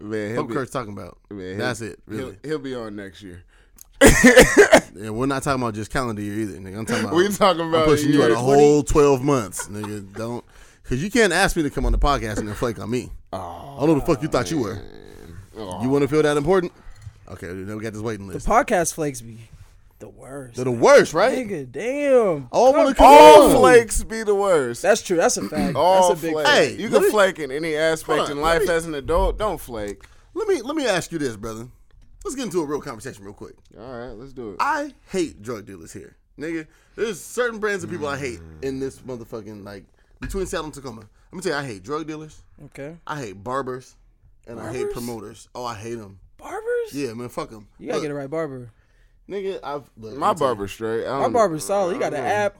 [0.00, 1.18] Man, Fuck what Kurt's talking about.
[1.30, 2.00] man, That's it.
[2.06, 2.36] Really.
[2.42, 3.44] He'll, he'll be on next year.
[4.94, 6.78] And we're not talking about just calendar year either, nigga.
[6.78, 7.14] I'm talking about.
[7.16, 8.38] We talking I'm about pushing you out a years.
[8.38, 10.12] whole 12 months, nigga.
[10.14, 10.44] Don't.
[10.82, 13.10] Because you can't ask me to come on the podcast and then flake on me.
[13.32, 13.38] I
[13.80, 14.80] don't know the fuck you thought you were.
[15.56, 16.72] You want to feel that important?
[17.28, 18.44] Okay, then we got this waiting list.
[18.46, 19.38] The podcast flakes be
[19.98, 20.56] the worst.
[20.56, 21.46] They're the worst, right?
[21.48, 22.48] Nigga, damn.
[22.52, 23.56] Oh, I wanna Come come All on.
[23.56, 24.82] flakes be the worst.
[24.82, 25.16] That's true.
[25.16, 25.74] That's a fact.
[25.76, 26.50] All That's a big flakes.
[26.50, 29.38] Hey, you can me- flake in any aspect on, in life me- as an adult.
[29.38, 30.04] Don't flake.
[30.34, 31.68] Let me let me ask you this, brother.
[32.24, 33.54] Let's get into a real conversation real quick.
[33.78, 34.56] All right, let's do it.
[34.60, 36.66] I hate drug dealers here, nigga.
[36.94, 39.84] There's certain brands of people I hate in this motherfucking like
[40.20, 41.00] between Seattle and Tacoma.
[41.00, 42.42] Let me tell you, I hate drug dealers.
[42.66, 42.96] Okay.
[43.06, 43.96] I hate barbers,
[44.46, 45.48] and I hate promoters.
[45.54, 46.20] Oh, I hate them.
[46.36, 46.92] Barbers?
[46.92, 47.66] Yeah, man, fuck them.
[47.78, 48.70] You gotta get a right barber.
[49.28, 49.58] nigga.
[49.62, 50.54] I've look, My let me tell you.
[50.54, 51.06] barber straight.
[51.06, 51.94] I My don't- barber's solid.
[51.94, 52.56] He got I an app.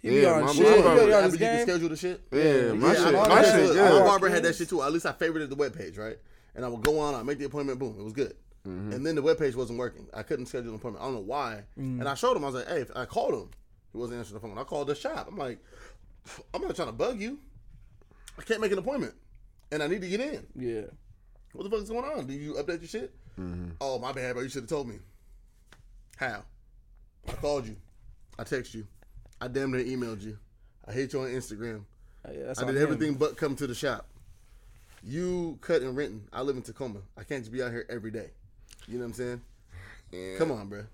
[0.00, 0.62] He be Yeah, on my- shit.
[0.70, 2.20] my He barber- be on App his you can schedule the shit.
[2.32, 3.14] Yeah, my yeah, shit.
[3.14, 4.82] I, My shit I, my barber had that shit too.
[4.82, 6.16] At least I favorited the webpage, right?
[6.54, 8.34] And I would go on, I make the appointment, boom, it was good.
[8.64, 10.06] And then the webpage wasn't working.
[10.12, 11.02] I couldn't schedule an appointment.
[11.02, 11.62] I don't know why.
[11.76, 12.44] And I showed him.
[12.44, 13.50] I was like, "Hey," I called him.
[13.92, 14.58] He wasn't answering the phone.
[14.58, 15.26] I called the shop.
[15.30, 15.58] I'm like,
[16.52, 17.38] "I'm not trying to bug you.
[18.38, 19.14] I can't make an appointment,
[19.72, 20.46] and I need to get in.
[20.54, 20.82] Yeah.
[21.52, 22.26] What the fuck is going on?
[22.26, 23.14] Do you update your shit?
[23.80, 24.42] Oh, my bad, bro.
[24.42, 24.96] You should have told me.
[26.16, 26.42] How?
[27.28, 27.76] I called you.
[28.38, 28.86] I text you.
[29.40, 30.38] I damn near emailed you.
[30.86, 31.84] I hit you on Instagram.
[32.26, 32.82] Uh, yeah, I did him.
[32.82, 34.08] everything but come to the shop.
[35.02, 36.28] You cut and Renton.
[36.32, 37.00] I live in Tacoma.
[37.16, 38.30] I can't just be out here every day.
[38.88, 39.40] You know what I'm saying?
[40.12, 40.38] Yeah.
[40.38, 40.84] Come on, bro.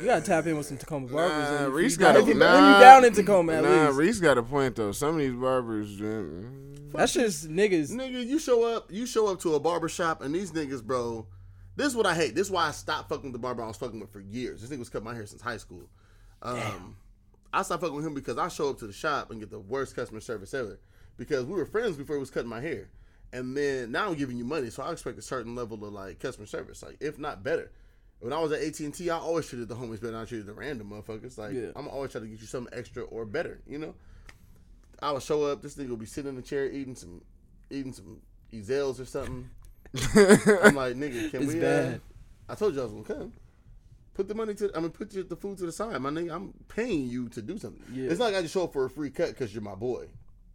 [0.00, 1.50] You gotta tap in with some Tacoma barbers.
[1.50, 3.64] Nah, and Reese you got a if you- nah, when you down in Tacoma at
[3.64, 3.98] nah, least.
[3.98, 4.92] Reese got a point though.
[4.92, 7.90] Some of these barbers, mm, That's just niggas.
[7.92, 11.26] Nigga, you show up, you show up to a barber shop, and these niggas, bro.
[11.76, 12.34] This is what I hate.
[12.34, 14.60] This is why I stopped fucking with the barber I was fucking with for years.
[14.60, 15.88] This nigga was cutting my hair since high school.
[16.42, 16.96] Um,
[17.52, 19.58] I stopped fucking with him because I show up to the shop and get the
[19.60, 20.78] worst customer service ever.
[21.16, 22.88] Because we were friends before he was cutting my hair,
[23.34, 26.20] and then now I'm giving you money, so I expect a certain level of like
[26.20, 27.70] customer service, like if not better.
[28.20, 30.46] When I was at AT and I always treated the homies better than I treated
[30.46, 31.36] the random motherfuckers.
[31.36, 31.72] Like Yeah.
[31.76, 33.94] I'm always trying to get you something extra or better, you know.
[35.02, 35.60] I would show up.
[35.60, 37.20] This nigga would be sitting in the chair eating some,
[37.68, 38.22] eating some
[38.52, 39.50] Ezell's or something.
[39.94, 41.64] I'm like, nigga, can It's we?
[41.66, 41.98] Uh.
[42.48, 43.32] I told you I was gonna come.
[44.14, 44.70] Put the money to.
[44.74, 46.32] I mean, put your, the food to the side, my nigga.
[46.32, 47.82] I'm paying you to do something.
[47.92, 48.08] Yeah.
[48.10, 50.06] It's not like I just show up for a free cut because you're my boy.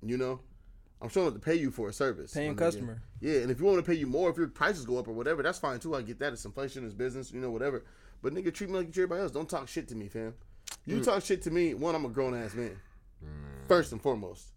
[0.02, 0.40] You know,
[1.02, 2.34] I'm showing up to pay you for a service.
[2.34, 2.58] Paying my nigga.
[2.58, 3.02] customer.
[3.22, 5.14] Yeah, and if you want to pay you more, if your prices go up or
[5.14, 5.96] whatever, that's fine too.
[5.96, 6.34] I get that.
[6.34, 7.86] It's inflation, it's business, you know, whatever.
[8.22, 9.32] But nigga, treat me like you treat everybody else.
[9.32, 10.34] Don't talk shit to me, fam.
[10.86, 11.74] You talk shit to me.
[11.74, 12.78] One, I'm a grown ass man.
[13.68, 14.50] First and foremost,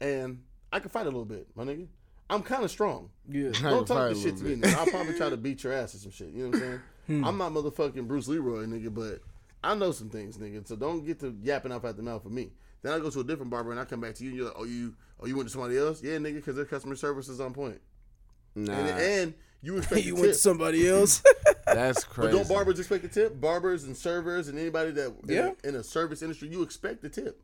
[0.00, 1.88] and I can fight a little bit, my nigga.
[2.28, 3.10] I'm kind of strong.
[3.28, 3.50] Yeah.
[3.62, 4.62] Don't talk this shit to little me.
[4.62, 4.76] Nigga.
[4.76, 6.28] I'll probably try to beat your ass or some shit.
[6.28, 6.80] You know what I'm saying?
[7.06, 7.24] Hmm.
[7.24, 9.20] I'm not motherfucking Bruce Leroy, nigga, but
[9.64, 10.66] I know some things, nigga.
[10.66, 12.52] So don't get to yapping off at the mouth for me.
[12.82, 14.46] Then I go to a different barber and I come back to you and you're
[14.46, 16.02] like, oh, you, oh, you went to somebody else?
[16.02, 17.80] Yeah, nigga, because their customer service is on point.
[18.54, 21.22] Nah, And, and you expect you went to somebody else.
[21.66, 22.32] that's crazy.
[22.32, 23.40] But don't barbers expect the tip?
[23.40, 25.52] Barbers and servers and anybody that in, Yeah.
[25.62, 27.42] a, in a service industry, you expect the tip.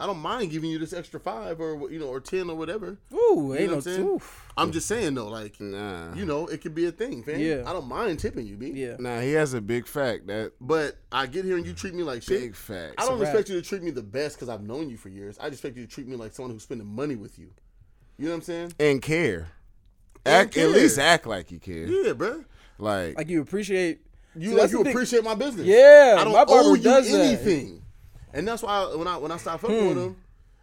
[0.00, 2.98] I don't mind giving you this extra five or you know or ten or whatever.
[3.12, 4.06] Ooh, know ain't no what I'm saying?
[4.06, 4.52] oof.
[4.56, 7.40] I'm just saying though, like Nah, you know, it could be a thing, fam.
[7.40, 7.64] Yeah.
[7.66, 8.70] I don't mind tipping you, B.
[8.74, 8.96] Yeah.
[8.98, 9.20] nah.
[9.20, 10.26] He has a big fact.
[10.28, 12.40] That But I get here and you treat me like shit.
[12.40, 12.94] big fact.
[12.98, 15.08] I don't a expect you to treat me the best because I've known you for
[15.08, 15.36] years.
[15.38, 17.50] I just expect you to treat me like someone who's spending money with you.
[18.18, 18.72] You know what I'm saying?
[18.80, 19.48] and care.
[20.24, 20.66] And Act care.
[20.68, 21.86] at least act like you care.
[21.86, 22.44] Yeah, bruh.
[22.78, 24.00] Like, Like you appreciate.
[24.36, 25.66] You See, like you appreciate my business.
[25.66, 27.78] Yeah, I don't my barber owe you does that.
[28.32, 28.38] Anything.
[28.38, 30.02] And that's why when I when I stopped fucking with Hmm.
[30.04, 30.16] him,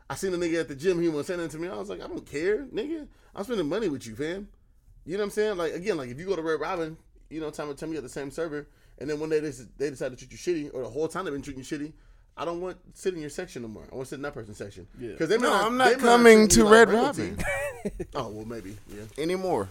[0.10, 1.02] I seen a nigga at the gym.
[1.02, 1.68] He was sending that to me.
[1.68, 3.08] I was like, I don't care, nigga.
[3.36, 4.48] I'm spending money with you, fam.
[5.06, 5.58] You know what I'm saying?
[5.58, 6.98] Like again, like if you go to Red Robin,
[7.30, 8.68] you know, time and time you got the same server,
[9.00, 11.26] and then one day they, they decide to treat you shitty, or the whole time
[11.26, 11.94] they've been treating you shitty.
[12.38, 13.84] I don't want to sit in your section no more.
[13.90, 14.88] I want to sit in that person's section.
[15.00, 15.12] Yeah.
[15.12, 16.90] Because they may No, not, I'm not may coming treat me to like Red.
[16.90, 17.38] Robin
[18.16, 19.04] oh well, maybe yeah.
[19.18, 19.70] anymore.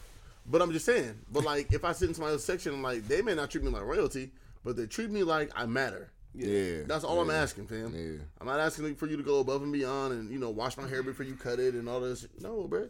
[0.50, 1.14] But I'm just saying.
[1.32, 3.82] But like, if I sit in somebody's section, like they may not treat me like
[3.82, 4.30] royalty,
[4.64, 6.10] but they treat me like I matter.
[6.34, 7.94] Yeah, That's all I'm asking, fam.
[7.94, 8.24] Yeah.
[8.40, 10.88] I'm not asking for you to go above and beyond and you know wash my
[10.88, 12.26] hair before you cut it and all this.
[12.40, 12.88] No, bro.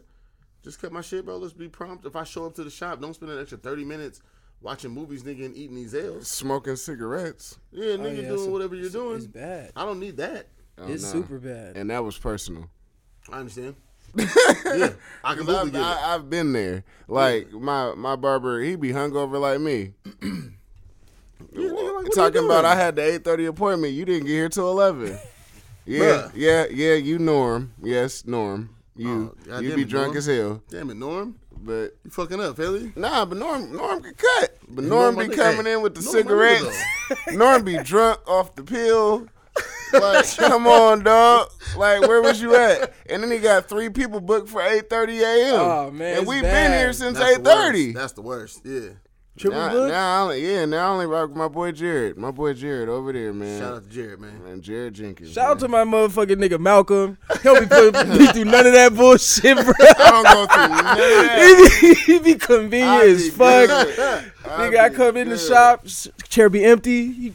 [0.63, 1.37] Just cut my shit, bro.
[1.37, 2.05] Let's be prompt.
[2.07, 4.21] If I show up to the shop, don't spend an extra 30 minutes
[4.61, 6.27] watching movies, nigga, and eating these ales.
[6.27, 7.59] Smoking cigarettes.
[7.71, 9.17] Yeah, Oh, nigga yeah, doing it's- whatever you're doing.
[9.17, 9.71] It's bad.
[9.75, 10.47] I don't need that.
[10.79, 11.09] Oh, It's nah.
[11.11, 11.77] super bad.
[11.77, 12.67] and that was personal.
[13.31, 13.75] I understand.
[14.17, 14.25] yeah,
[15.23, 15.83] I can Cause literally I've, get it.
[15.83, 16.83] I, I've been there.
[17.07, 19.93] Like my my barber, he be hungover like me.
[21.53, 22.65] Yeah, nigga, like, what are you Talking about?
[22.65, 23.93] I had the eight thirty appointment.
[23.93, 25.17] You didn't get here till eleven.
[25.87, 26.31] Yeah, Bruh.
[26.33, 26.93] yeah, yeah.
[26.95, 27.71] You Norm.
[27.79, 28.71] Yes, Norm.
[28.95, 30.17] You Oh, you be it, drunk Norm.
[30.17, 30.63] as hell.
[30.67, 31.35] Damn it, Norm.
[31.55, 32.91] But You fucking up, Philly.
[32.95, 34.57] nah, but Norm Norm can cut.
[34.67, 36.83] But Norm, Norm, be coming in with the Norm, cigarettes.
[37.33, 39.27] Norm be drunk off the pill.
[39.93, 41.49] Like, come on, dog.
[41.77, 42.91] Like, where was you at?
[43.07, 45.53] And then he got three people booked for eight thirty a.m.
[45.59, 46.69] Oh, man, and we've bad.
[46.71, 47.93] been here since eight thirty.
[47.93, 48.61] That's the worst.
[48.65, 48.89] Yeah.
[49.37, 49.89] Triple Now, book.
[49.89, 52.17] now I only, yeah, now I only rock with my boy Jared.
[52.17, 53.59] My boy Jared over there, man.
[53.59, 54.41] Shout out to Jared, man.
[54.45, 55.33] Man, Jared Jenkins.
[55.33, 57.17] Shout out to my motherfucking nigga Malcolm.
[57.43, 59.73] He'll be putting me through none of that bullshit, bro.
[59.77, 61.77] I don't go through none of that.
[61.81, 63.67] he, be, he be convenient I as fuck.
[63.67, 64.31] good.
[64.43, 65.85] Nigga, I be come in the shop,
[66.29, 67.11] chair be empty.
[67.11, 67.33] He,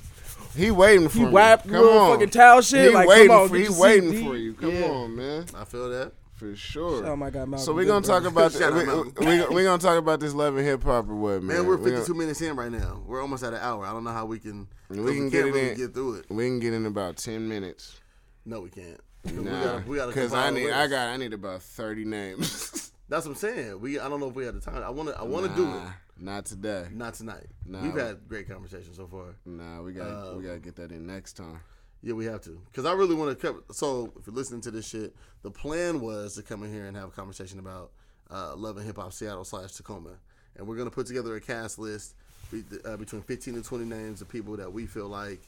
[0.57, 1.31] He waiting for he me.
[1.33, 2.13] wiped Come little on.
[2.15, 2.89] fucking towel shit.
[2.89, 4.25] He like, waiting come on, for he waiting CD.
[4.25, 4.55] for you.
[4.55, 4.87] Come Yeah.
[4.89, 5.45] on, man.
[5.55, 6.13] I feel that.
[6.41, 7.05] For sure.
[7.07, 7.67] Oh my god, Malcolm.
[7.67, 9.27] so we're gonna talk about Shout out we, Malcolm.
[9.51, 11.59] we, we gonna talk about this love and hip hop or what, man?
[11.59, 13.03] Man, we're 52 gonna- minutes in right now.
[13.07, 13.85] We're almost at an hour.
[13.85, 14.67] I don't know how we can.
[14.89, 15.77] We can can't get it really in.
[15.77, 16.27] get through it.
[16.31, 18.01] We can get in about ten minutes.
[18.47, 18.99] No, we can't.
[19.25, 22.91] Nah, gotta, we gotta because I need I got I need about thirty names.
[23.11, 23.79] That's what I'm saying.
[23.79, 24.83] We I don't know if we had the time.
[24.83, 25.19] I want to.
[25.19, 25.83] I want to do it.
[26.19, 26.87] Not today.
[26.91, 27.49] Not tonight.
[27.67, 27.83] Nah.
[27.83, 29.37] We've had great conversations so far.
[29.45, 31.61] Nah, we got Um, we got to get that in next time.
[32.03, 32.61] Yeah, we have to.
[32.67, 33.63] Because I really want to cover.
[33.73, 36.97] So, if you're listening to this shit, the plan was to come in here and
[36.97, 37.91] have a conversation about
[38.31, 40.15] uh, Love and Hip Hop Seattle slash Tacoma.
[40.57, 42.15] And we're going to put together a cast list
[42.51, 45.43] be- uh, between 15 and 20 names of people that we feel like,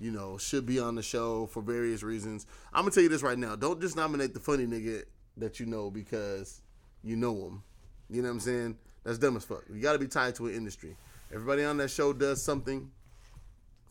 [0.00, 2.46] you know, should be on the show for various reasons.
[2.72, 3.54] I'm going to tell you this right now.
[3.54, 5.04] Don't just nominate the funny nigga
[5.36, 6.60] that you know because
[7.02, 7.62] you know him.
[8.10, 8.78] You know what I'm saying?
[9.04, 9.62] That's dumb as fuck.
[9.72, 10.96] You got to be tied to an industry.
[11.32, 12.90] Everybody on that show does something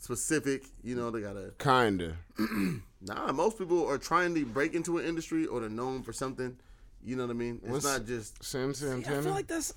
[0.04, 0.66] specific.
[0.84, 1.54] You know, they got to.
[1.58, 2.18] Kinda.
[3.06, 6.56] Nah, most people are trying to break into an industry or they're known for something.
[7.04, 7.60] You know what I mean?
[7.62, 9.74] It's What's- not just Sam I feel like that's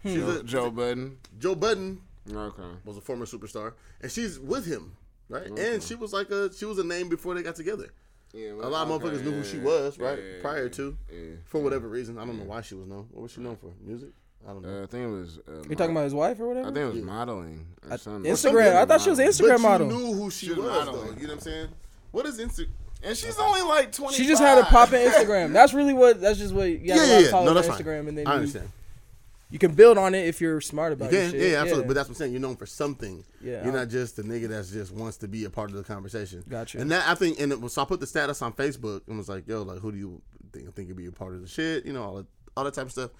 [0.00, 0.08] hmm.
[0.08, 1.18] she's Joe, a, Joe Budden.
[1.38, 2.00] Joe Budden
[2.32, 2.62] Okay.
[2.86, 4.96] was a former superstar, and she's with him,
[5.28, 5.48] right?
[5.48, 7.90] And she was like a she was a name before they got together.
[8.32, 10.18] Yeah, A lot of okay, motherfuckers knew who she was, right?
[10.18, 11.18] yeah, Prior to, yeah.
[11.44, 13.06] for whatever reason, I don't know why she was known.
[13.10, 13.74] What was she known for?
[13.84, 14.08] Music?
[14.46, 14.80] I don't know.
[14.80, 15.38] Uh, I think it was.
[15.48, 16.68] Uh, You talking about his wife or whatever.
[16.68, 17.04] I think it was Yeah.
[17.04, 18.30] modeling or I- something.
[18.32, 18.76] Instagram.
[18.76, 19.86] I thought she was an but Instagram you model.
[19.88, 20.92] knew who she She was was, though.
[20.92, 21.68] You know what I'm saying?
[22.10, 22.66] What is Insta?
[23.04, 24.16] and she's only like twenty.
[24.16, 25.52] She just had a pop in Instagram.
[25.52, 26.20] That's really what.
[26.20, 26.68] That's just what.
[26.68, 27.30] You Yeah, yeah, yeah.
[27.30, 27.78] No, on that's fine.
[27.82, 28.68] Instagram, and then I you, understand.
[29.50, 31.50] you can build on it if you're smart You about can, your yeah, shit.
[31.52, 31.86] yeah, absolutely.
[31.88, 32.32] But that's what I'm saying.
[32.32, 33.24] You're known for something.
[33.40, 35.82] Yeah, You're not just a nigga that's just wants to be a part of the
[35.84, 36.44] conversation.
[36.48, 36.78] Gotcha.
[36.80, 39.18] And that I think, and it was, so I put the status on Facebook and
[39.18, 40.20] was like, "Yo, like, who do you
[40.52, 41.84] think think could be a part of the shit?
[41.86, 42.26] You know, all that,
[42.56, 43.10] all that type of stuff."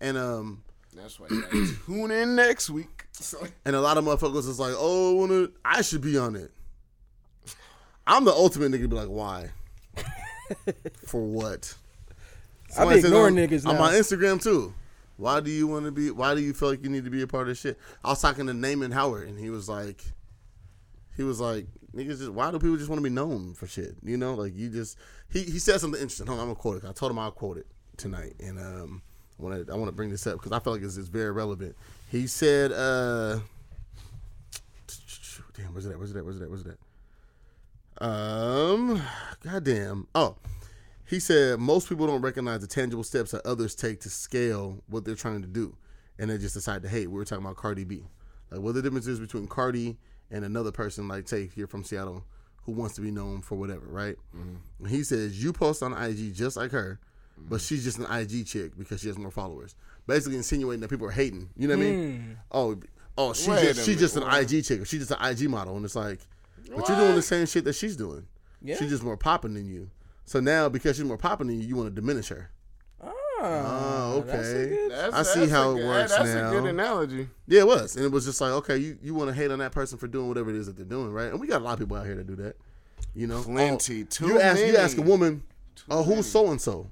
[0.00, 0.62] And um,
[0.94, 3.06] That's why you gotta tune in next week.
[3.64, 6.50] and a lot of motherfuckers is like, "Oh, I wanna, I should be on it."
[8.06, 9.50] I'm the ultimate nigga to be like, "Why?
[11.06, 11.74] For what?"
[12.70, 14.74] I Somebody be ignoring on, niggas on my Instagram too.
[15.16, 16.10] Why do you want to be?
[16.10, 17.78] Why do you feel like you need to be a part of this shit?
[18.04, 20.02] I was talking to Naaman Howard, and he was like,
[21.16, 23.96] he was like, niggas just why do people just want to be known for shit?
[24.02, 24.98] You know, like you just
[25.30, 26.26] he he said something interesting.
[26.26, 26.88] Hold on, I'm gonna quote it.
[26.88, 27.66] I told him I'll quote it
[27.96, 29.02] tonight, and um,
[29.38, 31.08] I want to I want to bring this up because I feel like it's, it's
[31.08, 31.76] very relevant.
[32.10, 33.40] He said, uh,
[35.56, 35.98] damn, where's it at?
[35.98, 36.24] Where's it at?
[36.24, 36.50] Where's it at?
[36.50, 36.78] Where's it
[37.98, 38.06] at?
[38.06, 39.02] Um,
[39.42, 40.06] goddamn.
[40.14, 40.36] Oh,
[41.06, 45.04] he said most people don't recognize the tangible steps that others take to scale what
[45.04, 45.76] they're trying to do,
[46.18, 47.08] and they just decide to hate.
[47.08, 48.02] We were talking about Cardi B,
[48.50, 49.96] like what the difference is between Cardi
[50.30, 52.24] and another person, like say here from Seattle,
[52.64, 54.16] who wants to be known for whatever, right?
[54.78, 56.98] And he says you post on IG just like her,
[57.38, 59.74] but she's just an IG chick because she has more followers.
[60.06, 61.50] Basically insinuating that people are hating.
[61.56, 62.20] You know what I mean?
[62.20, 62.32] Hmm.
[62.50, 62.76] Oh,
[63.18, 64.86] oh, she's Wait just, she's just an IG chick.
[64.86, 66.20] She's just an IG model, and it's like,
[66.74, 68.26] but you're doing the same shit that she's doing.
[68.62, 68.76] Yeah.
[68.76, 69.90] She's just more popping than you.
[70.24, 72.50] So now because she's more popping than you, you want to diminish her.
[73.44, 74.68] Ah, oh, that's okay.
[74.68, 76.48] good- That's, I see that's how a it works That's now.
[76.48, 77.28] a good analogy.
[77.48, 79.58] Yeah, it was, and it was just like, okay, you, you want to hate on
[79.58, 81.30] that person for doing whatever it is that they're doing, right?
[81.32, 82.54] And we got a lot of people out here that do that.
[83.16, 84.02] You know, Plenty.
[84.02, 85.42] Oh, Too you ask you ask a woman,
[85.90, 86.88] oh, who's so and so?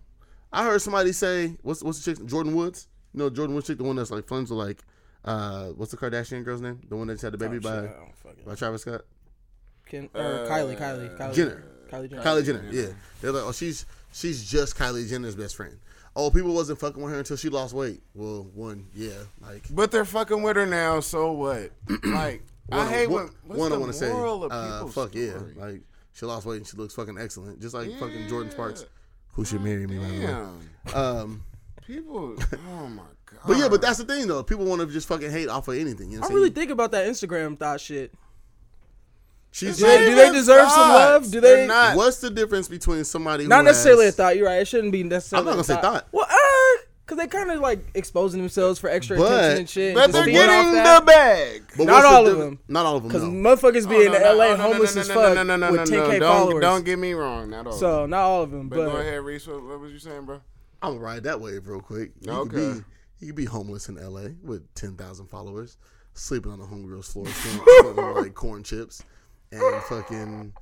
[0.53, 2.25] I heard somebody say, what's what's the chick?
[2.27, 2.89] Jordyn Woods.
[3.13, 4.83] You know, Jordyn Woods chick, the one that's like friends with like,
[5.25, 6.81] uh, what's the Kardashian girl's name?
[6.89, 9.03] The one that just had the baby Oh, by I by Travis Scott.
[9.87, 11.65] Ken, or Uh, Kylie, Kylie, Kylie Jenner.
[11.91, 12.23] Kylie Jenner.
[12.23, 12.65] Kylie Jenner.
[12.71, 12.87] Yeah,
[13.21, 15.79] they're like, oh, she's she's just Kylie Jenner's best friend.
[16.17, 18.03] Oh, people wasn't fucking with her until she lost weight.
[18.15, 21.71] Well, one, yeah, like But they're fucking with her now, so what?
[22.05, 24.73] like, one, I hate one, when what's one I the want to say, of uh,
[24.79, 25.83] people's fuck yeah, like
[26.13, 28.85] she lost weight and she looks fucking excellent, just like fucking Jordin Sparks,
[29.41, 29.97] who should marry me.
[29.97, 30.27] By the way.
[30.27, 30.95] Damn.
[30.95, 31.45] Um,
[31.87, 32.37] People,
[32.71, 33.41] oh my god.
[33.47, 34.43] but yeah, but that's the thing though.
[34.43, 36.11] People want to just fucking hate off of anything.
[36.11, 38.13] You know I what I'm really think about that Instagram thought shit.
[39.51, 41.31] She's Do they, do they deserve some love?
[41.31, 41.67] Do They're they?
[41.67, 41.97] not.
[41.97, 43.49] What's the difference between somebody?
[43.49, 44.37] Not who necessarily has, a thought.
[44.37, 44.61] You're right.
[44.61, 45.41] It shouldn't be necessarily.
[45.41, 46.07] I'm not gonna say thought.
[46.13, 46.27] Well,
[47.11, 49.95] because they kind of like exposing themselves for extra But- attention and shit.
[49.95, 51.63] But and they're getting the bag.
[51.77, 52.59] But Not what's the all of them.
[52.69, 53.09] Not all of them.
[53.09, 53.31] Because No.
[53.31, 55.57] motherfuckers be oh, in Oh, no, LA no, no, homeless no, as fuck no, no,
[55.57, 56.61] no, with no, 10k don't, followers.
[56.61, 57.51] Don't get me wrong.
[57.51, 57.73] Not all.
[57.73, 59.47] so not all of them, but, but, go ahead, Reese.
[59.49, 60.41] What, what was you saying, bro?
[60.83, 62.13] I'm gonna ride that wave real quick.
[62.21, 62.51] You Okay.
[62.51, 62.85] could be
[63.19, 65.79] you could be homeless in LA with ten thousand followers,
[66.15, 69.03] sleeping on the homegirl's floor, stealing, stealing, like corn chips,
[69.51, 70.53] and fucking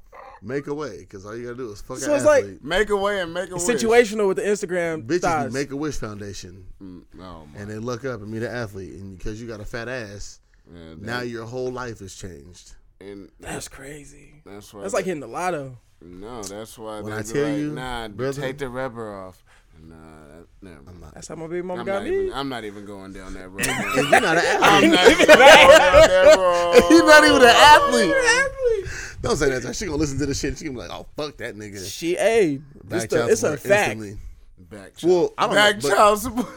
[0.43, 0.99] make a way.
[1.01, 2.65] Because all you gotta do is fuck So an it's like- athlete.
[2.65, 3.63] Make a way and make a wish.
[3.65, 5.53] situational with the Instagram Bitches thoughts.
[5.55, 7.59] Make a Wish Foundation, Mm, Oh my.
[7.61, 10.41] and they look up and meet an athlete, and because you got a fat ass,
[10.73, 12.75] Yeah, that- now your whole life has changed.
[13.01, 14.43] and That's crazy.
[14.45, 14.83] that's why.
[14.83, 15.79] That's like hitting the lotto.
[16.01, 16.43] no.
[16.43, 17.01] That's why.
[17.01, 19.43] When they I tell like, you, nah, brother- take the rubber off.
[19.81, 19.95] Nah,
[20.29, 20.81] that, never.
[20.89, 21.15] I'm not.
[21.15, 22.19] That's how my baby mama I'm got not, me.
[22.25, 23.67] even, I'm not even going down that road.
[23.67, 24.93] You're not an I'm athlete.
[24.93, 26.91] not even going down that road.
[26.91, 28.91] You're not even an athlete.
[29.21, 29.61] Don't say that.
[29.63, 29.75] to her.
[29.75, 30.59] She gonna listen to the shit.
[30.59, 32.57] She gonna be like, "Oh fuck that nigga." She a.
[32.85, 33.91] Back It's, the, it's a fact.
[33.93, 34.19] instantly.
[34.59, 36.49] Back Well, I don't Back know, child support.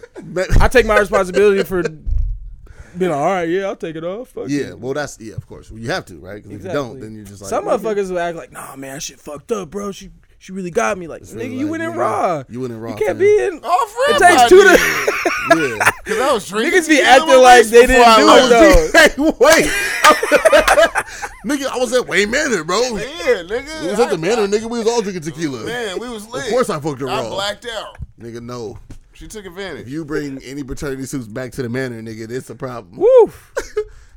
[0.60, 4.30] I take my responsibility for being like, all right, yeah, I'll take it off.
[4.30, 5.72] Fuck Yeah, it." well, that's yeah, of course.
[5.72, 6.42] You have to, right?
[6.44, 8.96] Because if you don't, then you're just like Some motherfuckers will act like, nah, man,
[8.96, 9.92] that shit fucked up, bro.
[9.92, 10.10] She
[10.42, 11.06] she really got me.
[11.08, 12.44] Like, It's nigga, really you like, went in nigga, raw.
[12.50, 12.90] You went in raw.
[12.90, 13.18] You can't fam.
[13.20, 13.60] be in.
[13.62, 15.78] Oh, It takes two to.
[15.78, 15.92] Yeah.
[16.04, 16.80] Because I was drinking.
[16.82, 19.26] Niggas be tequila acting like they didn't I do it though.
[19.28, 19.66] hey, wait,
[21.46, 22.80] nigga, I was at Wayne Manor, bro.
[22.82, 23.82] Yeah, nigga.
[23.82, 24.70] We was at the I- Manor, nigga.
[24.70, 25.66] We was all drinking tequila.
[25.66, 26.46] Man, we was lit.
[26.46, 27.30] Of course, I fucked her I raw.
[27.30, 27.98] blacked out.
[28.20, 28.78] Nigga, no.
[29.14, 29.82] She took advantage.
[29.82, 32.98] If you bring any paternity suits back to the Manor, nigga, it's a problem.
[32.98, 33.32] Woo.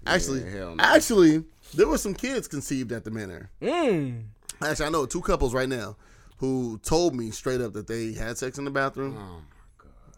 [0.06, 0.84] Actually, Yeah, hell no.
[0.84, 1.44] actually,
[1.74, 3.50] there were some kids conceived at the Manor.
[3.60, 4.24] Mm.
[4.62, 5.96] Actually, I know two couples right now
[6.44, 9.16] who told me straight up that they had sex in the bathroom.
[9.18, 9.42] Oh,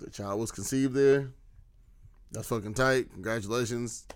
[0.01, 1.31] The child was conceived there.
[2.33, 3.11] That's fucking tight.
[3.13, 4.07] Congratulations.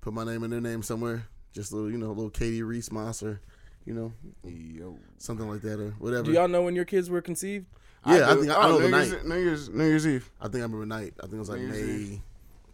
[0.00, 1.26] Put my name in their name somewhere.
[1.52, 3.40] Just a little, you know, a little Katie Reese Moss or,
[3.84, 4.12] you know,
[4.44, 4.98] yo.
[5.18, 6.24] something like that or whatever.
[6.24, 7.66] Do y'all know when your kids were conceived?
[8.06, 8.40] Yeah, I do.
[8.40, 9.26] think I- I oh, know New the Year's, night.
[9.26, 10.30] New Year's, New Year's Eve.
[10.40, 11.14] I think I remember night.
[11.20, 12.20] I think it was like New May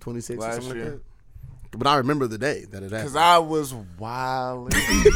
[0.00, 0.84] 26th or something year.
[0.84, 1.00] like that.
[1.76, 2.90] But I remember the day that it happened.
[2.90, 3.24] Because happened.
[3.24, 4.72] I was wild.
[4.74, 5.10] See,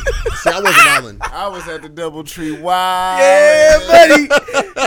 [0.50, 1.18] I wasn't island.
[1.22, 3.20] I was at the Double Tree wild.
[3.20, 4.28] Yeah, buddy.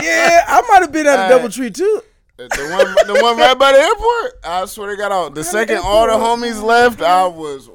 [0.06, 1.30] yeah, I might have been at a Alright.
[1.30, 2.02] double tree too.
[2.36, 4.40] The one, the one right by the airport.
[4.44, 7.68] I swear to God, I- the second all the homies left, I was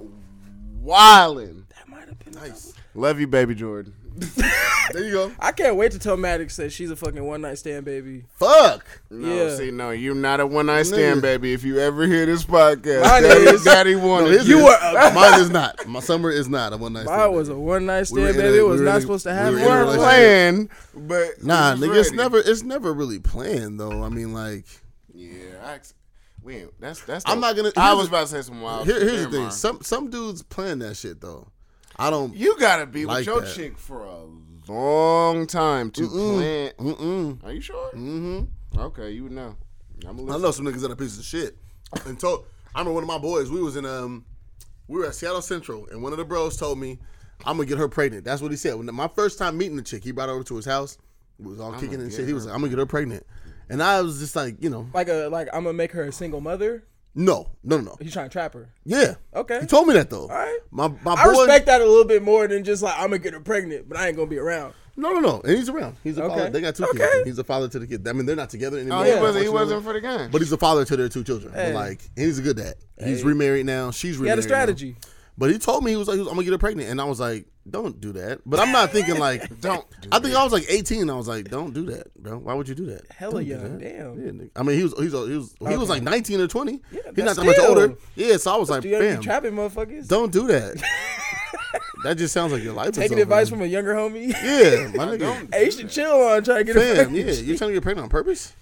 [0.80, 1.66] wilding.
[1.70, 2.74] That might have been Nice.
[2.94, 3.94] Love you, baby Jordan.
[4.94, 5.32] There you go.
[5.40, 8.26] I can't wait to tell Maddox that she's a fucking one night stand baby.
[8.36, 8.86] Fuck.
[9.10, 9.56] No, Yeah.
[9.56, 11.54] see, no, you're not a one night stand, baby.
[11.54, 13.64] If you ever hear this podcast, Mine Daddy, is.
[13.64, 14.58] Daddy No, wanted his you.
[14.60, 14.64] is.
[14.64, 15.88] were a- Mine is not.
[15.88, 17.20] My summer is not a one night stand.
[17.22, 18.58] Mine was a one night We were stand a- baby.
[18.60, 19.54] It was were not in supposed to happen.
[19.54, 20.04] were in a weren't relationship.
[20.10, 20.70] playing,
[21.08, 24.04] but Nah, we was nigga, it's never it's never really planned though.
[24.04, 24.66] I mean, like
[25.14, 25.30] Yeah,
[25.64, 25.94] I, ex-
[26.44, 27.24] we ain't, that's that's.
[27.28, 28.88] I'm the- not gonna- I was about to say some wild.
[28.88, 29.08] here, shit.
[29.10, 29.52] here's the thing.
[29.52, 31.48] Some some dudes plan that shit though.
[31.98, 32.34] I don't.
[32.36, 33.54] You gotta be Like with your that.
[33.54, 34.26] chick for a
[34.72, 36.72] long time to plan.
[36.80, 37.44] Mm-mm.
[37.44, 37.92] Are you sure?
[37.92, 38.80] Mm-hmm.
[38.80, 39.56] Okay, you would know.
[40.08, 41.58] I'm a I know some niggas that are pieces of shit.
[42.06, 43.50] And told I remember one of my boys.
[43.50, 44.26] We was in um,
[44.88, 47.00] we were at Seattle Central, and one of the bros told me,
[47.46, 48.76] "I'm gonna get her pregnant." That's what he said.
[48.76, 50.98] When my first time meeting the chick, he brought her over to his house.
[51.38, 52.28] We was all kicking and shit.
[52.28, 53.26] He was like, "I'm gonna get her pregnant,"
[53.70, 56.12] and I was just like, you know, Like a like I'm gonna make her a
[56.12, 56.84] single mother.
[57.14, 57.98] No, no, no, no.
[58.00, 58.70] He's trying to trap her.
[58.86, 59.16] Yeah.
[59.36, 59.62] Okay.
[59.62, 60.24] He told me that though.
[60.24, 60.60] All right.
[60.72, 61.32] My my I boy.
[61.32, 63.98] respect that a little bit more than just like I'm gonna get her pregnant, but
[63.98, 64.74] I ain't gonna be around.
[64.98, 65.42] No, no, no.
[65.42, 65.96] And he's around.
[66.04, 66.36] He's a Okay.
[66.36, 66.50] father.
[66.50, 66.98] They got two Okay.
[67.00, 67.26] kids.
[67.26, 68.08] He's a father to the kid.
[68.08, 69.00] I mean, they're not together oh, anymore.
[69.00, 69.44] Oh, he wasn't.
[69.44, 70.30] He wasn't for the game.
[70.32, 71.54] But he's a father to their two children.
[71.54, 71.72] Hey.
[71.72, 72.76] But like, and he's a good dad.
[73.04, 73.92] He's remarried now.
[73.92, 74.44] She's remarried.
[74.44, 74.70] He remarried.
[74.70, 74.96] had a now.
[75.42, 75.58] Strategy.
[75.58, 77.02] But he told me he was like, he was, I'm gonna get her pregnant, and
[77.02, 78.42] I was like, don't do that.
[78.46, 81.10] But I'm not thinking like, Don't do I think I was like 18.
[81.10, 82.40] I was like, don't do that, bro.
[82.40, 83.04] Why would you do that?
[83.12, 84.40] Hella Don't young, damn.
[84.40, 84.46] Yeah.
[84.56, 86.72] I mean, he was he was he was, he was like 19 or 20.
[86.72, 87.96] Yeah, he's not that's that much older.
[88.16, 90.08] Yeah, so I was like, Do bam, trapping motherfuckers?
[90.08, 90.82] don't do that.
[92.04, 92.90] that just sounds like your life.
[92.90, 93.24] is Taking over.
[93.24, 94.30] advice from a younger homie.
[94.32, 95.20] yeah, my nigga.
[95.20, 97.26] Don't hey, you should chill on trying to get her Fam, pregnant.
[97.28, 98.54] yeah, you trying to get pregnant on purpose?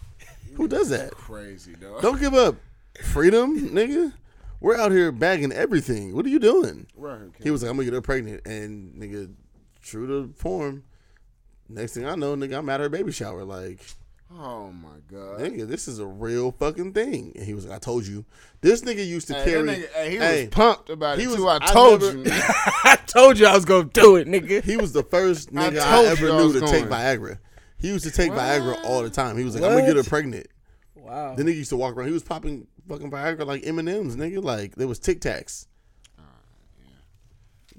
[0.56, 1.12] Who does that?
[1.12, 2.02] crazy, dog.
[2.02, 2.58] Don't give up
[3.02, 4.12] freedom, nigga.
[4.62, 6.14] We're out here bagging everything.
[6.16, 6.88] What are you doing?
[6.96, 9.34] Right, He was like, I'm gonna get her pregnant, and nigga,
[9.82, 10.84] true to form.
[11.70, 13.44] Next thing I know, nigga, I'm at her baby shower.
[13.46, 13.80] Like,
[14.38, 15.40] Oh my god.
[15.40, 17.32] nigga, this is a real fucking thing.
[17.36, 18.26] And he was like, I told you.
[18.62, 19.68] This nigga used to Hey, carry.
[19.68, 21.48] nigga, hey, he Hey, was pumped about he it was- too.
[21.48, 22.24] I I told never- you.
[22.32, 24.64] I told you I was gonna do it, nigga.
[24.64, 26.86] he was the first nigga I, told you ever knew was to take.
[26.86, 27.40] Viagra.
[27.78, 29.38] He used to take Viagra all the time.
[29.38, 30.48] He was like, I'm gonna get her pregnant.
[30.96, 31.34] Wow.
[31.36, 32.08] The nigga used to walk around.
[32.10, 34.44] He was popping fucking Viagra like M and M's, nigga.
[34.44, 35.68] Like there was Tic Tacs.
[36.18, 36.24] Uh,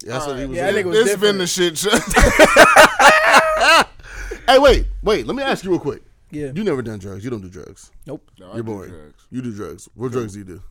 [0.03, 0.57] yeah, that's what he was.
[0.57, 0.85] Yeah, doing.
[0.85, 1.89] nigga was this been the shit show.
[4.47, 5.27] Hey, wait, wait.
[5.27, 6.01] Let me ask you real quick.
[6.29, 6.51] Yeah.
[6.53, 7.23] You never done drugs.
[7.23, 7.91] You don't do drugs.
[8.05, 8.29] Nope.
[8.39, 8.91] No, You're do boring.
[8.91, 9.27] drugs.
[9.29, 9.87] You do drugs.
[9.93, 10.61] What drugs do you do?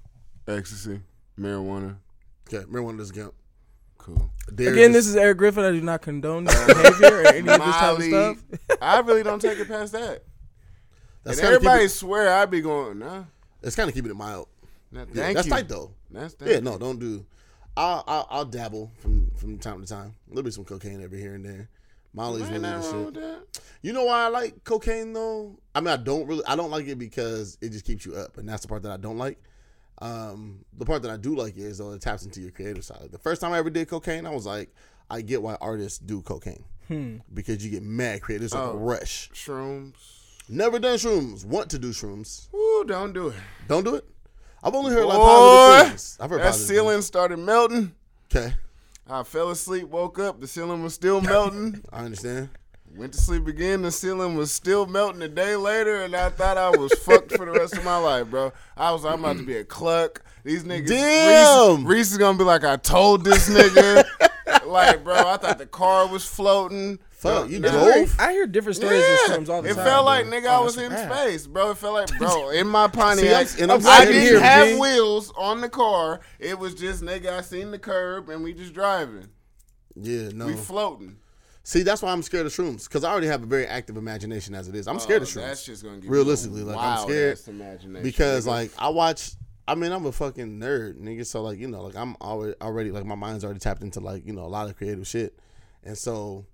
[0.48, 1.00] Ecstasy,
[1.38, 1.96] marijuana.
[2.48, 3.32] Okay, marijuana doesn't count.
[3.96, 4.30] Cool.
[4.54, 5.64] Dare Again, just- this is Eric Griffin.
[5.64, 8.08] I do not condone this behavior or any of this type of Molly.
[8.10, 8.38] stuff.
[8.82, 10.24] I really don't take it past that.
[11.22, 13.24] that's and everybody keeping, swear I be going, nah.
[13.62, 14.48] It's kind of keeping it mild.
[14.92, 15.52] nah thank Yeah, that's you.
[15.52, 15.92] tight though.
[16.10, 17.24] That's Yeah, thank no, don't do.
[17.76, 20.14] I'll, I'll I'll dabble from from time to time.
[20.26, 21.68] A little bit some cocaine every here and there.
[22.12, 23.04] Molly's really the wrong shit.
[23.06, 23.60] with that.
[23.82, 25.60] You know why I like cocaine though?
[25.74, 26.44] I mean, I don't really.
[26.46, 28.90] I don't like it because it just keeps you up, and that's the part that
[28.90, 29.38] I don't like.
[30.02, 32.98] Um, the part that I do like is though it taps into your creative side.
[33.02, 34.74] Like, the first time I ever did cocaine, I was like,
[35.08, 36.64] I get why artists do cocaine
[37.32, 38.46] because you get mad creative.
[38.46, 38.76] It's like a Oh.
[38.76, 39.30] rush.
[39.32, 39.94] Shrooms.
[40.52, 41.44] Never done shrooms.
[41.44, 42.52] Want to do shrooms.
[42.52, 43.36] Ooh, don't do it.
[43.68, 44.04] Don't do it.
[44.64, 46.18] I've only heard like positive things.
[46.20, 47.94] I've heard that positive ceiling started melting.
[48.26, 48.54] Okay,
[49.08, 51.84] I fell asleep, woke up, the ceiling was still melting.
[51.92, 52.48] I understand.
[52.96, 56.58] Went to sleep again, the ceiling was still melting a day later, and I thought
[56.58, 58.52] I was fucked for the rest of my life, bro.
[58.76, 60.22] I was I'm about to be a cluck.
[60.42, 61.86] These niggas Damn.
[61.86, 64.04] Reese, Reese is gonna be like, I told this nigga.
[64.66, 66.98] like, bro, I thought the car was floating.
[67.20, 67.70] Fuck, you nah.
[67.70, 68.16] drove?
[68.18, 69.34] I hear different stories Yeah.
[69.34, 69.86] of shrooms all the it time.
[69.86, 70.40] It felt like bro.
[70.40, 71.12] nigga, I Oh, was that's in rad.
[71.12, 71.70] space, bro.
[71.72, 74.68] It felt like, bro, in my Pontiac, See, I'm- I'm I didn't to hear, have
[74.68, 74.78] G.
[74.80, 76.20] wheels on the car.
[76.38, 79.28] It was just nigga, I seen the curb and we just driving.
[79.94, 80.46] Yeah, no.
[80.46, 81.18] We floating.
[81.62, 84.54] See, that's why I'm scared of shrooms because I already have a very active imagination
[84.54, 84.88] as it is.
[84.88, 87.32] I'm oh, scared of Oh, That's just gonna give Realistically, you a like, I'm scared
[87.34, 88.48] ass imagination, because nigga.
[88.48, 89.32] like I watch.
[89.68, 91.26] I mean, I'm a fucking nerd, nigga.
[91.26, 94.26] So like, you know, like I'm already already like my mind's already tapped into like
[94.26, 95.38] you know a lot of creative shit,
[95.84, 96.46] and so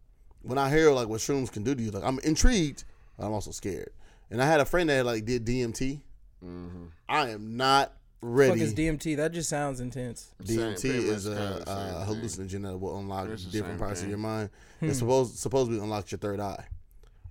[0.46, 2.84] when I hear like what shrooms can do to you, like I'm intrigued,
[3.18, 3.90] but I'm also scared.
[4.30, 6.00] And I had a friend that like did DMT.
[6.44, 6.84] Mm-hmm.
[7.08, 8.60] I am not Fuck ready.
[8.62, 9.16] is DMT?
[9.16, 10.32] That just sounds intense.
[10.42, 12.48] DMT Same, is a, a same thing.
[12.48, 14.50] hallucinogen that will unlock different same parts of your mind.
[14.80, 14.90] Hmm.
[14.90, 16.66] It's supposed supposedly unlocks your third eye.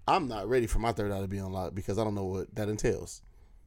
[0.08, 2.54] I'm not ready for my third eye to be unlocked because I don't know what
[2.56, 3.22] that entails.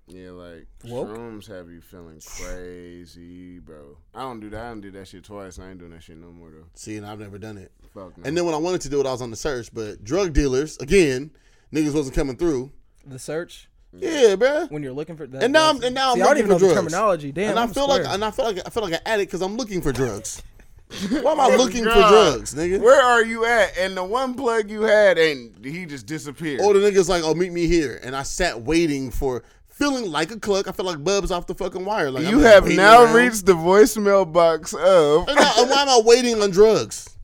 [0.07, 1.09] Yeah, like Woke?
[1.09, 3.99] shrooms have you feeling crazy, bro.
[4.15, 4.65] I don't do that.
[4.65, 5.59] I don't do that shit twice.
[5.59, 6.67] I ain't doing that shit no more though.
[6.75, 7.73] See, and I've never done it.
[7.95, 8.25] Fuck no.
[8.25, 10.33] And then when I wanted to do it, I was on the search, but drug
[10.33, 11.31] dealers again,
[11.73, 12.71] niggas wasn't coming through.
[13.07, 14.71] The search Yeah, bruh.
[14.71, 15.43] when you're looking for that.
[15.43, 16.93] And now I'm and now I'm See, I don't looking even know for the drugs.
[16.93, 17.33] terminology.
[17.33, 19.31] Damn, and I I'm feel like and I feel like I feel like an addict
[19.31, 20.43] because I'm looking for drugs.
[21.11, 22.81] Why am I looking for drugs, nigga?
[22.81, 23.77] Where are you at?
[23.79, 26.63] And the one plug you had, and he just disappeared.
[26.63, 30.31] Or the niggas like, oh, meet me here, and I sat waiting for feeling like
[30.31, 30.67] a cluck.
[30.67, 32.11] I feel like Bubs off the fucking wire.
[32.11, 33.15] Like You I'm have now around.
[33.17, 37.11] reached the voicemail box of And now- why am I waiting on drugs?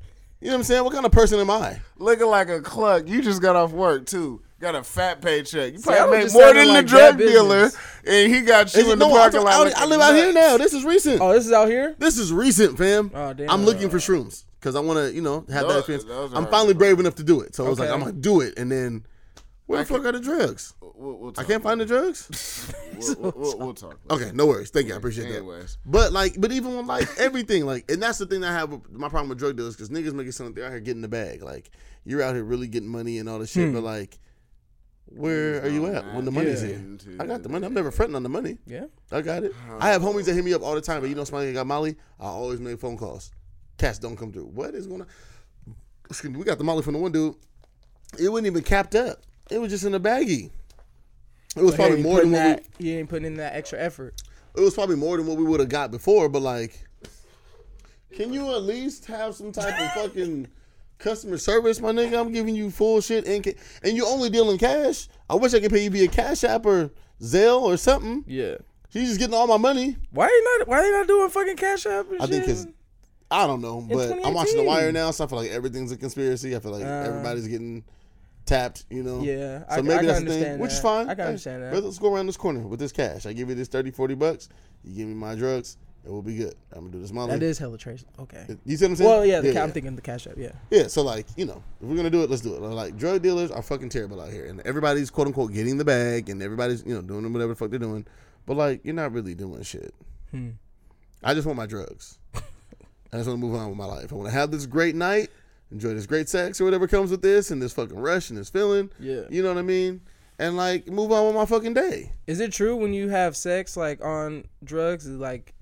[0.44, 0.84] You know what I'm saying?
[0.84, 1.80] What kind of person am I?
[1.96, 3.08] looking like a cluck.
[3.08, 4.42] You just got off work too.
[4.60, 5.72] Got a fat paycheck.
[5.72, 7.70] You probably make just more than like the drug dealer,
[8.06, 9.54] and he got you Is it- in the no, I, parking I, lot.
[9.54, 10.58] I looking live out here now.
[10.58, 11.22] This is recent.
[11.22, 11.94] Oh, this is out here.
[11.98, 13.10] This is recent, fam.
[13.14, 13.48] Oh, damn.
[13.48, 16.34] I'm looking for shrooms because I want to, you know, have that Those- experience.
[16.34, 17.54] I'm finally brave enough to do it.
[17.54, 19.06] So I was like, I'm gonna do it, and then
[19.64, 20.74] where the I fuck are the drugs?
[21.04, 22.72] We'll, we'll I can't find the drugs.
[22.94, 23.98] We'll, we'll, we'll, we'll talk.
[24.08, 24.70] Okay, no worries.
[24.70, 24.94] Thank you.
[24.94, 25.76] I appreciate that.
[25.84, 28.70] But like, but even with like everything, like, and that's the thing that I have
[28.70, 30.78] with my problem with drug dealers because niggas make it sound like they're out here
[30.78, 31.42] getting the bag.
[31.42, 31.70] Like,
[32.04, 33.84] you're out here really getting money and all this shit, but hmm.
[33.84, 34.20] like,
[35.06, 36.68] where are you at when the money's Yeah.
[36.68, 37.16] here?
[37.18, 37.66] I got the money.
[37.66, 38.58] I'm never fretting on the money.
[38.64, 38.86] Yeah.
[39.10, 39.52] I got it.
[39.80, 41.66] I have homies that hit me up all the time, but you know, somebody got
[41.66, 41.96] Molly.
[42.20, 43.32] I always make phone calls.
[43.76, 44.46] Cats don't come through.
[44.46, 45.08] What is going on?
[46.08, 47.34] Excuse me, we got the Molly from the one dude.
[48.20, 49.18] It wasn't even capped up.
[49.50, 50.52] It was just in a baggie.
[51.56, 52.64] It was probably more than that.
[52.78, 54.20] He ain't putting in that extra effort.
[54.56, 56.28] it was probably more than what we would have got before.
[56.28, 56.84] But like,
[58.12, 60.48] can you at least have some type of fucking
[60.98, 62.20] customer service, my nigga?
[62.20, 65.08] I'm giving you full shit and ca- and you only dealing cash.
[65.28, 66.90] I wish I could pay you via Cash App or
[67.20, 68.24] Zelle or something.
[68.26, 68.56] Yeah.
[68.92, 69.96] You just getting all my money.
[70.12, 70.68] Why you not?
[70.68, 72.10] Why they not doing fucking cash app?
[72.12, 72.68] And I think because
[73.30, 75.96] I don't know, but I'm watching The Wire now, so I feel like everything's a
[75.96, 76.54] conspiracy.
[76.54, 77.82] I feel like Uh, everybody's getting
[78.46, 79.22] tapped, you know.
[79.22, 81.08] Yeah, I- so I maybe can that's the thing, understand which is fine.
[81.08, 81.82] I can Hey, understand that.
[81.84, 83.26] Let's go around this corner with this cash.
[83.26, 84.48] I give you this 30, 40 bucks.
[84.84, 85.76] You give me my drugs.
[86.06, 86.54] It will be good.
[86.72, 87.30] I'm gonna do this Molly.
[87.30, 88.04] that is hella trace.
[88.18, 88.44] Okay.
[88.66, 89.10] You see what I'm saying?
[89.10, 90.34] Well, yeah, the, yeah, ca- I'm thinking the cash app.
[90.36, 90.52] Yeah.
[90.70, 92.60] Yeah, so like you know, if we're gonna do it, let's do it.
[92.60, 96.28] Like drug dealers are fucking terrible out here, and everybody's quote unquote getting the bag,
[96.28, 98.04] and everybody's you know doing whatever the fuck they're doing,
[98.44, 99.94] but like you're not really doing shit.
[100.30, 100.50] Hmm.
[101.22, 102.18] I just want my drugs.
[102.34, 104.12] I just want to move on with my life.
[104.12, 105.30] I want to have this great night,
[105.74, 108.48] enjoy this great sex or whatever comes with this, and this fucking rush and this
[108.48, 108.88] feeling.
[108.98, 109.22] Yeah.
[109.28, 110.00] You know what I mean?
[110.38, 112.12] And like move on with my fucking day.
[112.26, 115.52] Is it true when you have sex like on drugs is like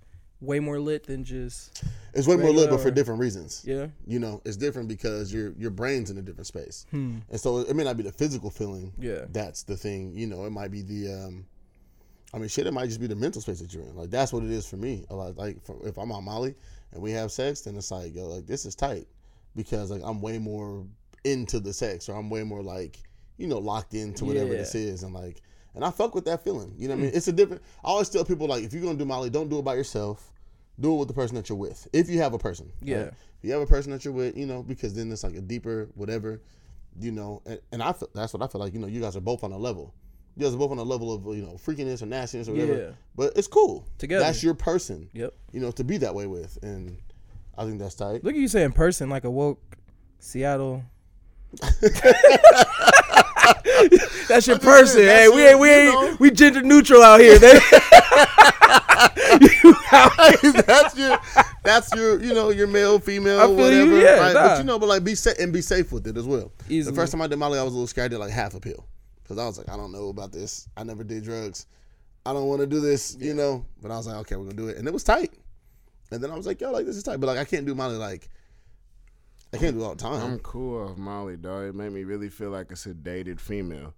[0.41, 1.85] way more lit than just
[2.15, 3.63] It's way more lit, but for different reasons.
[3.67, 3.89] yeah?
[4.07, 7.19] You know, it's different because your your brain's in a different space, Hmm.
[7.31, 8.93] and so it may not be the physical feeling.
[8.99, 9.25] Yeah.
[9.31, 10.13] that's the thing.
[10.15, 11.13] You know, it might be the.
[11.13, 11.47] um
[12.35, 12.67] I mean, shit.
[12.67, 13.95] It might just be the mental space that you're in.
[13.95, 15.05] Like that's what it is for me.
[15.11, 16.55] A lot like for, if I'm on Molly
[16.93, 19.07] and we have sex, then it's like yo, like this is tight
[19.57, 20.87] because like I'm way more
[21.25, 22.99] into the sex, or I'm way more like
[23.39, 24.59] you know locked into whatever Yeah.
[24.59, 25.43] this is, and like
[25.75, 26.75] and I fuck with that feeling.
[26.77, 27.03] You know what I hmm.
[27.07, 27.13] mean?
[27.15, 27.63] It's a different.
[27.85, 30.33] I always tell people like if you're gonna do Molly, don't do it by yourself.
[30.81, 31.87] Do it with the person that you're with.
[31.93, 32.97] If you have a person, Yeah.
[32.97, 33.07] right?
[33.09, 35.41] If you have a person that you're with, you know, because then it's like a
[35.41, 36.41] deeper whatever,
[36.99, 37.43] you know.
[37.47, 38.73] And, and I feel that's what I feel like.
[38.73, 39.95] You know, you guys are both on a level.
[40.37, 42.79] You guys are both on a level of you know freakiness or nastiness or whatever.
[42.79, 42.91] Yeah.
[43.15, 43.87] But it's cool.
[43.99, 44.25] Together.
[44.25, 45.09] That's your person.
[45.13, 45.35] Yep.
[45.53, 46.97] You know, to be that way with, and
[47.57, 48.25] I think that's tight.
[48.25, 49.61] Look at you saying person like a woke
[50.19, 50.85] Seattle.
[54.29, 55.03] That's your person.
[55.03, 56.17] saying, Hey, that's we ain't we ain't know.
[56.19, 57.39] we gender neutral out here.
[60.63, 61.19] That's your
[61.65, 64.35] that's your you know your male female feel you, whatever yeah, right?
[64.35, 64.49] nah.
[64.49, 66.95] but you know but like be safe and be safe with it as well Easily.
[66.95, 68.55] the first time i did molly i was a little scared i did like half
[68.55, 68.87] a pill
[69.23, 71.67] because i was like i don't know about this i never did drugs
[72.27, 74.57] i don't want to do this you know but i was like okay we're gonna
[74.57, 75.33] do it and it was tight
[76.13, 77.75] and then i was like yo like this is tight but like i can't do
[77.75, 78.29] molly like
[79.53, 80.23] i can't do it all the time.
[80.23, 81.65] I'm cool off Molly, dog.
[81.69, 83.93] It made me really feel like a sedated female.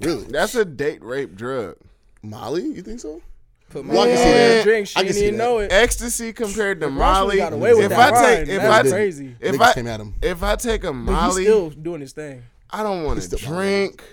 [0.00, 1.76] really That's a date rape drug.
[2.22, 3.20] molly you think so
[3.70, 4.60] Put Well, I can see that.
[4.60, 4.86] a drink.
[4.88, 5.44] She I can didn't see even that.
[5.44, 5.72] know it.
[5.72, 7.38] Ecstasy compared to Molly.
[7.38, 8.92] got away with if that I take if I did.
[8.92, 9.36] crazy.
[9.40, 12.00] if Niggas I came at him if I take a But he's Molly, still doing
[12.02, 12.42] his thing.
[12.70, 14.04] I don't want He's to still drink.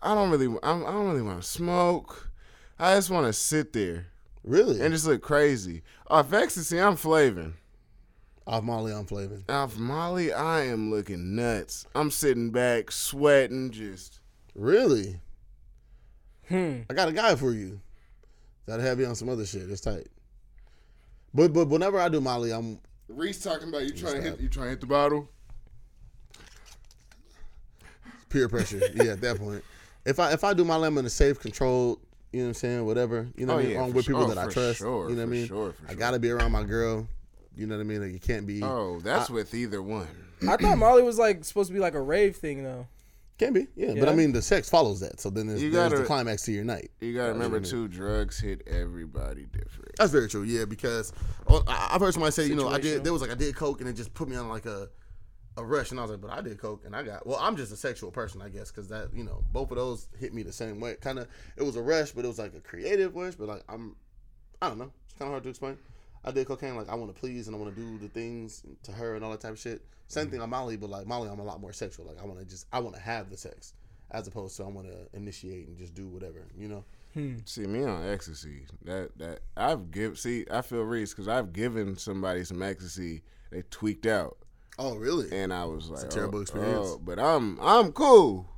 [0.00, 0.46] I don't really.
[0.62, 2.30] I'm, I don't really want to smoke.
[2.78, 4.06] I just want to sit there
[4.44, 5.82] really and just look crazy.
[6.08, 7.54] Off ecstasy, I'm flaving.
[8.46, 11.86] off molly i'm flavin Off Molly, I am looking nuts.
[11.94, 14.20] I'm sitting back, sweating, just.
[14.54, 15.18] really
[16.48, 16.80] Hmm.
[16.90, 17.80] I got a guy for you.
[18.66, 19.70] That'll have you on some other shit.
[19.70, 20.08] It's tight.
[21.32, 22.78] But but whenever I do Molly, I'm
[23.08, 25.26] Reese talking about you trying to hit- You trying to hit the bottle?
[28.28, 28.80] peer pressure.
[28.94, 29.62] yeah, at that point.
[30.04, 32.00] If I if I do my I'm in a safe, controlled.
[32.34, 32.84] You know what I'm saying?
[32.86, 33.28] Whatever.
[33.36, 33.74] You know Oh, what I mean?
[33.76, 34.78] yeah, I'm for with people oh, that I Oh, for trust.
[34.80, 35.46] sure, you know what I mean?
[35.46, 35.96] sure, for I sure.
[35.98, 37.06] gotta be around my girl.
[37.56, 38.02] You know what I mean?
[38.02, 38.60] Like you can't be.
[38.62, 40.08] Oh, that's with either one.
[40.48, 42.86] I thought Molly was like supposed to be like a rave thing though.
[43.38, 43.66] Can be.
[43.76, 43.94] Yeah.
[43.98, 45.20] But I mean, the sex follows that.
[45.20, 46.90] So then there's, You there's the climax to your night.
[47.00, 47.88] You gotta remember what I too.
[47.88, 49.92] Drugs hit everybody different.
[49.96, 50.42] That's very true.
[50.42, 51.12] Yeah, because
[51.48, 53.04] oh, I- I've heard somebody say, you know, I did.
[53.04, 54.88] There was like I did coke and it just put me on like a
[55.56, 57.26] a rush, and I was like, but I did coke and I got.
[57.26, 60.08] Well, I'm just a sexual person, I guess, because that you know both of those
[60.18, 60.96] hit me the same way.
[61.00, 63.34] Kind of, it was a rush, but it was like a creative rush.
[63.34, 63.96] But like I'm,
[64.60, 64.90] I don't know.
[65.04, 65.78] It's kind of hard to explain.
[66.24, 68.62] I did cocaine like I want to please and I want to do the things
[68.84, 69.82] to her and all that type of shit.
[70.08, 70.44] Same thing mm-hmm.
[70.44, 72.06] on Molly, but like Molly, I'm a lot more sexual.
[72.06, 73.74] Like I want to just I want to have the sex
[74.10, 76.84] as opposed to I want to initiate and just do whatever, you know.
[77.12, 77.36] Hmm.
[77.44, 78.66] See me on ecstasy.
[78.84, 80.18] That that I've give.
[80.18, 83.22] See, I feel reached because I've given somebody some ecstasy.
[83.50, 84.38] They tweaked out,
[84.78, 85.28] Oh, really?
[85.32, 86.78] and I was like, a terrible oh, experience.
[86.82, 88.48] oh, but I'm I'm cool.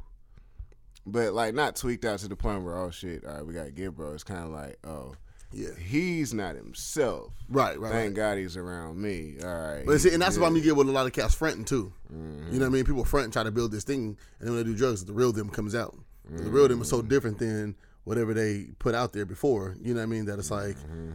[1.06, 3.70] But like not tweaked out to the point where oh shit, all right, we gotta
[3.70, 4.12] get bro.
[4.12, 5.14] It's kind of like oh
[5.52, 5.68] yeah.
[5.78, 7.32] he's not himself.
[7.48, 8.14] Right, right, Thank right.
[8.16, 9.36] God he's around me.
[9.42, 9.84] All right.
[9.86, 10.34] But see, and that's yeah.
[10.34, 11.92] the problem you get with a lot of cats fronting too.
[12.12, 12.52] Mm-hmm.
[12.52, 12.84] You know what I mean?
[12.84, 15.12] People front and try to build this thing, and then when they do drugs, the
[15.12, 15.94] real them comes out.
[16.28, 16.96] The real them is Mm-hmm.
[16.96, 19.76] so different than whatever they put out there before.
[19.80, 20.24] You know what I mean?
[20.24, 21.12] That it's like, Mm-hmm.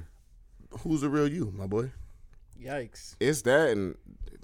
[0.80, 1.92] who's the real you, my boy?
[2.64, 3.16] Yikes.
[3.20, 3.96] It's that, and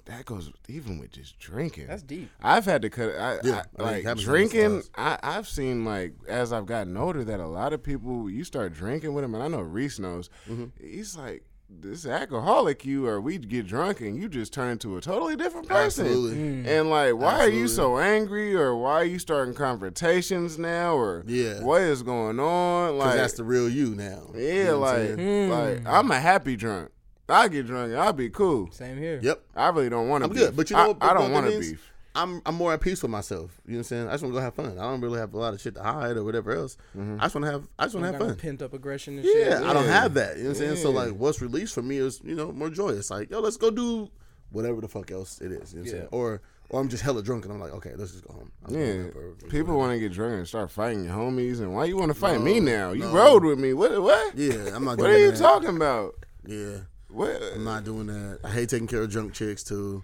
[0.08, 1.86] that goes even with just drinking.
[1.86, 2.30] That's deep.
[2.42, 3.10] I've had to cut.
[3.16, 4.82] I, Yeah, I, I mean, it like drinking.
[4.96, 8.72] I, I've seen like as I've gotten older that a lot of people you start
[8.72, 10.30] drinking with them, and I know Reese knows.
[10.48, 10.66] Mm-hmm.
[10.80, 15.02] He's like this alcoholic you, or we get drunk and you just turn into a
[15.02, 16.06] totally different person.
[16.06, 16.66] Absolutely.
[16.72, 21.24] And like, why are you so angry, or why are you starting confrontations now, or
[21.26, 21.60] Yeah.
[21.62, 22.96] what is going on?
[22.96, 24.30] Like, that's the real you now.
[24.34, 26.90] You yeah, know like, like I'm a happy drunk.
[27.28, 28.70] I get drunk, and I'll be cool.
[28.72, 29.20] Same here.
[29.22, 29.42] Yep.
[29.54, 30.30] I really don't want to.
[30.30, 30.36] Be.
[30.40, 30.96] I'm good, but you know I, what?
[31.02, 31.70] I don't want to thing is?
[31.72, 31.92] beef.
[32.14, 33.60] I'm I'm more at peace with myself.
[33.66, 34.08] You know what I'm saying?
[34.08, 34.78] I just want to go have fun.
[34.78, 36.76] I don't really have a lot of shit to hide or whatever else.
[36.96, 37.16] Mm-hmm.
[37.20, 38.36] I just want to have I just want to have fun.
[38.36, 39.62] pent up aggression and Yeah, shit.
[39.62, 40.36] I don't have that.
[40.36, 40.76] You know what I'm saying?
[40.76, 43.10] So like, what's released for me is you know more joyous.
[43.10, 44.10] Like, yo, let's go do
[44.50, 45.72] whatever the fuck else it is.
[45.74, 45.92] You know what I'm Yeah.
[45.92, 46.08] saying?
[46.12, 48.50] Or or I'm just hella drunk and I'm like, okay, let's just go home.
[48.66, 51.60] I'm Yeah, up or- or people want to get drunk and start fighting your homies,
[51.60, 52.92] and why you want to fight No, me now?
[52.92, 53.12] You no.
[53.12, 53.74] rode with me.
[53.74, 54.02] What?
[54.02, 54.36] What?
[54.36, 54.98] Yeah, I'm not.
[54.98, 55.38] What doing are you that.
[55.38, 56.14] talking about?
[56.46, 56.78] Yeah,
[57.08, 57.40] What?
[57.54, 58.40] I'm not doing that.
[58.44, 60.02] I hate taking care of drunk chicks too.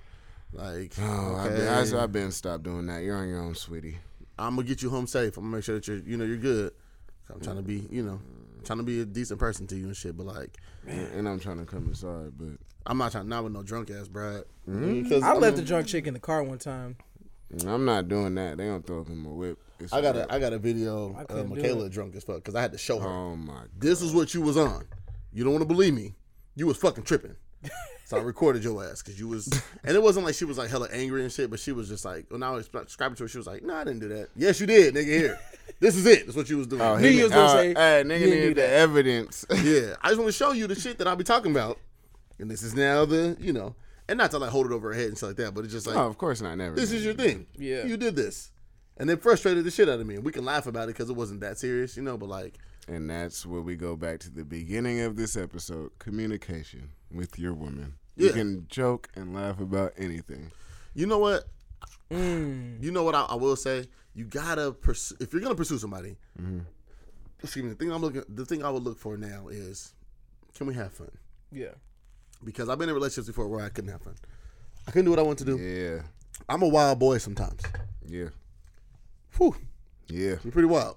[0.52, 3.02] Like, Oh, I've, been, I, I've been stopped doing that.
[3.02, 3.98] You're on your own, sweetie.
[4.38, 5.36] I'm gonna get you home safe.
[5.36, 6.72] I'm gonna make sure that you're, you know, you're good.
[7.32, 8.20] I'm trying to be, you know,
[8.64, 10.16] trying to be a decent person to you and shit.
[10.16, 10.56] But like,
[10.86, 13.90] And, and I'm trying to come inside, but I'm not trying not with no drunk
[13.90, 14.44] ass Brad.
[14.68, 15.02] Mm-hmm.
[15.02, 16.96] Because I left a drunk chick in the car one time.
[17.66, 18.56] I'm not doing that.
[18.56, 19.58] They don't throw up in my whip.
[19.78, 22.36] It's I got a- a I got a video of couldn't Michaela drunk as fuck
[22.36, 23.08] because I had to show her.
[23.08, 23.64] Oh my!
[23.78, 24.84] this is what you was on.
[25.32, 26.14] You don't want to believe me.
[26.56, 27.36] You was fucking tripping.
[28.06, 29.48] So I recorded your ass because you was,
[29.82, 32.04] and it wasn't like she was like hella angry and shit, but she was just
[32.04, 34.28] like, when I was describing to her, she was like, "No, I didn't do that."
[34.36, 35.06] Yes, you did, nigga.
[35.06, 35.40] Here,
[35.80, 36.26] this is it.
[36.26, 36.82] That's what you was doing.
[36.82, 39.46] Oh, he- was gonna uh, say, hey, nigga need the evidence.
[39.50, 41.78] yeah, I just want to show you the shit that I be talking about,
[42.38, 43.74] and this is now the, you know,
[44.06, 45.72] and not to like hold it over her head and shit like that, but it's
[45.72, 46.58] just like, oh, of course not.
[46.58, 46.76] Never.
[46.76, 47.46] this is your thing.
[47.56, 47.86] Yeah.
[47.86, 48.50] you did this,
[48.98, 50.16] and it frustrated the shit out of me.
[50.16, 52.58] And we can laugh about it because it wasn't that serious, you know, but like,
[52.86, 57.54] And that's where we go back to the beginning of this episode: communication with your
[57.54, 57.94] woman.
[58.16, 60.52] You can joke and laugh about anything.
[60.94, 61.44] you know what?
[62.10, 62.80] Mm.
[62.82, 63.86] You know what I, I will say?
[64.14, 66.16] You gotta pursue if you're gonna pursue somebody.
[67.42, 67.70] Excuse me.
[67.70, 69.94] The thing I'm looking, the thing I would look for now is,
[70.54, 71.10] can we have fun?
[71.50, 71.72] Yeah.
[72.44, 74.14] Because I've been in relationships before where I couldn't have fun.
[74.86, 75.56] I couldn't do what I want to do.
[75.58, 76.02] Yeah,
[76.48, 77.62] I'm a wild boy sometimes.
[78.06, 78.28] yeah,
[79.38, 79.56] Whew,
[80.08, 80.36] yeah.
[80.44, 80.96] I'm pretty wild.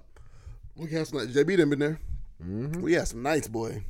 [0.78, 1.36] We had some nights.
[1.36, 2.00] JB done been there.
[2.42, 2.80] Mm-hmm.
[2.80, 3.82] We had some nights, boy.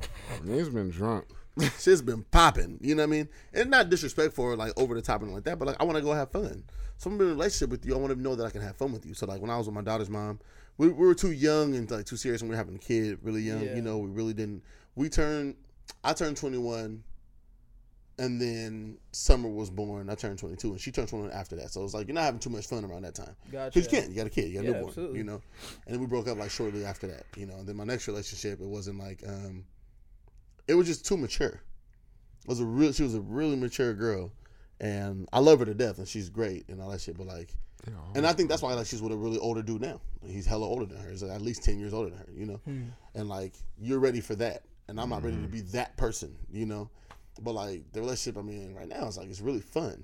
[0.45, 1.25] He's been drunk.
[1.79, 2.79] Shit's been popping.
[2.81, 3.29] You know what I mean?
[3.53, 5.97] And not disrespectful or like over the top and like that, but like I want
[5.97, 6.63] to go have fun.
[6.97, 7.95] So I'm in a relationship with you.
[7.95, 9.13] I want to know that I can have fun with you.
[9.13, 10.39] So like when I was with my daughter's mom,
[10.77, 13.19] we, we were too young and like too serious when we were having a kid,
[13.21, 13.63] really young.
[13.63, 13.75] Yeah.
[13.75, 14.63] You know, we really didn't.
[14.95, 15.55] We turned.
[16.03, 17.03] I turned 21,
[18.19, 20.09] and then Summer was born.
[20.09, 21.71] I turned 22, and she turned 21 after that.
[21.71, 23.35] So it was like you're not having too much fun around that time.
[23.51, 23.71] Gotcha.
[23.79, 24.09] Because you can't.
[24.11, 24.49] You got a kid.
[24.49, 24.87] You got a Yeah, newborn.
[24.89, 25.17] absolutely.
[25.17, 25.41] You know.
[25.85, 27.23] And then we broke up like shortly after that.
[27.35, 27.55] You know.
[27.55, 29.23] And then my next relationship, it wasn't like.
[29.27, 29.65] um
[30.67, 31.61] It was just too mature.
[32.43, 32.91] It was a real.
[32.91, 34.31] She was a really mature girl,
[34.79, 37.17] and I love her to death, and she's great and all that shit.
[37.17, 37.53] But like,
[38.15, 40.01] and I think that's why like she's with a really older dude now.
[40.25, 41.09] He's hella older than her.
[41.09, 42.29] He's like, at least ten years older than her.
[42.35, 42.61] You know.
[43.15, 46.35] And like, you're ready for that, and I'm not ready to be that person.
[46.51, 46.89] You know.
[47.43, 50.03] But like the relationship I'm in right now is like it's really fun.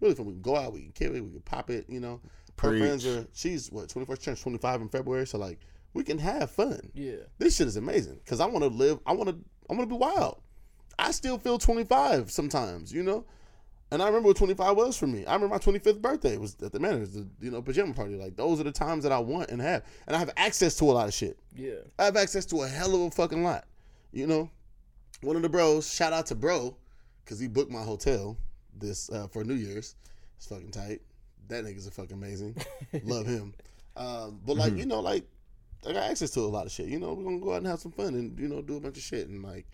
[0.00, 0.26] Really fun.
[0.26, 1.86] We can go out, we can kill it, we can pop it.
[1.88, 2.20] You know.
[2.58, 3.26] Her friends are.
[3.34, 5.60] She's what 21st turns 25 in February, so like
[5.92, 7.16] we can have fun Yeah.
[7.38, 8.98] this shit is amazing because I want to live.
[9.06, 9.36] I want to.
[9.68, 10.40] I want to be wild.
[10.98, 13.26] I still feel 25 sometimes, you know.
[13.90, 15.24] And I remember what 25 was for me.
[15.26, 18.14] I remember my 25th birthday was at the Manners, the you know pajama party.
[18.16, 20.84] Like those are the times that I want and have, and I have access to
[20.84, 21.38] a lot of shit.
[21.54, 21.74] Yeah.
[21.98, 23.64] I have access to a hell of a fucking lot.
[24.12, 24.50] You know,
[25.22, 25.92] one of the bros.
[25.92, 26.76] Shout out to bro,
[27.24, 28.36] because he booked my hotel
[28.74, 29.94] this uh, for New Year's.
[30.36, 31.00] It's fucking tight.
[31.48, 32.56] That nigga's a fucking amazing.
[33.04, 33.54] Love him.
[33.96, 35.24] Um, but like you know, like
[35.88, 36.86] I got access to a lot of shit.
[36.86, 38.80] You know, we're gonna go out and have some fun and you know do a
[38.80, 39.66] bunch of shit and like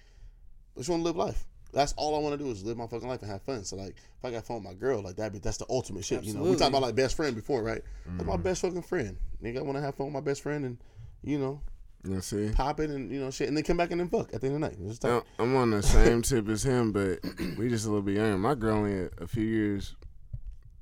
[0.76, 1.44] I just want to live life.
[1.72, 3.64] That's all I want to do is live my fucking life and have fun.
[3.64, 6.04] So like, if I got fun with my girl, like that, be that's the ultimate
[6.04, 6.22] shit.
[6.22, 6.58] You know, we Absolutely.
[6.58, 7.82] talked about like best friend before, right?
[8.06, 9.16] That's my best fucking friend.
[9.42, 10.78] Nigga, I want to have fun with my best friend and
[11.24, 11.62] you know
[12.04, 14.34] You see, pop it and you know shit, and then come back and then fuck
[14.34, 14.88] at the end of the night.
[14.88, 17.20] Just Now, I'm on the same tip as him, but
[17.56, 18.36] we just a little bit younger.
[18.38, 19.94] My girl only a, a few years.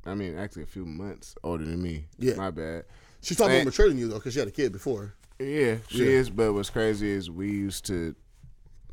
[0.06, 2.06] I mean, actually, a few months older than me.
[2.18, 2.36] Yeah.
[2.36, 2.84] my bad.
[3.20, 5.14] she's talking more mature than you though, because she had a kid before.
[5.38, 6.10] Yeah, she Yeah.
[6.20, 6.30] is.
[6.30, 8.14] But what's crazy is we used to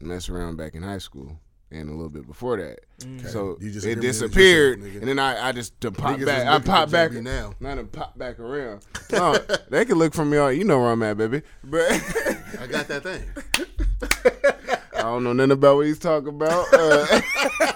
[0.02, 1.40] mess around back in high school
[1.72, 2.80] and a little bit before that.
[3.04, 3.28] Okay.
[3.28, 6.48] So You just it disappeared, yourself, and then I, I just to pop Niggas back.
[6.48, 7.54] I pop back JB now.
[7.60, 8.86] Not to pop back around.
[9.12, 9.38] No,
[9.70, 10.52] they can look for me all.
[10.52, 11.42] You know where I'm at, baby.
[11.64, 11.92] But
[12.60, 13.24] I got that thing.
[14.96, 16.66] I don't know nothing about what he's talking about.
[16.74, 17.06] Uh,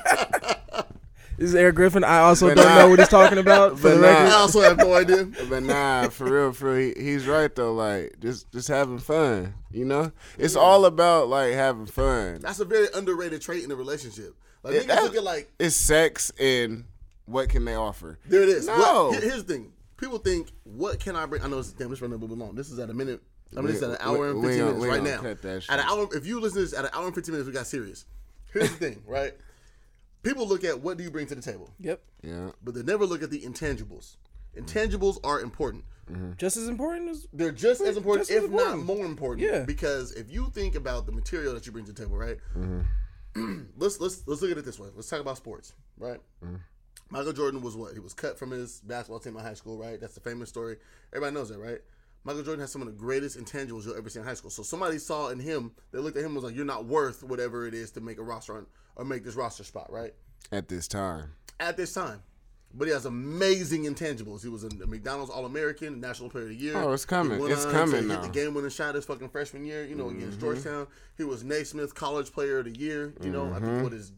[1.41, 2.03] This is Eric Griffin.
[2.03, 2.75] I also But don't nah.
[2.77, 3.77] know what he's talking about.
[3.79, 4.07] For But the nah.
[4.07, 4.27] record.
[4.27, 5.25] I also have no idea.
[5.49, 7.73] but nah, for real, for real, he, he's right though.
[7.73, 9.55] Like just just having fun.
[9.71, 12.39] You know, it's all about like having fun.
[12.41, 14.35] That's a very underrated trait in a relationship.
[14.61, 16.83] Like Yeah, niggas look at like It's sex and
[17.25, 18.19] what can they offer?
[18.27, 18.67] there it is.
[18.67, 19.07] No.
[19.09, 19.73] What, here- here's the thing.
[19.97, 21.41] People think, what can I bring?
[21.41, 21.89] I know it's damn.
[21.89, 22.53] This running a little bit long.
[22.53, 23.19] This is at a minute.
[23.57, 25.21] I mean, it's at an hour and we- we fifteen minutes we right now.
[25.21, 25.71] cut that shit.
[25.71, 27.53] At an hour, if you listen to this at an hour and fifteen minutes, we
[27.53, 28.05] got serious.
[28.53, 29.33] Here's the thing, right?
[30.23, 32.01] People look at what do you bring to the table, Yep.
[32.23, 32.51] Yeah.
[32.63, 34.17] but they never look at the intangibles.
[34.55, 35.85] Intangibles are important.
[36.11, 36.33] Mm-hmm.
[36.37, 39.47] Just as important as They're just as important, Just as if not more important.
[39.47, 39.63] Yeah.
[39.63, 42.37] Because if you think about the material that you bring to the table, right?
[42.57, 43.61] Mm-hmm.
[43.77, 44.89] let's let's let's look at it this way.
[44.93, 46.19] Let's talk about sports, right?
[46.43, 46.55] Mm-hmm.
[47.09, 47.93] Michael Jordan was what?
[47.93, 49.99] He was cut from his basketball team in high school, right?
[49.99, 50.77] That's the famous story.
[51.13, 51.79] Everybody knows that, right?
[52.23, 54.51] Michael Jordan has some of the greatest intangibles you'll ever see in high school.
[54.51, 57.23] So somebody saw in him, they looked at him and was like, "You're not worth
[57.23, 58.65] whatever it is to make a roster on,
[58.95, 60.13] or make this roster spot, right?"
[60.51, 61.33] At this time.
[61.59, 62.21] At this time.
[62.73, 64.41] But he has amazing intangibles.
[64.43, 66.77] He was a McDonald's All American, National Player of the Year.
[66.77, 67.33] Oh, it's coming.
[67.33, 68.21] He went It's on coming to now.
[68.21, 70.45] Hit the game winning shot his fucking freshman year, you know, against Mm-hmm.
[70.45, 70.87] Georgetown.
[71.17, 73.13] He was Naismith College Player of the Year.
[73.21, 73.65] You know, I Mm-hmm.
[73.65, 74.13] think what is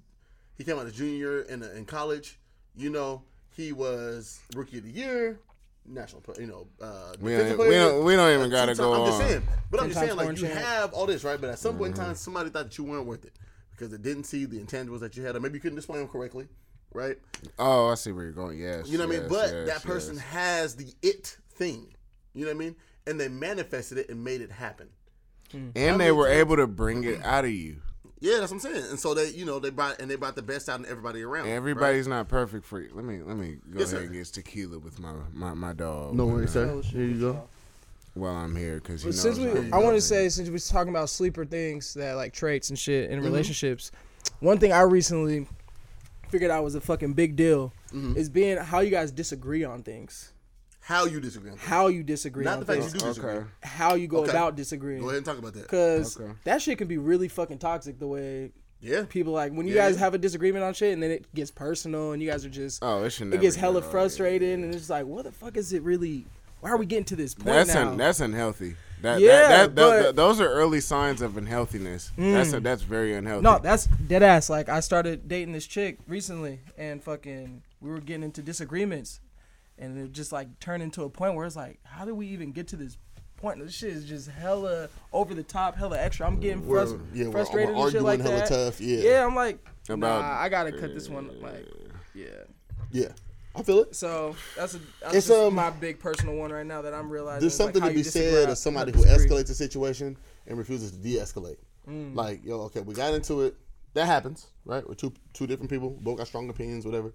[0.55, 2.37] he came out as junior year in in college.
[2.75, 3.23] You know,
[3.55, 5.39] he was Rookie of the Year,
[5.87, 6.41] National Player.
[6.41, 9.17] You know, uh, We don't, we don't, we don't even Uh, gotta go I'm just
[9.17, 11.41] saying, but I'm just saying, like you foreign have all this, right?
[11.41, 12.05] But at some point in Mm-hmm.
[12.05, 13.33] time, somebody thought that you weren't worth it
[13.75, 16.07] because it didn't see the intangibles that you had, or maybe you couldn't display them
[16.07, 16.47] correctly,
[16.93, 17.17] right?
[17.59, 18.59] Oh, I see where you're going.
[18.59, 18.87] Yes.
[18.87, 19.29] You know what I mean?
[19.29, 20.23] But yes, that person yes.
[20.25, 21.93] has the it thing.
[22.33, 22.75] You know what I mean?
[23.05, 24.89] And they manifested it and made it happen.
[25.53, 27.77] and they were able to bring it out of you.
[28.19, 28.85] Yeah, that's what I'm saying.
[28.89, 31.21] And so they, you know, they brought and they brought the best out in everybody
[31.23, 31.43] around.
[31.43, 31.51] right?
[31.51, 32.89] Everybody's not perfect for you.
[32.93, 34.05] Let me let me go Yes, ahead sir.
[34.05, 36.15] and get tequila with my my, my dog.
[36.15, 36.89] No worries, uh, sir.
[36.89, 37.49] Here you go.
[38.15, 40.67] While I'm here, because he But since we, I'm want to say, since we was
[40.69, 43.17] talking about sleeper things that like traits and shit Mm-hmm.
[43.19, 43.91] in relationships,
[44.39, 45.47] one thing I recently
[46.29, 48.17] figured out was a fucking big deal Mm-hmm.
[48.17, 50.33] is being how you guys disagree on things,
[50.79, 53.31] How you disagree on how you disagree Not on the fact things, you do disagree.
[53.31, 53.47] Okay.
[53.61, 54.31] how you go Okay.
[54.31, 55.01] about disagreeing.
[55.01, 55.67] Go ahead and talk about that.
[55.67, 56.31] Cause Okay.
[56.43, 57.99] that shit can be really fucking toxic.
[57.99, 59.05] The way Yeah.
[59.09, 59.99] people like when you Yeah, guys yeah.
[60.01, 62.83] have a disagreement on shit and then it gets personal and you guys are just
[62.83, 65.55] Oh, it should it gets get hella all- frustrated and it's like what the fuck
[65.57, 66.25] is it really?
[66.63, 67.89] Why are we getting to this point That's now?
[67.89, 68.77] un, that's unhealthy.
[69.01, 72.11] That, Yeah, that, that, but- that- those are early signs of unhealthiness.
[72.17, 72.63] That's a, mm.
[72.63, 73.43] that's very unhealthy.
[73.43, 74.49] No, that's dead ass.
[74.49, 79.19] Like I started dating this chick recently, and fucking we were getting into disagreements,
[79.77, 82.53] and it just like turned into a point where it's like, how did we even
[82.53, 82.97] get to this
[83.35, 83.59] point?
[83.59, 86.25] This shit is just hella over the top, hella extra.
[86.25, 88.47] I'm getting We're- frus- yeah, we're- frustrated we're and shit like hella that.
[88.47, 88.99] tough, yeah.
[89.03, 89.25] yeah.
[89.25, 89.59] I'm like,
[89.89, 91.29] About- nah, I gotta cut this one.
[91.41, 91.67] Like,
[92.15, 92.27] yeah.
[92.93, 93.09] Yeah.
[93.55, 93.95] I feel it.
[93.95, 97.09] So that's a that's It's, just um, my big personal one right now that I'm
[97.09, 97.41] realizing.
[97.41, 100.17] There's is, like, something to be said of somebody who escalates a situation
[100.47, 101.57] and refuses to de-escalate.
[102.15, 103.55] Like, yo, okay, we got into it.
[103.93, 104.87] That happens, right?
[104.87, 107.13] We're two two different people, both got strong opinions, whatever.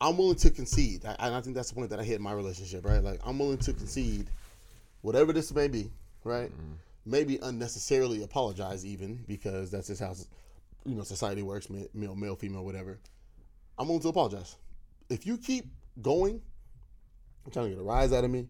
[0.00, 2.22] I'm willing to concede, I- and I think that's the point that I hit in
[2.22, 3.02] my relationship, right?
[3.02, 4.30] Like, I'm willing to concede,
[5.02, 5.90] whatever this may be,
[6.24, 6.50] right?
[7.04, 10.14] Maybe unnecessarily apologize, even because that's just how
[10.84, 12.98] you know society works, male, male, female, whatever.
[13.80, 14.56] I'm willing to apologize.
[15.08, 15.64] If you keep
[16.02, 16.42] going,
[17.46, 18.46] I'm trying to get a rise out of me.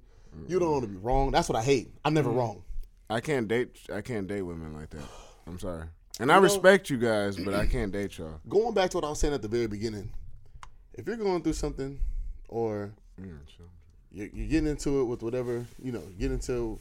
[0.48, 1.30] You don't want to be wrong.
[1.30, 1.88] That's what I hate.
[2.04, 2.36] I'm never mm.
[2.36, 2.64] wrong.
[3.08, 3.78] I can't date.
[3.94, 5.04] I can't date women like that.
[5.46, 5.84] I'm sorry.
[6.18, 8.40] And I respect you guys, but I can't date y'all.
[8.48, 10.12] Going back to what I was saying at the very beginning,
[10.94, 12.00] if you're going through something,
[12.48, 13.66] or sure.
[14.10, 16.76] you're, you're getting into it with whatever, you know, get into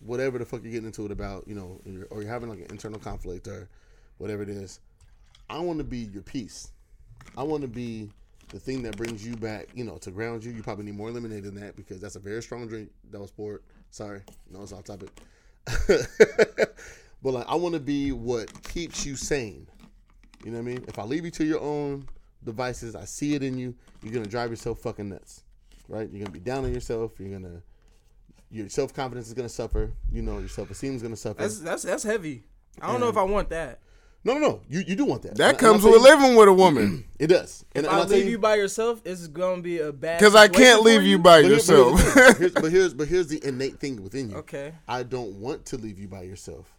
[0.00, 2.48] whatever the fuck you're getting into it about, you know, or you're, or you're having
[2.48, 3.68] like an internal conflict or
[4.18, 4.80] whatever it is.
[5.48, 6.72] I want to be your peace.
[7.36, 8.10] I want to be
[8.48, 10.52] the thing that brings you back, you know, to ground you.
[10.52, 13.30] You probably need more lemonade than that because that's a very strong drink that was
[13.30, 13.62] poured.
[13.90, 15.10] Sorry, no, it's off topic.
[17.22, 19.66] but like, I want to be what keeps you sane.
[20.44, 20.84] You know what I mean?
[20.88, 22.06] If I leave you to your own
[22.44, 23.74] devices, I see it in you.
[24.02, 25.42] You're gonna drive yourself fucking nuts,
[25.88, 26.08] right?
[26.10, 27.12] You're gonna be down on yourself.
[27.18, 27.62] You're gonna
[28.50, 29.92] your self confidence is gonna suffer.
[30.12, 31.40] You know, your self esteem is gonna suffer.
[31.40, 32.44] That's that's that's heavy.
[32.80, 33.78] I don't know if I want that.
[34.24, 34.60] No, no, no.
[34.68, 35.36] You you do want that.
[35.36, 37.04] That And- and comes tell with you- living with a woman.
[37.18, 37.64] It does.
[37.74, 40.18] And, If and I I'll tell leave you by yourself, it's gonna be a bad.
[40.18, 42.00] Because I can't leave you by but here- but yourself.
[42.00, 42.36] here's, the thing.
[42.38, 44.36] Here's- but here's but here's the innate thing within you.
[44.38, 44.72] Okay.
[44.88, 46.70] I don't want to leave you by yourself,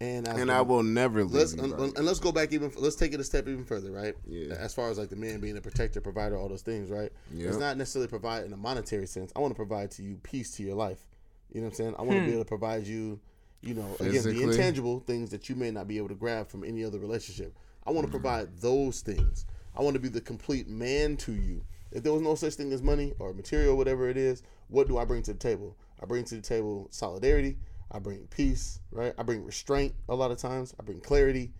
[0.00, 1.62] and as and the- I will never leave Let's you.
[1.62, 2.70] and, and let's go back even.
[2.76, 4.14] Let's take it a step even further, right?
[4.26, 4.54] Yeah.
[4.54, 7.10] As far as like the man being a protector, provider, all those things, right?
[7.32, 7.48] Yeah.
[7.48, 9.32] It's not necessarily provide in a monetary sense.
[9.36, 11.06] I want to provide to you peace to your life.
[11.52, 11.94] You know what I'm saying?
[11.98, 12.32] I want to be hmm.
[12.32, 13.20] able to provide you,
[13.66, 16.64] you know, again, the intangible things that you may not be able to grab from
[16.64, 17.56] any other relationship.
[17.86, 18.22] I want to mm-hmm.
[18.22, 19.46] provide those things.
[19.76, 21.64] I want to be the complete man to you.
[21.90, 24.98] If there was no such thing as money or material, whatever it is, what do
[24.98, 25.76] I bring to the table?
[26.02, 27.56] I bring to the table solidarity.
[27.90, 29.14] I bring peace, right?
[29.16, 30.74] I bring restraint a lot of times.
[30.78, 31.52] I bring clarity.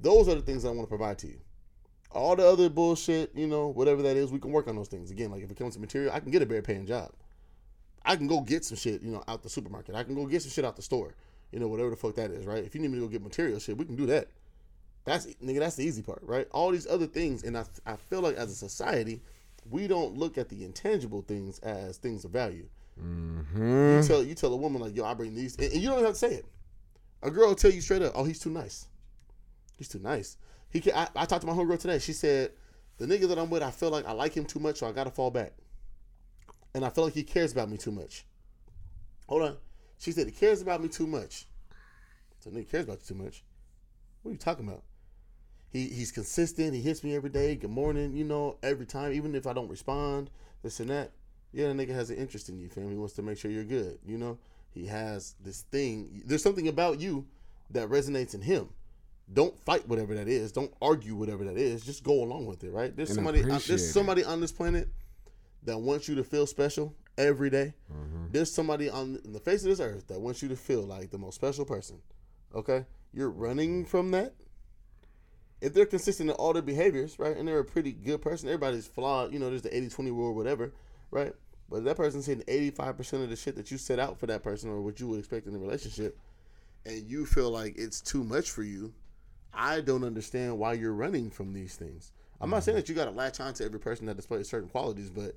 [0.00, 1.40] Those are the things I want to provide to you.
[2.10, 5.10] All the other bullshit, you know, whatever that is, we can work on those things.
[5.10, 7.10] Again, like if it comes to material, I can get a bare paying job.
[8.04, 9.94] I can go get some shit, you know, out the supermarket.
[9.94, 11.14] I can go get some shit out the store.
[11.52, 12.64] You know, whatever the fuck that is, right?
[12.64, 14.28] If you need me to go get material shit, we can do that.
[15.04, 16.46] That's nigga, that's the easy part, right?
[16.50, 19.22] All these other things, and I I feel like as a society,
[19.70, 22.68] we don't look at the intangible things as things of value.
[23.02, 23.96] Mm-hmm.
[23.96, 26.04] You tell you tell a woman like, yo, I bring these, and, and you don't
[26.04, 26.46] have to say it.
[27.22, 28.86] A girl will tell you straight up, oh, he's too nice.
[29.78, 30.36] He's too nice.
[30.70, 30.92] He can.
[30.94, 31.98] I, I talked to my homegirl today.
[31.98, 32.52] She said,
[32.98, 34.92] the nigga that I'm with, I feel like I like him too much, so I
[34.92, 35.52] gotta fall back.
[36.74, 38.26] And I feel like he cares about me too much.
[39.28, 39.56] Hold on.
[39.98, 41.46] She said he cares about me too much.
[42.40, 43.42] So nigga cares about you too much.
[44.22, 44.82] What are you talking about?
[45.70, 46.74] He he's consistent.
[46.74, 47.54] He hits me every day.
[47.56, 48.16] Good morning.
[48.16, 50.30] You know, every time, even if I don't respond,
[50.62, 51.12] this and that.
[51.52, 52.90] Yeah, the nigga has an interest in you, fam.
[52.90, 53.98] He wants to make sure you're good.
[54.06, 54.38] You know,
[54.70, 56.22] he has this thing.
[56.24, 57.26] There's something about you
[57.70, 58.68] that resonates in him.
[59.32, 60.52] Don't fight whatever that is.
[60.52, 61.84] Don't argue whatever that is.
[61.84, 62.94] Just go along with it, right?
[62.94, 63.42] There's And somebody.
[63.42, 64.88] there's somebody on this planet
[65.64, 67.74] that wants you to feel special every day.
[67.92, 68.17] Mm-hmm.
[68.28, 68.36] Mm-hmm.
[68.36, 71.18] There's somebody on the face of this earth that wants you to feel like the
[71.18, 71.98] most special person.
[72.54, 74.34] Okay, you're running from that.
[75.60, 78.86] If they're consistent in all their behaviors, right, and they're a pretty good person, everybody's
[78.86, 79.32] flawed.
[79.32, 80.72] You know, there's the 80-20 rule, whatever,
[81.10, 81.32] right?
[81.68, 84.42] But if that person's hitting 85% of the shit that you set out for that
[84.42, 86.18] person or what you would expect in a relationship,
[86.86, 88.92] and you feel like it's too much for you,
[89.52, 92.12] I don't understand why you're running from these things.
[92.40, 92.64] I'm not mm-hmm.
[92.64, 95.34] saying that you got to latch on to every person that displays certain qualities, but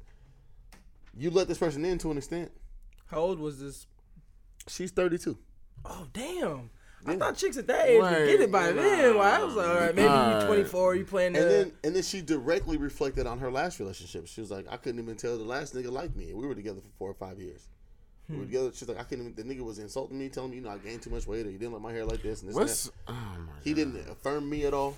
[1.18, 2.52] you let this person in to an extent.
[3.12, 3.88] How old was this?
[4.68, 5.38] She's 32.
[5.84, 6.70] Oh damn!
[7.06, 9.16] I thought chicks at that age would get it by then.
[9.16, 10.46] Well, I was like, all right, maybe you Right.
[10.46, 11.42] 24, you playing the.
[11.42, 14.28] And then and then she directly reflected on her last relationship.
[14.28, 16.34] She was like, I couldn't even tell the last nigga liked me.
[16.34, 17.68] We were together for four or five years.
[18.30, 18.48] We were hmm.
[18.48, 18.72] together.
[18.74, 19.48] She's like, I couldn't even.
[19.48, 21.50] The nigga was insulting me, telling me, you know, I gained too much weight, or
[21.50, 22.56] you didn't like my hair like this and this.
[22.56, 23.64] What's and oh my that.
[23.64, 24.98] He didn't affirm me at all.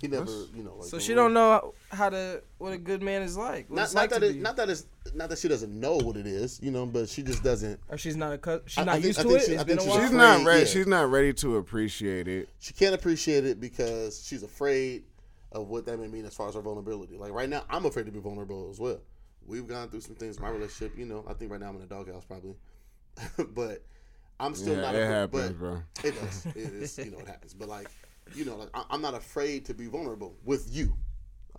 [0.00, 0.76] He never, you know.
[0.76, 3.68] Like, so she don't know how to what a good man is like.
[3.68, 6.16] Not, not like that to it, not that it's not that she doesn't know what
[6.16, 7.80] it is, you know, but she just doesn't.
[7.88, 9.42] or she's not a cou- she's I- I not think- used to it.
[9.42, 10.00] she- I It's think been a she's while.
[10.02, 10.58] She's not ready.
[10.60, 10.64] yeah.
[10.66, 12.48] She's not ready to appreciate it.
[12.60, 15.04] She can't appreciate it because she's afraid
[15.52, 17.16] of what that may mean as far as her vulnerability.
[17.18, 19.00] Like right now, I'm afraid to be vulnerable as well.
[19.46, 20.96] We've gone through some things in my relationship.
[20.98, 22.54] You know, I think right now I'm in a doghouse probably,
[23.54, 23.82] but
[24.38, 24.94] I'm still Yeah, not.
[24.94, 25.82] it a, happens, but bro.
[26.04, 26.46] It does.
[26.46, 26.98] It is.
[26.98, 27.54] You know, it happens.
[27.54, 27.88] But like,
[28.34, 30.94] you know, like I, I'm not afraid to be vulnerable with you.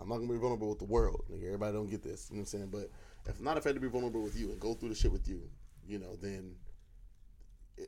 [0.00, 1.24] I'm not gonna be vulnerable with the world.
[1.28, 2.28] Like, everybody don't get this.
[2.30, 2.68] You know what I'm saying?
[2.70, 2.90] But
[3.26, 5.28] if I'm not afraid to be vulnerable with you and go through the shit with
[5.28, 5.42] you,
[5.86, 6.54] you know, then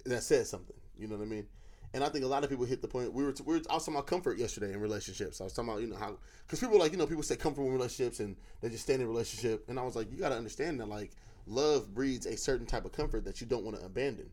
[0.07, 0.77] that says something.
[0.99, 1.47] You know what I mean?
[1.95, 3.13] And I think a lot of people hit the point.
[3.13, 5.41] We were, we were I was talking about comfort yesterday in relationships.
[5.41, 7.71] I was talking about you know how because people like you know people say comfortable
[7.71, 9.65] relationships and they just stay in a relationship.
[9.69, 11.13] And I was like, you got to understand that like
[11.47, 14.31] love breeds a certain type of comfort that you don't want to abandon.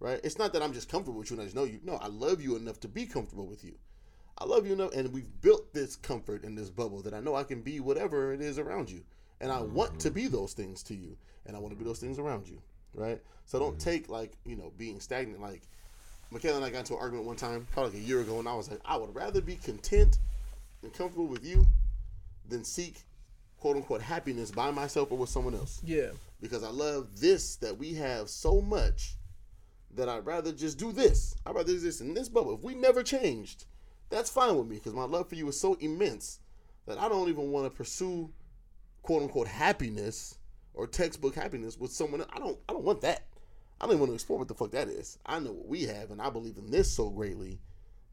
[0.00, 0.20] Right?
[0.24, 1.80] It's not that I'm just comfortable with you and I just know you.
[1.84, 3.74] No, I love you enough to be comfortable with you.
[4.38, 7.34] I love you enough, and we've built this comfort in this bubble that I know
[7.34, 9.02] I can be whatever it is around you,
[9.40, 10.32] and I want to be mm-hmm.
[10.34, 12.60] those things to you, and I want to be those things around you,
[12.94, 13.20] right?
[13.46, 13.90] So don't mm-hmm.
[13.90, 15.40] take like you know being stagnant.
[15.40, 15.62] Like
[16.30, 18.48] Michaela and I got into an argument one time, probably like a year ago, and
[18.48, 20.18] I was like, I would rather be content
[20.82, 21.66] and comfortable with you
[22.48, 22.96] than seek
[23.60, 26.10] quote unquote happiness by myself or with someone else Yeah.
[26.40, 29.16] because I love this that we have so much
[29.94, 31.36] that I'd rather just do this.
[31.46, 32.54] I'd rather do this in this bubble.
[32.54, 33.66] If we never changed,
[34.12, 36.40] that's fine with me because my love for you is so immense
[36.86, 38.30] that I don't even want to pursue
[39.02, 40.38] quote unquote happiness
[40.74, 42.20] or textbook happiness with someone.
[42.20, 42.30] else.
[42.32, 42.58] I don't.
[42.68, 43.24] I don't want that.
[43.80, 45.18] I don't even want to explore what the fuck that is.
[45.26, 47.58] I know what we have, and I believe in this so greatly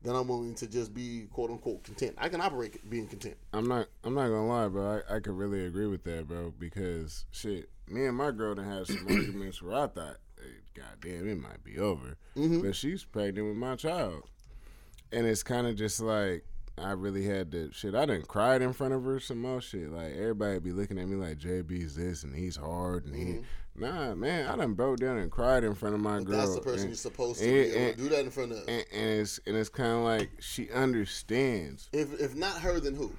[0.01, 2.15] that I'm willing to just be quote unquote content.
[2.17, 3.37] I can operate being content.
[3.53, 3.87] I'm not.
[4.03, 5.01] I'm not gonna lie, bro.
[5.09, 6.53] I, I could really agree with that, bro.
[6.57, 10.53] Because shit, me and my girl done had some arguments where I thought, eh, hey,
[10.75, 12.17] God damn, it might be over.
[12.35, 12.61] Mm-hmm.
[12.61, 14.23] But she's pregnant with my child,
[15.11, 16.43] and it's kind of just like
[16.77, 17.95] I really had to shit.
[17.95, 19.91] I done cried in front of her some more shit.
[19.91, 23.23] Like everybody be looking at me like JB's this and he's hard and he.
[23.25, 23.41] Mm-hmm.
[23.75, 26.37] Nah, man, I done broke down and cried in front of my girl.
[26.37, 28.31] That's the person and- you're supposed to and- be able and- to do that in
[28.31, 28.57] front of.
[28.67, 31.89] and, and it's and it's kind of like she understands.
[31.93, 33.11] If if not her, then who?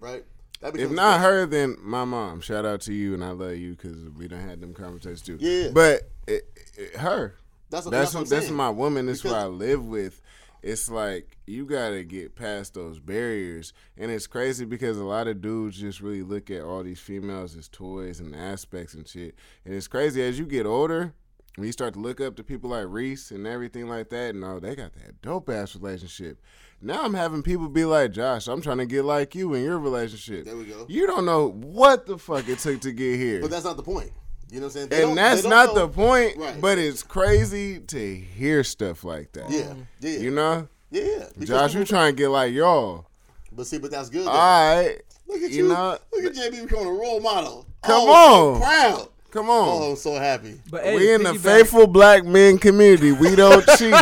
[0.00, 0.24] Right?
[0.62, 2.40] If not her, then my mom.
[2.40, 5.36] Shout out to you, and I love you because we done had them conversations too.
[5.38, 5.68] Yeah.
[5.74, 7.34] but it, it, her.
[7.70, 9.06] That's what- that's that's what that's my woman.
[9.06, 10.20] That's who I live with.
[10.64, 15.42] It's like you gotta get past those barriers, and it's crazy because a lot of
[15.42, 19.34] dudes just really look at all these females as toys and aspects and shit.
[19.66, 21.12] And it's crazy as you get older,
[21.56, 24.42] when you start to look up to people like Reese and everything like that, and
[24.42, 26.40] oh, they got that dope ass relationship.
[26.80, 29.78] Now I'm having people be like, Josh, I'm trying to get like you in your
[29.78, 30.46] relationship.
[30.46, 30.86] There we go.
[30.88, 33.42] You don't know what the fuck it took to get here.
[33.42, 34.12] But that's not the point.
[34.54, 34.88] You know what I'm saying?
[34.90, 36.60] They and that's don't know- the point, Right.
[36.60, 39.50] but it's crazy to hear stuff like that.
[39.50, 40.68] Yeah, yeah, You know?
[40.92, 41.02] yeah.
[41.02, 41.44] yeah.
[41.44, 43.06] Josh, people- you trying to get like y'all.
[43.50, 44.26] But see, but that's good.
[44.26, 44.30] though.
[44.30, 45.00] All right.
[45.26, 45.68] Look at you you.
[45.70, 47.66] know- look at JB becoming a role model.
[47.82, 48.60] Come oh, on.
[48.60, 49.08] so proud.
[49.32, 49.68] Come on.
[49.68, 49.90] Oh, on.
[49.90, 50.60] I'm so happy.
[50.70, 53.10] But hey, we in the piggyback- faithful black men community.
[53.10, 53.92] We don't cheat.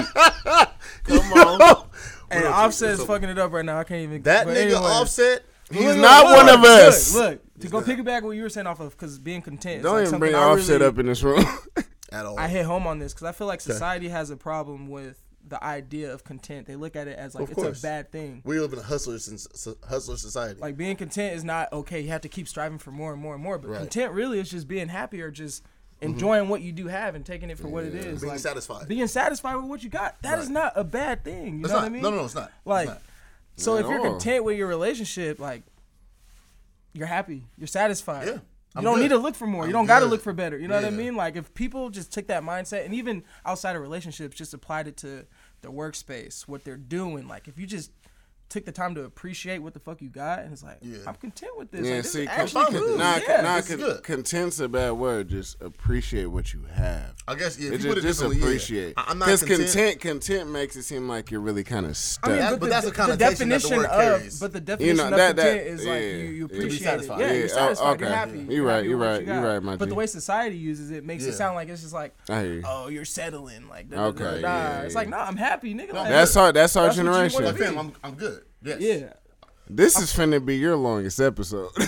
[1.04, 1.86] Come on.
[2.30, 3.78] And Offset is fucking it up right now.
[3.78, 4.16] I can't even.
[4.18, 4.76] Get That nigga anyway.
[4.80, 5.44] Offset.
[5.70, 7.14] He's Look, not look, one of us.
[7.14, 9.82] Look, look, to go piggyback what you were saying off of, because being content.
[9.82, 11.44] Don't like even bring I offset really- up in this room.
[12.12, 12.38] At all.
[12.38, 15.18] I hit home on this because I feel like society has a problem with
[15.48, 16.66] the idea of content.
[16.66, 17.78] They look at it as like Of it's course.
[17.80, 18.42] a bad thing.
[18.44, 20.60] we live in a hustler, sin- hustler society.
[20.60, 22.00] Like being content is not okay.
[22.02, 23.56] You have to keep striving for more and more and more.
[23.56, 23.78] But Right.
[23.78, 26.12] content really is just being happy or just mm-hmm.
[26.12, 28.20] enjoying what you do have and taking it for what it is.
[28.20, 28.88] being like, satisfied.
[28.88, 30.20] being satisfied with what you got.
[30.20, 30.52] That is Right.
[30.54, 31.60] not a bad thing.
[31.60, 31.82] You It's know not.
[31.82, 32.02] what I mean?
[32.02, 32.44] No, no, no, it's not.
[32.48, 33.00] It's Like, not.
[33.56, 34.10] so Not if you're all.
[34.10, 35.62] content with your relationship, like
[36.92, 38.26] you're happy, you're satisfied.
[38.26, 38.40] Yeah, You
[38.76, 39.02] I'm don't good.
[39.02, 39.62] need to look for more.
[39.64, 40.58] you I'm don't got to look for better.
[40.58, 41.14] You know what I mean?
[41.16, 44.96] Like if people just took that mindset and even outside of relationships, just applied it
[44.98, 45.24] to
[45.62, 47.28] their workspace, what they're doing.
[47.28, 47.90] Like if you just
[48.52, 50.98] took the time to appreciate what the fuck you got, and it's like Yeah.
[51.06, 51.86] I'm content with this.
[51.86, 52.98] yeah, like, this see, is con- actually fine good.
[52.98, 53.40] nah, yeah.
[53.40, 54.02] nah, this is con- good.
[54.02, 55.28] content's a bad word.
[55.30, 57.14] Just appreciate what you have.
[57.26, 57.68] I guess yeah.
[57.68, 58.44] It you just, just differently, yeah.
[58.44, 58.94] appreciate.
[58.96, 59.66] I- I'm not Because content.
[59.72, 62.28] content, content makes it seem like you're really kind of stuck.
[62.28, 64.00] I mean, That- but, but the, that's a the connotation that the definition word of,
[64.20, 64.40] carries.
[64.40, 66.40] but the definition know, of that- that- content is like yeah, you, you yeah.
[66.42, 67.06] To be appreciate it.
[67.06, 68.00] Yeah, Yeah, you're oh, satisfied.
[68.00, 68.38] You're happy.
[68.40, 69.46] You You're right, you with what right, you you got.
[69.46, 72.14] right, my But the way society uses it makes it sound like it's just like,
[72.28, 72.62] I hear you.
[72.66, 73.68] oh, you're settling.
[73.68, 74.38] Like, da, da, Okay, da, da.
[74.40, 75.92] yeah, it's like, no, I'm happy, nigga.
[75.92, 77.44] That's our that's our That's what you wanna generation.
[77.44, 77.62] Like, be.
[77.62, 78.41] fam, I'm, I'm good.
[78.64, 78.80] Yes.
[78.80, 79.12] yeah.
[79.68, 81.70] This is finna be your longest episode.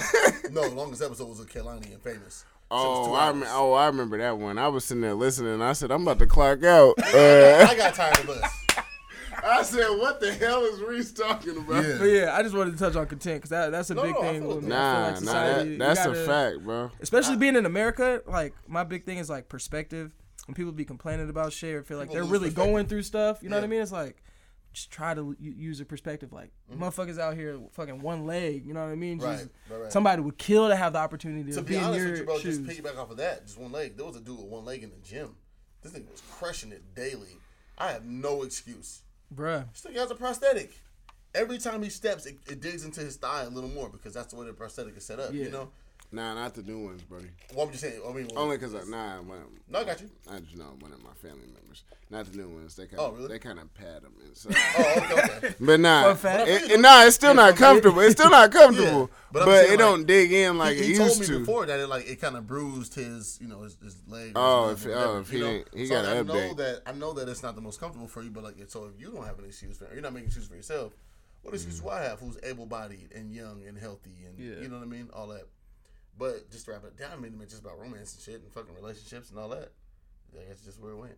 [0.50, 2.44] No, the longest episode was with Kelani and Famous.
[2.70, 3.34] oh, two I hours.
[3.40, 4.56] rem- oh, I remember that one.
[4.56, 5.54] I was sitting there listening.
[5.54, 6.94] and I said, I'm about to clock out.
[7.14, 8.50] Uh, I got tired of us.
[9.44, 11.82] I said, what the hell is Reese talking about?
[11.84, 11.96] Yeah.
[11.98, 14.14] But yeah, I just wanted to touch on content because that, that's a No, big
[14.14, 14.40] no, I thing.
[14.42, 14.68] feel with though.
[14.68, 16.90] I feel Nah, like nah, society, that, you that's gotta- a fact, bro.
[17.00, 20.12] Especially being in America, like my big thing is like perspective.
[20.46, 22.72] When people be complaining about shit or feel like People they're lose really perspective.
[22.72, 23.70] going through stuff, you know what I Yeah.
[23.70, 23.80] mean?
[23.82, 24.22] It's like
[24.74, 26.32] just try to use a perspective.
[26.32, 29.18] Like motherfuckers out here fucking one leg, you know what I mean?
[29.18, 29.26] Mm-hmm.
[29.26, 29.92] Right, Just right, right.
[29.92, 32.18] somebody would kill to have the opportunity to, To be, be in honest your with
[32.18, 32.58] you, bro, shoes.
[32.58, 33.96] just piggyback off of that, just one leg.
[33.96, 35.36] There was a dude with one leg in the gym.
[35.82, 37.38] This nigga was crushing it daily.
[37.78, 39.02] I have no excuse.
[39.34, 39.64] Bruh.
[39.72, 40.72] This nigga has a prosthetic.
[41.34, 44.32] Every time he steps, it, it digs into his thigh a little more because that's
[44.32, 45.32] the way the prosthetic is set up.
[45.32, 45.44] Yeah.
[45.44, 45.70] You know.
[46.14, 47.26] Nah, not the new ones, buddy.
[47.54, 47.94] What would you say?
[48.08, 49.38] I mean, what- Only because, I nah, one,
[49.68, 50.08] No, I got you.
[50.30, 51.82] I just know one of my family members.
[52.08, 52.76] Not the new ones.
[52.76, 53.28] They kind Oh, of, really?
[53.28, 54.54] they kind of pad them inside.
[54.78, 55.54] Oh, okay, okay.
[55.60, 56.48] But nah, Fun fact.
[56.48, 57.98] it, it- nah, it's still not comfortable.
[58.00, 59.00] It's still not comfortable.
[59.00, 61.00] Yeah, but but I'm saying, it like, don't dig in like he, it he used
[61.00, 61.38] told me to.
[61.40, 64.32] before that it like it kind of bruised his, you know, his, his leg.
[64.36, 65.50] Oh, his if- leg oh, if he you know?
[65.50, 66.56] ain't- he so got I an know update.
[66.58, 69.00] that I know that it's not the most comfortable for you, but like, so if
[69.00, 70.92] you don't have an excuse for, you're not making excuses for yourself.
[71.42, 71.88] What excuse Mm-hmm.
[71.88, 72.20] do I have?
[72.20, 74.62] Who's able-bodied and young and healthy and Yeah.
[74.62, 75.10] you know what I mean?
[75.12, 75.42] All that.
[76.18, 78.52] But just to wrap it down, I mean, it's just about romance and shit and
[78.52, 79.72] fucking relationships and all that.
[80.32, 81.16] That's just where it went.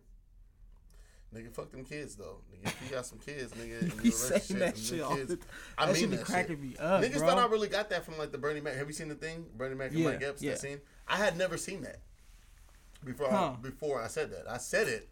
[1.35, 2.37] Nigga, fuck them kids though.
[2.53, 5.39] Nigga, if you got some kids, nigga, be saying that shit kids, the
[5.77, 6.61] I that mean that cracking shit.
[6.61, 7.27] me up, Niggas bro.
[7.27, 8.75] thought I really got that from like the Bernie Mac.
[8.75, 10.41] Have you seen the thing, Bernie Mac and Yeah, Mike Epps?
[10.41, 10.51] yeah.
[10.51, 10.79] That scene.
[11.07, 11.97] I had never seen that
[13.03, 13.29] before.
[13.29, 13.53] Huh.
[13.57, 15.09] I, before I said that, I said it,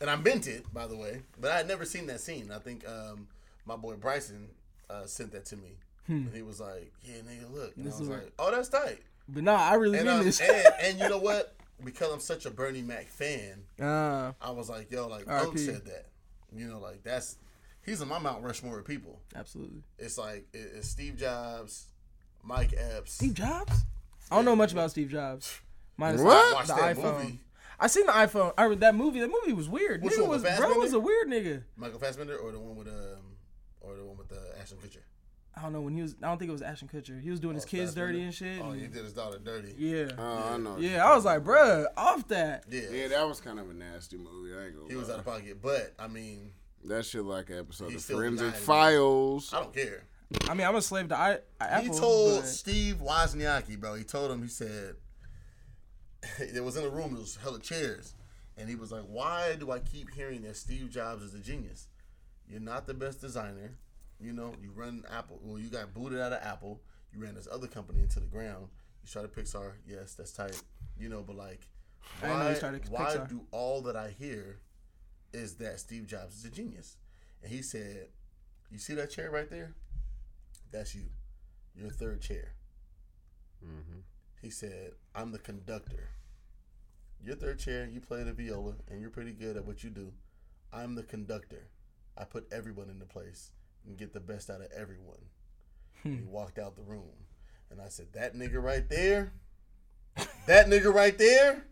[0.00, 2.50] and I meant it by the way, but I had never seen that scene.
[2.50, 3.28] I think um,
[3.64, 4.48] my boy Bryson
[4.90, 5.76] uh, sent that to me,
[6.08, 7.84] and he was like, "Yeah, nigga, look," and Hmm.
[7.84, 10.40] This I was like, "Oh, that's tight." But nah, I really And, mean um, this.
[10.40, 11.54] and and you know what?
[11.84, 15.28] Because I'm such a Bernie Mac fan, uh, I was like, "Yo, like.
[15.28, 16.06] Unc said that."
[16.54, 17.36] You know, like that's
[17.84, 19.20] he's in my Mount Rushmore of people.
[19.34, 19.82] absolutely.
[19.98, 21.86] It's like it- it's Steve Jobs,
[22.42, 23.12] Mike Epps.
[23.14, 23.84] Steve Jobs?
[24.30, 25.60] I don't know much about Steve Jobs.
[25.98, 26.48] Minus What?
[26.50, 27.18] the, Watch the that iPhone.
[27.24, 27.40] movie.
[27.78, 28.52] I seen the iPhone.
[28.56, 29.20] I read that movie.
[29.20, 30.02] That movie was weird.
[30.02, 31.62] Which nigga one, was bro was a weird nigga.
[31.76, 33.36] Michael Fassbender or the one with um
[33.80, 35.02] or the one with the Ashton Kutcher.
[35.58, 36.14] I don't know when he was.
[36.22, 37.20] I don't think it was Ashton Kutcher.
[37.20, 38.60] He was doing oh, his Oh, kids dirty and shit.
[38.62, 39.74] Oh, and- he did his daughter dirty.
[39.78, 40.08] yeah.
[40.18, 40.76] Oh, I know.
[40.78, 42.64] Yeah, I was like, talking bruh, off that.
[42.70, 44.54] Yeah, yeah, that was kind of a nasty movie.
[44.54, 45.62] I ain't gonna he was out of pocket.
[45.62, 46.52] But I mean,
[46.84, 48.58] That shit like an episode of Forensic denied it.
[48.60, 49.52] Files.
[49.54, 50.04] I don't care.
[50.48, 51.92] I mean, I'm a slave to I, Apple.
[51.94, 53.94] he told but- Steve Wozniak, bro.
[53.94, 54.42] He told him.
[54.42, 54.96] He said
[56.38, 57.12] it was in a room.
[57.12, 58.14] There was hella chairs,
[58.58, 61.88] and he was like, "Why do I keep hearing that Steve Jobs is a genius?
[62.48, 63.72] You're not the best designer.
[64.20, 65.40] You know, you run Apple.
[65.42, 66.80] Well, you got booted out of Apple.
[67.12, 68.68] You ran this other company into the ground.
[69.02, 69.72] You started Pixar.
[69.86, 70.60] Yes, that's tight.
[70.98, 71.68] You know, but like,
[72.22, 73.28] I know you why, started why Pixar.
[73.28, 74.58] do all that I hear
[75.32, 76.96] is that Steve Jobs is a genius?
[77.42, 78.08] And he said,
[78.70, 79.74] "You see that chair right there?
[80.72, 81.04] That's you.
[81.74, 82.54] Your third chair."
[83.64, 84.00] Mm-hmm.
[84.40, 86.08] He said, "I'm the conductor.
[87.22, 87.86] You're third chair.
[87.86, 90.12] You play the viola, and you're pretty good at what you do.
[90.72, 91.68] I'm the conductor.
[92.16, 93.50] I put everyone into place
[93.86, 95.18] and get the best out of everyone.
[96.04, 97.10] And he walked out the room,
[97.70, 99.32] and I said, "That nigga right there,
[100.46, 101.64] that nigga right there.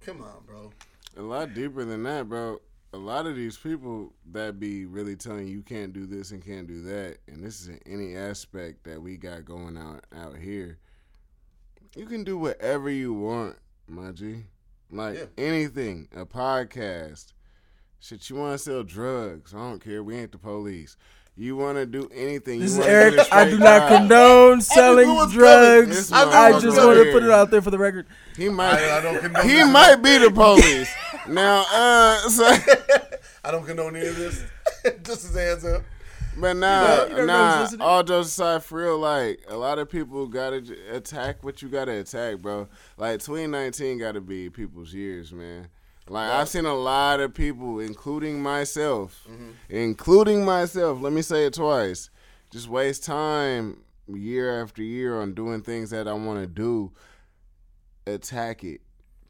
[0.00, 0.72] Come on, bro.
[1.16, 2.60] A lot deeper than that, bro.
[2.92, 6.42] A lot of these people that be really telling you you can't do this and
[6.44, 10.36] can't do that, and this is in any aspect that we got going out out
[10.38, 10.78] here.
[11.94, 13.56] You can do whatever you want,
[13.88, 14.44] my G.
[14.90, 15.24] Like Yeah.
[15.36, 17.32] anything, a podcast,
[18.00, 18.28] shit.
[18.30, 19.52] You want to sell drugs?
[19.52, 20.02] I don't care.
[20.02, 20.96] We ain't the police.
[21.38, 22.60] You want to do anything?
[22.60, 23.16] This you is Eric.
[23.16, 23.98] get a I straight do not job.
[23.98, 26.10] condone selling what's drugs.
[26.10, 28.06] I just want to put it out there for the record.
[28.36, 28.72] He might.
[28.78, 29.46] I, I don't condone.
[29.46, 29.68] he this.
[29.68, 30.90] might be the police.
[31.28, 32.44] now, uh, so.
[33.44, 34.44] I don't condone any of this.
[35.02, 35.82] Just his hands up.
[36.38, 37.84] But nah, you never know who's nah.
[37.84, 41.92] All jokes aside, for real, like a lot of people gotta attack what you gotta
[41.92, 42.68] attack, bro.
[42.96, 45.68] Like 2019 gotta be people's years, man.
[46.08, 49.50] Like I've seen a lot of people, including myself, Mm-hmm.
[49.68, 51.00] including myself.
[51.00, 52.10] Let me say it twice.
[52.50, 53.78] Just waste time
[54.08, 56.92] year after year on doing things that I want to do.
[58.06, 58.80] Attack it.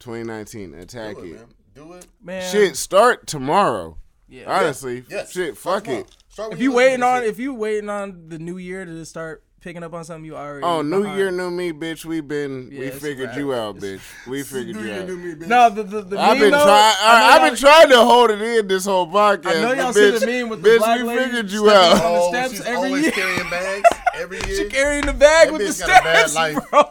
[0.01, 1.35] 2019, attack Do it, it.
[1.35, 1.47] man.
[1.75, 2.07] Do it.
[2.23, 3.97] Man, Shit, start tomorrow.
[4.29, 4.45] Yeah.
[4.47, 5.33] Honestly, Yes.
[5.33, 6.01] shit, Start fuck small.
[6.01, 6.17] it.
[6.29, 9.83] Start If you waiting on, if you waiting on the new year to start picking
[9.83, 10.63] up on something, you already.
[10.65, 11.19] Oh, new behind.
[11.19, 12.05] year, new me, bitch.
[12.05, 13.39] We been, Yeah, we figured right.
[13.39, 14.01] you out, bitch.
[14.29, 15.09] We figured New you year, out.
[15.09, 15.49] new me, bitch.
[15.49, 16.95] No, the the, the I've meme been though, trying.
[17.01, 19.57] I know I've been trying to hold it in this whole podcast.
[19.57, 21.93] I know y'all bitch, see the meme with the bitch, black we figured you out.
[21.93, 23.11] on the Oh, steps she's every always year.
[23.13, 24.57] carrying bags every year.
[24.57, 26.71] She carrying the bag That with the bitch got a bad steps, life.
[26.71, 26.83] bro.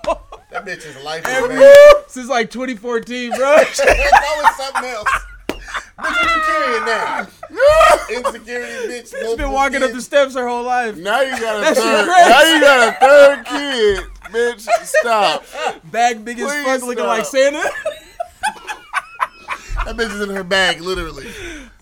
[0.52, 1.26] that bitch is life.
[1.26, 1.56] Every
[2.08, 3.56] since like 2014, bro.
[3.56, 5.08] That's always something else.
[5.98, 7.28] Bitch, what you carrying now?
[8.10, 9.18] Insecurity, bitch.
[9.18, 10.98] She's been walking up the steps her whole life.
[10.98, 12.08] Now you got a That shit third.
[12.30, 14.04] Now you got a third kid,
[14.34, 14.68] bitch.
[14.86, 15.46] Stop.
[15.92, 17.08] Bag big as Please fuck, looking stop.
[17.18, 17.70] like Santa.
[19.86, 21.28] That bitch is in her bag, literally.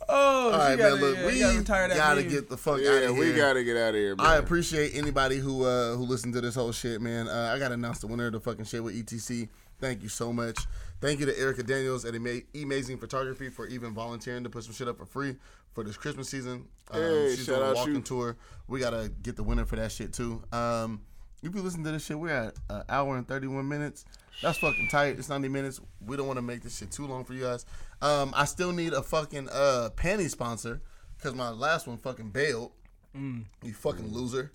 [0.10, 1.02] Oh, All she right, gotta, man.
[1.02, 3.14] Look, yeah, we gotta gotta get the fuck out of here.
[3.14, 4.28] we gotta get out of here, man.
[4.28, 7.28] I appreciate anybody who uh, who listened to this whole shit, man.
[7.30, 9.48] Uh, I gotta announce the winner of the fucking shit with ETC.
[9.80, 10.60] Thank you so much.
[11.04, 14.74] Thank you to Erica Daniels at Ama- Amazing Photography for even volunteering to put some
[14.74, 15.36] shit up for free
[15.74, 16.66] for this Christmas season.
[16.92, 18.02] Um, Hey, she's shout doing a out walking you.
[18.02, 18.38] tour.
[18.70, 20.42] We gotta get the winner for that shit too.
[20.54, 21.02] Um,
[21.42, 24.06] if you listen to this shit, we're at an hour and thirty one minutes.
[24.42, 25.20] That's fucking tight.
[25.20, 25.82] It's ninety minutes.
[26.00, 27.66] We don't want to make this shit too long for you guys.
[28.02, 30.82] Um, I still need a fucking uh panty sponsor
[31.18, 32.72] because my last one fucking bailed.
[33.14, 33.44] Mm.
[33.62, 34.54] You fucking loser.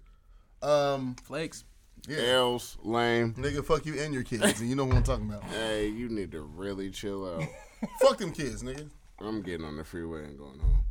[0.62, 1.64] Um, Flakes.
[2.06, 2.18] Yeah.
[2.34, 3.34] L's lame.
[3.34, 5.42] Nigga, fuck you and your kids, and you know what I'm talking about.
[5.50, 7.44] Hey, you need to really chill out.
[8.00, 8.88] fuck them kids, nigga.
[9.20, 10.84] I'm getting on the freeway and going home.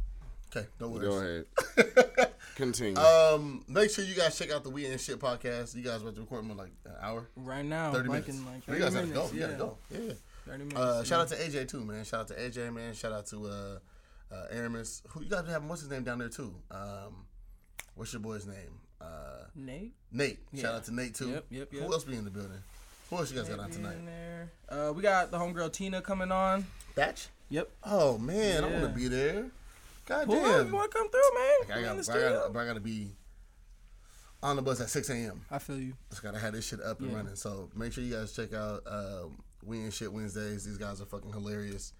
[0.55, 1.45] Okay, no worries.
[1.75, 2.31] Go ahead.
[2.55, 2.97] Continue.
[2.99, 5.75] Um, make sure you guys check out the We and Shit podcast.
[5.75, 8.37] You guys about to record in like an hour, Right now, thirty like minutes.
[8.39, 9.29] in like you 30 guys have to minutes.
[9.31, 9.35] go.
[9.35, 9.47] You yeah.
[9.47, 9.77] gotta go.
[9.91, 10.13] Yeah.
[10.47, 10.79] 30 minutes.
[10.79, 12.03] Uh, shout out to AJ too, man.
[12.05, 12.93] Shout out to AJ, man.
[12.93, 15.03] Shout out to uh, uh, Aramis.
[15.09, 15.63] Who you guys have?
[15.65, 16.55] What's his name down there too?
[16.71, 17.25] Um,
[17.95, 18.79] what's your boy's name?
[19.01, 19.93] Uh, Nate.
[20.11, 20.39] Nate.
[20.55, 21.29] Shout out to Nate too.
[21.29, 21.83] Yep, yep, yep.
[21.83, 22.57] Who else be in the building?
[23.09, 23.97] Who else you guys got on tonight?
[24.05, 24.51] there.
[24.69, 26.65] Uh, we got the homegirl Tina coming on.
[26.95, 27.27] Batch.
[27.49, 27.69] Yep.
[27.83, 29.45] Oh man, I want to be there.
[30.05, 30.67] God Pull up, damn.
[30.67, 31.77] you want to come through, man?
[31.77, 32.49] I got, I studio.
[32.51, 33.09] got, I got to be
[34.43, 35.41] on the bus at 6 a.m.
[35.51, 35.93] I feel you.
[36.09, 37.17] Just gotta have this shit up and Yeah.
[37.17, 37.35] running.
[37.35, 39.23] So make sure you guys check out uh,
[39.65, 40.65] We and Shit Wednesdays.
[40.65, 41.93] These guys are fucking hilarious.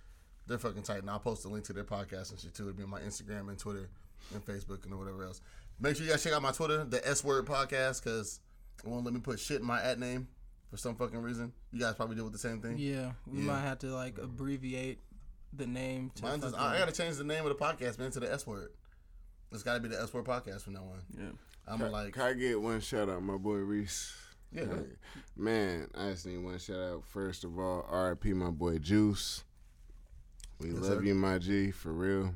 [0.46, 2.64] They're fucking tight, and I'll post a link to their podcast and shit too.
[2.64, 3.90] It'll be on my Instagram and Twitter
[4.34, 5.42] and Facebook and whatever else.
[5.80, 8.40] Make sure you guys check out my Twitter, the S Word Podcast, because
[8.84, 10.28] it won't let me put shit in my at name
[10.72, 11.54] for some fucking reason.
[11.72, 12.78] You guys probably deal with the same thing.
[12.78, 13.46] Yeah, we Yeah.
[13.46, 15.00] might have to like abbreviate
[15.54, 16.12] the name.
[16.16, 18.46] To Mine's just, I gotta change the name of the podcast, man, to the S
[18.48, 18.72] Word.
[19.52, 21.02] It's gotta be the S Word Podcast from now on.
[21.18, 21.30] Yeah.
[21.68, 24.16] I'm like, Can I get one shout out, my boy Reese?
[24.52, 24.86] yeah, go.
[25.36, 27.04] Man, I just need one shout out.
[27.06, 29.44] First of all, RIP my boy Juice.
[30.60, 31.04] We Yes, love sir.
[31.04, 32.34] you, my G, for real.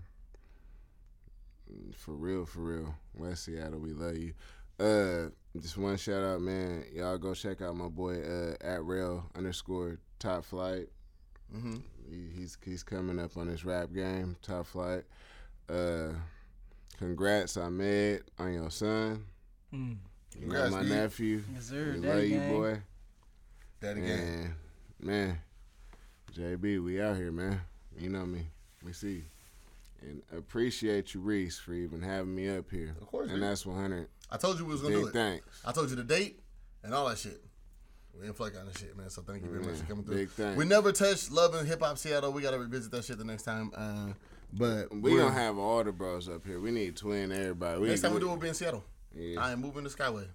[1.95, 2.95] For real, for real.
[3.15, 4.33] West Seattle, we love you.
[4.79, 5.29] Uh,
[5.59, 6.85] just one shout out, man.
[6.93, 10.87] Y'all go check out my boy uh, at rail underscore top flight.
[11.51, 11.75] hmm
[12.09, 15.03] He, he's he's coming up on his rap game, top flight.
[15.69, 16.13] Uh,
[16.97, 19.25] congrats, Ahmed, on your son.
[19.73, 19.97] Mm.
[20.35, 20.89] You Congrats, my D.
[20.89, 21.43] nephew.
[21.53, 21.93] Yes, sir.
[21.95, 22.57] We Daddy love you, gang.
[22.57, 22.81] boy.
[23.81, 24.19] Daddy gang.
[24.19, 24.53] And
[24.99, 25.39] man,
[26.33, 27.61] JB, we out here, man.
[27.99, 28.47] You know me.
[28.83, 29.23] We see you.
[30.01, 32.95] And appreciate you, Reese, for even having me up here.
[32.99, 33.49] Of course, And man.
[33.49, 34.07] that's 100.
[34.31, 35.13] I told you we was gonna do Big it.
[35.13, 35.61] thanks.
[35.65, 36.39] I told you the date
[36.83, 37.39] and all that shit.
[38.13, 39.09] We didn't flake on this shit, man.
[39.09, 40.15] So thank you very much for coming through.
[40.15, 40.57] big thanks.
[40.57, 42.31] We never touched love and hip hop Seattle.
[42.33, 43.71] We gotta revisit that shit the next time.
[43.75, 44.13] Uh,
[44.53, 46.59] but We don't have all the bros up here.
[46.59, 47.79] We need twin everybody.
[47.79, 48.83] We next time we do do it, we'll be in Seattle.
[49.15, 49.39] Yeah.
[49.41, 50.27] I am moving to Skyway.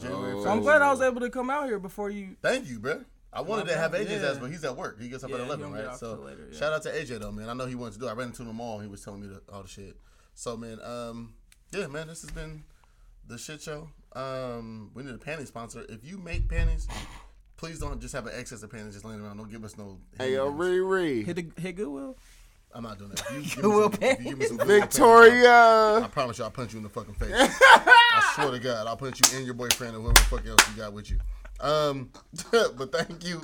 [0.00, 0.42] January Oh.
[0.44, 2.36] So I'm glad I was able to come out here before you.
[2.42, 3.04] Thank you, bro.
[3.32, 4.30] I wanted My to have bad, AJ's yeah.
[4.30, 5.00] ass, but he's at work.
[5.00, 5.94] He gets up Yeah, at eleven, right?
[5.96, 6.58] So later, yeah.
[6.58, 7.48] shout out to AJ though, man.
[7.48, 8.06] I know he wanted to do.
[8.08, 8.10] it.
[8.10, 8.78] I ran into him in the mall.
[8.80, 9.96] He was telling me the, all the shit.
[10.34, 11.34] So man, um,
[11.72, 12.64] yeah, man, this has been
[13.26, 13.88] the shit show.
[14.14, 15.84] Um, we need a panty sponsor.
[15.88, 16.86] If you make panties,
[17.56, 19.38] please don't just have an excess of panties just laying around.
[19.38, 19.98] Don't give us no.
[20.18, 20.68] Hey yo, handbags.
[20.70, 22.16] Riri, Hit the hit Goodwill.
[22.74, 23.20] I'm not doing that.
[23.30, 26.00] If you give me Goodwill some, if you give me some Goodwill panties, Victoria.
[26.04, 27.30] I promise you, I'll punch you in the fucking face.
[27.34, 30.60] I swear to God, I'll punch you and your boyfriend or whoever the fuck else
[30.70, 31.18] you got with you.
[31.62, 32.10] Um,
[32.50, 33.40] but thank you.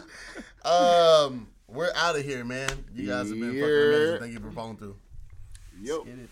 [0.64, 2.68] Um, we're out of here, man.
[2.92, 4.18] You guys have been fucking amazing.
[4.18, 4.96] Thank you for following through.
[5.80, 6.04] Yo.
[6.04, 6.28] Get it.